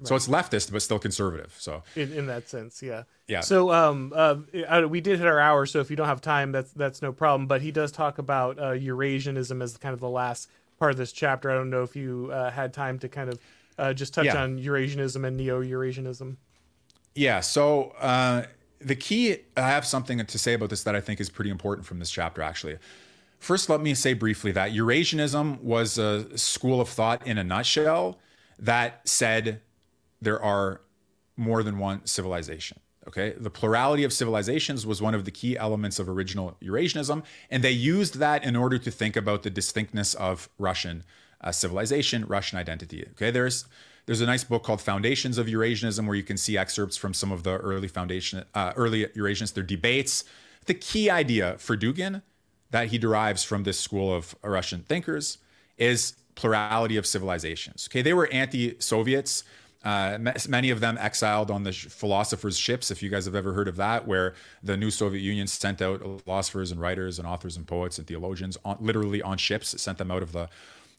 Right. 0.00 0.08
So 0.08 0.14
it's 0.14 0.28
leftist, 0.28 0.70
but 0.70 0.80
still 0.80 1.00
conservative. 1.00 1.56
So 1.58 1.82
in, 1.96 2.12
in 2.12 2.26
that 2.26 2.48
sense, 2.48 2.82
yeah, 2.82 3.02
yeah. 3.26 3.40
So 3.40 3.72
um, 3.72 4.12
uh, 4.14 4.36
we 4.88 5.00
did 5.00 5.18
hit 5.18 5.26
our 5.26 5.40
hour, 5.40 5.66
so 5.66 5.80
if 5.80 5.90
you 5.90 5.96
don't 5.96 6.06
have 6.06 6.20
time, 6.20 6.52
that's 6.52 6.70
that's 6.72 7.02
no 7.02 7.12
problem. 7.12 7.48
But 7.48 7.62
he 7.62 7.72
does 7.72 7.90
talk 7.90 8.18
about 8.18 8.60
uh, 8.60 8.74
Eurasianism 8.74 9.60
as 9.60 9.76
kind 9.76 9.92
of 9.92 9.98
the 9.98 10.08
last 10.08 10.48
part 10.78 10.92
of 10.92 10.96
this 10.96 11.12
chapter. 11.12 11.50
I 11.50 11.54
don't 11.54 11.70
know 11.70 11.82
if 11.82 11.96
you 11.96 12.30
uh, 12.32 12.50
had 12.50 12.72
time 12.72 12.98
to 13.00 13.08
kind 13.08 13.30
of 13.30 13.38
uh, 13.78 13.92
just 13.92 14.14
touch 14.14 14.26
yeah. 14.26 14.42
on 14.42 14.58
Eurasianism 14.58 15.26
and 15.26 15.36
neo-Eurasianism. 15.36 16.36
Yeah. 17.14 17.40
So 17.40 17.90
uh, 18.00 18.44
the 18.80 18.96
key, 18.96 19.38
I 19.56 19.62
have 19.62 19.86
something 19.86 20.24
to 20.24 20.38
say 20.38 20.54
about 20.54 20.70
this 20.70 20.82
that 20.84 20.94
I 20.94 21.00
think 21.00 21.20
is 21.20 21.30
pretty 21.30 21.50
important 21.50 21.86
from 21.86 21.98
this 21.98 22.10
chapter, 22.10 22.42
actually. 22.42 22.78
First, 23.38 23.68
let 23.68 23.80
me 23.80 23.94
say 23.94 24.14
briefly 24.14 24.52
that 24.52 24.72
Eurasianism 24.72 25.60
was 25.60 25.98
a 25.98 26.36
school 26.36 26.80
of 26.80 26.88
thought 26.88 27.26
in 27.26 27.38
a 27.38 27.44
nutshell 27.44 28.18
that 28.58 29.08
said 29.08 29.60
there 30.20 30.42
are 30.42 30.80
more 31.36 31.62
than 31.62 31.78
one 31.78 32.04
civilization. 32.04 32.80
Okay, 33.08 33.34
the 33.38 33.50
plurality 33.50 34.04
of 34.04 34.12
civilizations 34.12 34.86
was 34.86 35.00
one 35.00 35.14
of 35.14 35.24
the 35.24 35.30
key 35.30 35.56
elements 35.56 35.98
of 35.98 36.10
original 36.10 36.58
Eurasianism, 36.62 37.24
and 37.50 37.64
they 37.64 37.70
used 37.70 38.18
that 38.18 38.44
in 38.44 38.54
order 38.54 38.78
to 38.78 38.90
think 38.90 39.16
about 39.16 39.42
the 39.44 39.50
distinctness 39.50 40.12
of 40.14 40.50
Russian 40.58 41.04
uh, 41.40 41.50
civilization, 41.50 42.26
Russian 42.26 42.58
identity. 42.58 43.06
Okay, 43.12 43.30
there's 43.30 43.64
there's 44.04 44.20
a 44.20 44.26
nice 44.26 44.44
book 44.44 44.62
called 44.62 44.80
Foundations 44.80 45.38
of 45.38 45.46
Eurasianism 45.46 46.06
where 46.06 46.16
you 46.16 46.22
can 46.22 46.36
see 46.36 46.56
excerpts 46.58 46.96
from 46.96 47.14
some 47.14 47.32
of 47.32 47.42
the 47.42 47.56
early 47.58 47.88
foundation, 47.88 48.44
uh, 48.54 48.72
early 48.76 49.06
Eurasianists, 49.06 49.54
their 49.54 49.64
debates. 49.64 50.24
The 50.66 50.74
key 50.74 51.10
idea 51.10 51.56
for 51.58 51.76
Dugin 51.76 52.22
that 52.70 52.88
he 52.88 52.98
derives 52.98 53.42
from 53.42 53.64
this 53.64 53.80
school 53.80 54.14
of 54.14 54.34
Russian 54.42 54.82
thinkers 54.82 55.38
is 55.78 56.14
plurality 56.34 56.96
of 56.96 57.06
civilizations. 57.06 57.88
Okay, 57.90 58.02
they 58.02 58.12
were 58.14 58.28
anti-Soviets. 58.32 59.44
Uh, 59.84 60.18
many 60.48 60.70
of 60.70 60.80
them 60.80 60.98
exiled 60.98 61.50
on 61.50 61.62
the 61.62 61.72
philosophers' 61.72 62.58
ships, 62.58 62.90
if 62.90 63.02
you 63.02 63.08
guys 63.08 63.24
have 63.26 63.36
ever 63.36 63.52
heard 63.52 63.68
of 63.68 63.76
that, 63.76 64.06
where 64.08 64.34
the 64.62 64.76
new 64.76 64.90
Soviet 64.90 65.20
Union 65.20 65.46
sent 65.46 65.80
out 65.80 66.00
philosophers 66.24 66.72
and 66.72 66.80
writers 66.80 67.18
and 67.18 67.28
authors 67.28 67.56
and 67.56 67.66
poets 67.66 67.96
and 67.98 68.06
theologians 68.06 68.58
on, 68.64 68.76
literally 68.80 69.22
on 69.22 69.38
ships, 69.38 69.80
sent 69.80 69.98
them 69.98 70.10
out 70.10 70.22
of 70.22 70.32
the 70.32 70.48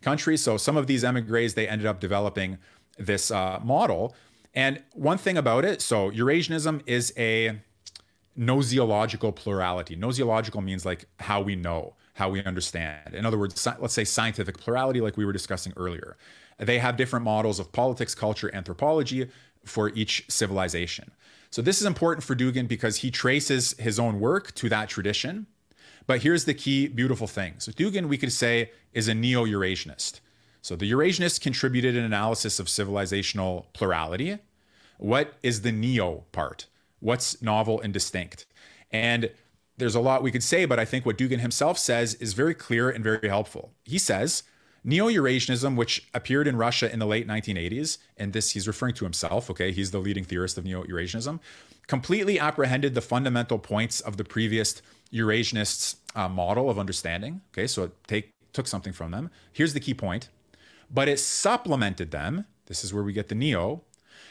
country. 0.02 0.38
So 0.38 0.56
some 0.56 0.78
of 0.78 0.88
these 0.88 1.04
emigres, 1.04 1.56
they 1.56 1.68
ended 1.68 1.88
up 1.88 2.00
developing 2.00 2.58
this 2.98 3.32
uh, 3.32 3.60
model. 3.62 4.16
And 4.54 4.82
one 4.94 5.18
thing 5.18 5.38
about 5.38 5.66
it, 5.66 5.82
so 5.82 6.10
Eurasianism 6.12 6.82
is 6.86 7.14
a 7.18 7.60
gnoseological 8.38 9.36
plurality. 9.36 9.98
Gnoseological 9.98 10.64
means 10.64 10.86
like 10.86 11.06
how 11.20 11.42
we 11.42 11.56
know, 11.56 11.96
how 12.14 12.30
we 12.30 12.44
understand. 12.44 13.14
In 13.14 13.26
other 13.26 13.38
words, 13.38 13.68
let's 13.80 13.94
say 13.94 14.06
scientific 14.06 14.58
plurality, 14.58 15.02
like 15.02 15.18
we 15.18 15.26
were 15.26 15.34
discussing 15.34 15.74
earlier. 15.76 16.16
They 16.60 16.80
have 16.80 16.97
different 16.97 17.26
models 17.26 17.60
of 17.60 17.72
politics, 17.72 18.14
culture, 18.14 18.53
anthropology 18.53 19.30
for 19.66 19.89
each 19.89 20.26
civilization. 20.30 21.12
So 21.51 21.62
this 21.62 21.80
is 21.82 21.88
important 21.88 22.24
for 22.24 22.36
Dugin 22.36 22.68
because 22.68 22.97
he 22.97 23.10
traces 23.10 23.74
his 23.80 23.97
own 23.97 24.20
work 24.20 24.53
to 24.55 24.70
that 24.70 24.89
tradition. 24.89 25.47
But 26.05 26.22
here's 26.22 26.45
the 26.45 26.53
key 26.53 26.88
beautiful 26.88 27.28
thing. 27.28 27.55
So 27.57 27.72
Dugin, 27.72 28.07
we 28.07 28.18
could 28.18 28.34
say, 28.34 28.72
is 28.93 29.07
a 29.07 29.14
neo-Eurasianist. 29.14 30.20
So 30.62 30.76
the 30.76 30.91
Eurasianists 30.91 31.39
contributed 31.41 31.95
an 31.95 32.03
analysis 32.03 32.60
of 32.60 32.68
civilizational 32.68 33.66
plurality. 33.74 34.39
What 34.97 35.36
is 35.41 35.62
the 35.62 35.72
neo 35.72 36.26
part? 36.32 36.68
What's 36.99 37.41
novel 37.41 37.80
and 37.80 37.93
distinct? 37.93 38.45
And 38.91 39.32
there's 39.78 39.95
a 39.95 40.01
lot 40.01 40.22
we 40.22 40.32
could 40.32 40.43
say, 40.43 40.66
but 40.66 40.80
I 40.80 40.86
think 40.86 41.05
what 41.05 41.18
Dugin 41.18 41.39
himself 41.39 41.78
says 41.78 42.16
is 42.16 42.34
very 42.34 42.53
clear 42.53 42.89
and 42.89 43.03
very 43.03 43.30
helpful. 43.30 43.72
He 43.86 43.97
says, 43.97 44.43
Neo 44.84 45.08
Eurasianism, 45.08 45.76
which 45.76 46.08
appeared 46.14 46.48
in 46.48 46.56
Russia 46.56 46.92
in 46.92 47.00
the 47.00 47.06
late 47.06 47.28
1980s, 47.28 47.98
and 48.18 48.34
this 48.34 48.52
he's 48.52 48.68
referring 48.68 48.94
to 48.96 49.06
himself, 49.06 49.50
okay, 49.50 49.72
he's 49.72 49.92
the 49.92 50.00
leading 50.00 50.24
theorist 50.24 50.58
of 50.58 50.66
Neo 50.66 50.84
Eurasianism, 50.84 51.40
completely 51.88 52.40
apprehended 52.40 52.96
the 52.96 53.02
fundamental 53.02 53.60
points 53.60 54.00
of 54.00 54.18
the 54.18 54.24
previous 54.24 54.82
Eurasianists' 55.12 55.96
uh, 56.16 56.30
model 56.30 56.70
of 56.70 56.80
understanding. 56.80 57.42
Okay, 57.54 57.68
so 57.68 57.84
it 57.84 57.92
take, 58.08 58.34
took 58.54 58.68
something 58.68 58.94
from 58.94 59.12
them. 59.12 59.30
Here's 59.52 59.74
the 59.74 59.80
key 59.80 59.94
point 59.94 60.30
but 60.90 61.08
it 61.08 61.20
supplemented 61.20 62.12
them. 62.12 62.46
This 62.66 62.84
is 62.84 62.94
where 62.94 63.04
we 63.04 63.14
get 63.14 63.30
the 63.30 63.36
neo 63.36 63.84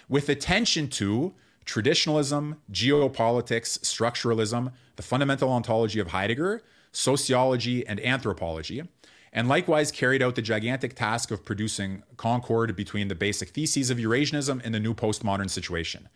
with 0.09 0.29
attention 0.29 0.89
to 0.89 1.35
traditionalism, 1.65 2.57
geopolitics, 2.73 3.79
structuralism, 3.81 4.73
the 4.97 5.03
fundamental 5.03 5.51
ontology 5.51 6.01
of 6.01 6.09
Heidegger, 6.09 6.63
sociology, 6.93 7.87
and 7.87 8.01
anthropology, 8.01 8.83
and 9.33 9.49
likewise 9.49 9.91
carried 9.91 10.23
out 10.23 10.35
the 10.35 10.43
gigantic 10.43 10.95
task 10.95 11.31
of 11.31 11.45
producing 11.45 12.03
concord 12.17 12.75
between 12.77 13.09
the 13.09 13.15
basic 13.15 13.51
theses 13.51 13.91
of 13.91 13.99
Eurasianism 13.99 14.61
and 14.65 14.75
the 14.75 14.81
new 14.81 14.95
postmodern 14.95 15.51
situation. 15.51 16.09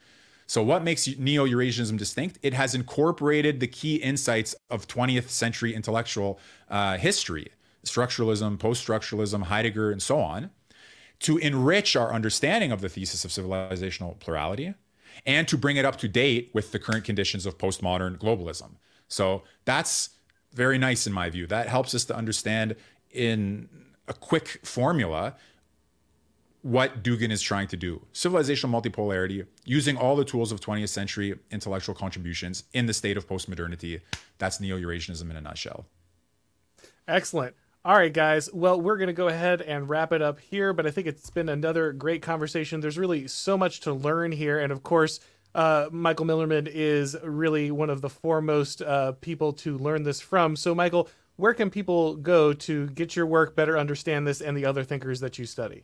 So, 0.47 0.63
what 0.63 0.85
makes 0.85 1.07
neo 1.19 1.47
Eurasianism 1.47 1.97
distinct? 1.97 2.39
It 2.43 2.53
has 2.53 2.75
incorporated 2.75 3.61
the 3.61 3.67
key 3.67 3.97
insights 3.97 4.55
of 4.71 4.87
20th 4.87 5.29
century 5.29 5.75
intellectual 5.75 6.39
uh, 6.69 6.99
history, 6.99 7.49
structuralism, 7.85 8.59
post 8.59 8.87
structuralism, 8.87 9.45
Heidegger, 9.45 9.91
and 9.91 10.03
so 10.03 10.19
on, 10.19 10.51
to 11.21 11.39
enrich 11.39 11.97
our 11.97 12.13
understanding 12.13 12.73
of 12.73 12.81
the 12.81 12.89
thesis 12.89 13.25
of 13.25 13.31
civilizational 13.31 14.19
plurality 14.19 14.75
and 15.25 15.47
to 15.47 15.57
bring 15.57 15.77
it 15.77 15.85
up 15.85 15.97
to 15.97 16.09
date 16.09 16.51
with 16.53 16.73
the 16.73 16.79
current 16.79 17.05
conditions 17.05 17.47
of 17.47 17.57
postmodern 17.59 18.19
globalism. 18.19 18.73
So, 19.09 19.45
that's 19.65 20.11
very 20.53 20.77
nice 20.77 21.07
in 21.07 21.13
my 21.13 21.31
view. 21.31 21.47
That 21.47 21.69
helps 21.69 21.95
us 21.95 22.05
to 22.07 22.17
understand 22.17 22.77
in 23.13 23.69
a 24.09 24.13
quick 24.13 24.61
formula 24.65 25.37
what 26.63 27.03
Dugin 27.03 27.31
is 27.31 27.43
trying 27.43 27.67
to 27.69 27.77
do. 27.77 28.01
Civilizational 28.15 28.71
multipolarity, 28.71 29.47
using 29.65 29.97
all 29.97 30.15
the 30.15 30.25
tools 30.25 30.53
of 30.53 30.61
20th 30.61 30.91
century 30.91 31.39
intellectual 31.51 31.95
contributions 31.95 32.65
in 32.73 32.87
the 32.87 32.95
state 32.95 33.17
of 33.17 33.29
postmodernity. 33.29 34.01
That's 34.39 34.61
neo 34.61 34.79
Eurasianism 34.79 35.29
in 35.29 35.37
a 35.37 35.41
nutshell. 35.41 35.87
Excellent. 37.09 37.57
All 37.85 37.97
right, 37.97 38.13
guys. 38.13 38.49
Well, 38.53 38.81
we're 38.81 38.97
going 38.97 39.09
to 39.09 39.13
go 39.13 39.27
ahead 39.27 39.61
and 39.61 39.89
wrap 39.89 40.13
it 40.13 40.23
up 40.23 40.39
here, 40.39 40.73
but 40.73 40.87
I 40.87 40.93
think 40.93 41.09
it's 41.09 41.31
been 41.31 41.49
another 41.49 41.93
great 41.93 42.23
conversation. 42.23 42.81
There's 42.81 42.99
really 42.99 43.27
so 43.27 43.59
much 43.59 43.81
to 43.81 43.93
learn 43.93 44.31
here. 44.31 44.61
And 44.61 44.71
of 44.71 44.85
course, 44.85 45.19
uh, 45.57 45.89
Michael 45.91 46.25
Millerman 46.25 46.71
is 46.73 47.17
really 47.25 47.73
one 47.73 47.91
of 47.91 48.01
the 48.01 48.09
foremost 48.09 48.83
uh, 48.83 49.13
people 49.21 49.53
to 49.55 49.77
learn 49.77 50.05
this 50.05 50.21
from. 50.21 50.55
So, 50.55 50.77
Michael, 50.77 51.09
where 51.43 51.55
can 51.55 51.71
people 51.71 52.15
go 52.15 52.53
to 52.53 52.87
get 52.91 53.17
your 53.17 53.27
work, 53.27 53.57
better 53.57 53.77
understand 53.77 54.25
this, 54.25 54.41
and 54.41 54.57
the 54.57 54.65
other 54.65 54.85
thinkers 54.85 55.19
that 55.19 55.41
you 55.41 55.45
study? 55.45 55.83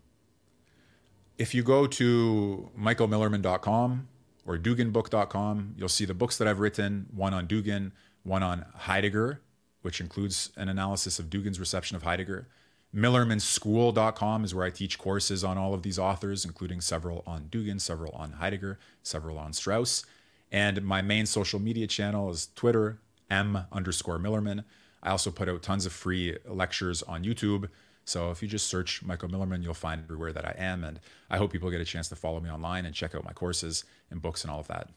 If 1.37 1.53
you 1.53 1.65
go 1.65 1.89
to 1.89 2.71
michaelmillerman.com 2.79 4.07
or 4.47 4.57
duginbook.com, 4.57 5.75
you'll 5.77 5.89
see 5.89 6.05
the 6.05 6.15
books 6.15 6.39
that 6.39 6.47
I've 6.47 6.61
written 6.61 7.07
one 7.13 7.35
on 7.35 7.49
Dugin, 7.49 7.91
one 8.23 8.45
on 8.45 8.67
Heidegger, 8.73 9.41
which 9.83 10.01
includes 10.01 10.53
an 10.57 10.69
analysis 10.69 11.19
of 11.19 11.27
Dugin's 11.27 11.59
reception 11.59 11.97
of 11.97 12.05
Heidegger. 12.05 12.47
MillermanSchool.com 12.95 14.45
is 14.45 14.55
where 14.55 14.65
I 14.65 14.71
teach 14.71 14.97
courses 14.97 15.43
on 15.43 15.59
all 15.59 15.75
of 15.75 15.83
these 15.83 15.99
authors, 15.99 16.45
including 16.45 16.81
several 16.81 17.25
on 17.27 17.47
Dugin, 17.51 17.81
several 17.81 18.13
on 18.13 18.35
Heidegger, 18.35 18.79
several 19.03 19.37
on 19.41 19.53
Strauss. 19.53 20.07
And 20.53 20.83
my 20.85 21.03
main 21.03 21.27
social 21.27 21.59
media 21.59 21.89
channel 21.89 22.31
is 22.31 22.47
Twitter, 22.55 23.01
M 23.29 23.67
underscore 23.73 24.21
Millerman. 24.21 24.63
I 25.03 25.11
also 25.11 25.31
put 25.31 25.49
out 25.49 25.63
tons 25.63 25.87
of 25.87 25.93
free 25.93 26.37
lectures 26.47 27.03
on 27.03 27.25
YouTube. 27.25 27.69
So 28.05 28.31
if 28.31 28.43
you 28.43 28.49
just 28.49 28.69
search 28.69 29.03
Michael 29.03 29.29
Millerman, 29.29 29.63
you'll 29.63 29.75
find 29.75 30.03
everywhere 30.03 30.33
that 30.33 30.45
I 30.45 30.55
am. 30.59 30.83
And 30.83 30.99
I 31.29 31.37
hope 31.37 31.53
people 31.53 31.71
get 31.71 31.81
a 31.81 31.85
chance 31.85 32.09
to 32.09 32.17
follow 32.17 32.41
me 32.41 32.51
online 32.51 32.87
and 32.87 32.95
check 32.95 33.15
out 33.15 33.25
my 33.25 33.33
courses 33.33 33.85
and 34.11 34.23
books 34.23 34.45
and 34.45 34.51
all 34.51 34.61
of 34.61 34.69
that. 34.69 34.89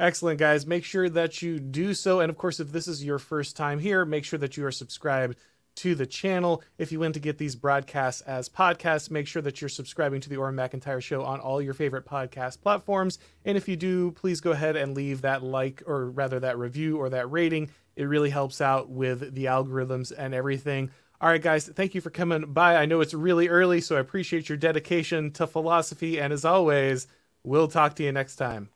Excellent, 0.00 0.38
guys. 0.38 0.66
Make 0.66 0.84
sure 0.84 1.08
that 1.10 1.42
you 1.42 1.60
do 1.60 1.94
so. 1.94 2.20
And 2.20 2.30
of 2.30 2.38
course, 2.38 2.58
if 2.58 2.72
this 2.72 2.88
is 2.88 3.04
your 3.04 3.18
first 3.18 3.56
time 3.56 3.78
here, 3.78 4.04
make 4.04 4.24
sure 4.24 4.38
that 4.38 4.56
you 4.56 4.64
are 4.64 4.72
subscribed 4.72 5.36
to 5.74 5.94
the 5.94 6.06
channel. 6.06 6.62
If 6.76 6.92
you 6.92 7.00
want 7.00 7.14
to 7.14 7.20
get 7.20 7.38
these 7.38 7.54
broadcasts 7.54 8.20
as 8.22 8.48
podcasts, 8.48 9.10
make 9.10 9.26
sure 9.26 9.42
that 9.42 9.60
you're 9.60 9.68
subscribing 9.68 10.20
to 10.22 10.28
the 10.28 10.36
Auron 10.36 10.54
MacIntyre 10.54 11.00
Show 11.00 11.22
on 11.22 11.40
all 11.40 11.62
your 11.62 11.74
favorite 11.74 12.04
podcast 12.04 12.60
platforms. 12.60 13.18
And 13.44 13.56
if 13.56 13.68
you 13.68 13.76
do, 13.76 14.10
please 14.12 14.40
go 14.40 14.52
ahead 14.52 14.76
and 14.76 14.94
leave 14.94 15.22
that 15.22 15.42
like, 15.42 15.82
or 15.86 16.10
rather 16.10 16.40
that 16.40 16.58
review 16.58 16.98
or 16.98 17.10
that 17.10 17.30
rating. 17.30 17.70
It 17.96 18.04
really 18.04 18.30
helps 18.30 18.60
out 18.60 18.90
with 18.90 19.34
the 19.34 19.44
algorithms 19.44 20.12
and 20.16 20.34
everything. 20.34 20.90
All 21.20 21.28
right, 21.28 21.40
guys, 21.40 21.68
thank 21.68 21.94
you 21.94 22.00
for 22.00 22.10
coming 22.10 22.52
by. 22.52 22.74
I 22.74 22.86
know 22.86 23.00
it's 23.00 23.14
really 23.14 23.48
early, 23.48 23.80
so 23.80 23.96
I 23.96 24.00
appreciate 24.00 24.48
your 24.48 24.58
dedication 24.58 25.30
to 25.32 25.46
philosophy. 25.46 26.20
And 26.20 26.32
as 26.32 26.44
always, 26.44 27.06
we'll 27.44 27.68
talk 27.68 27.94
to 27.96 28.02
you 28.02 28.10
next 28.10 28.36
time. 28.36 28.71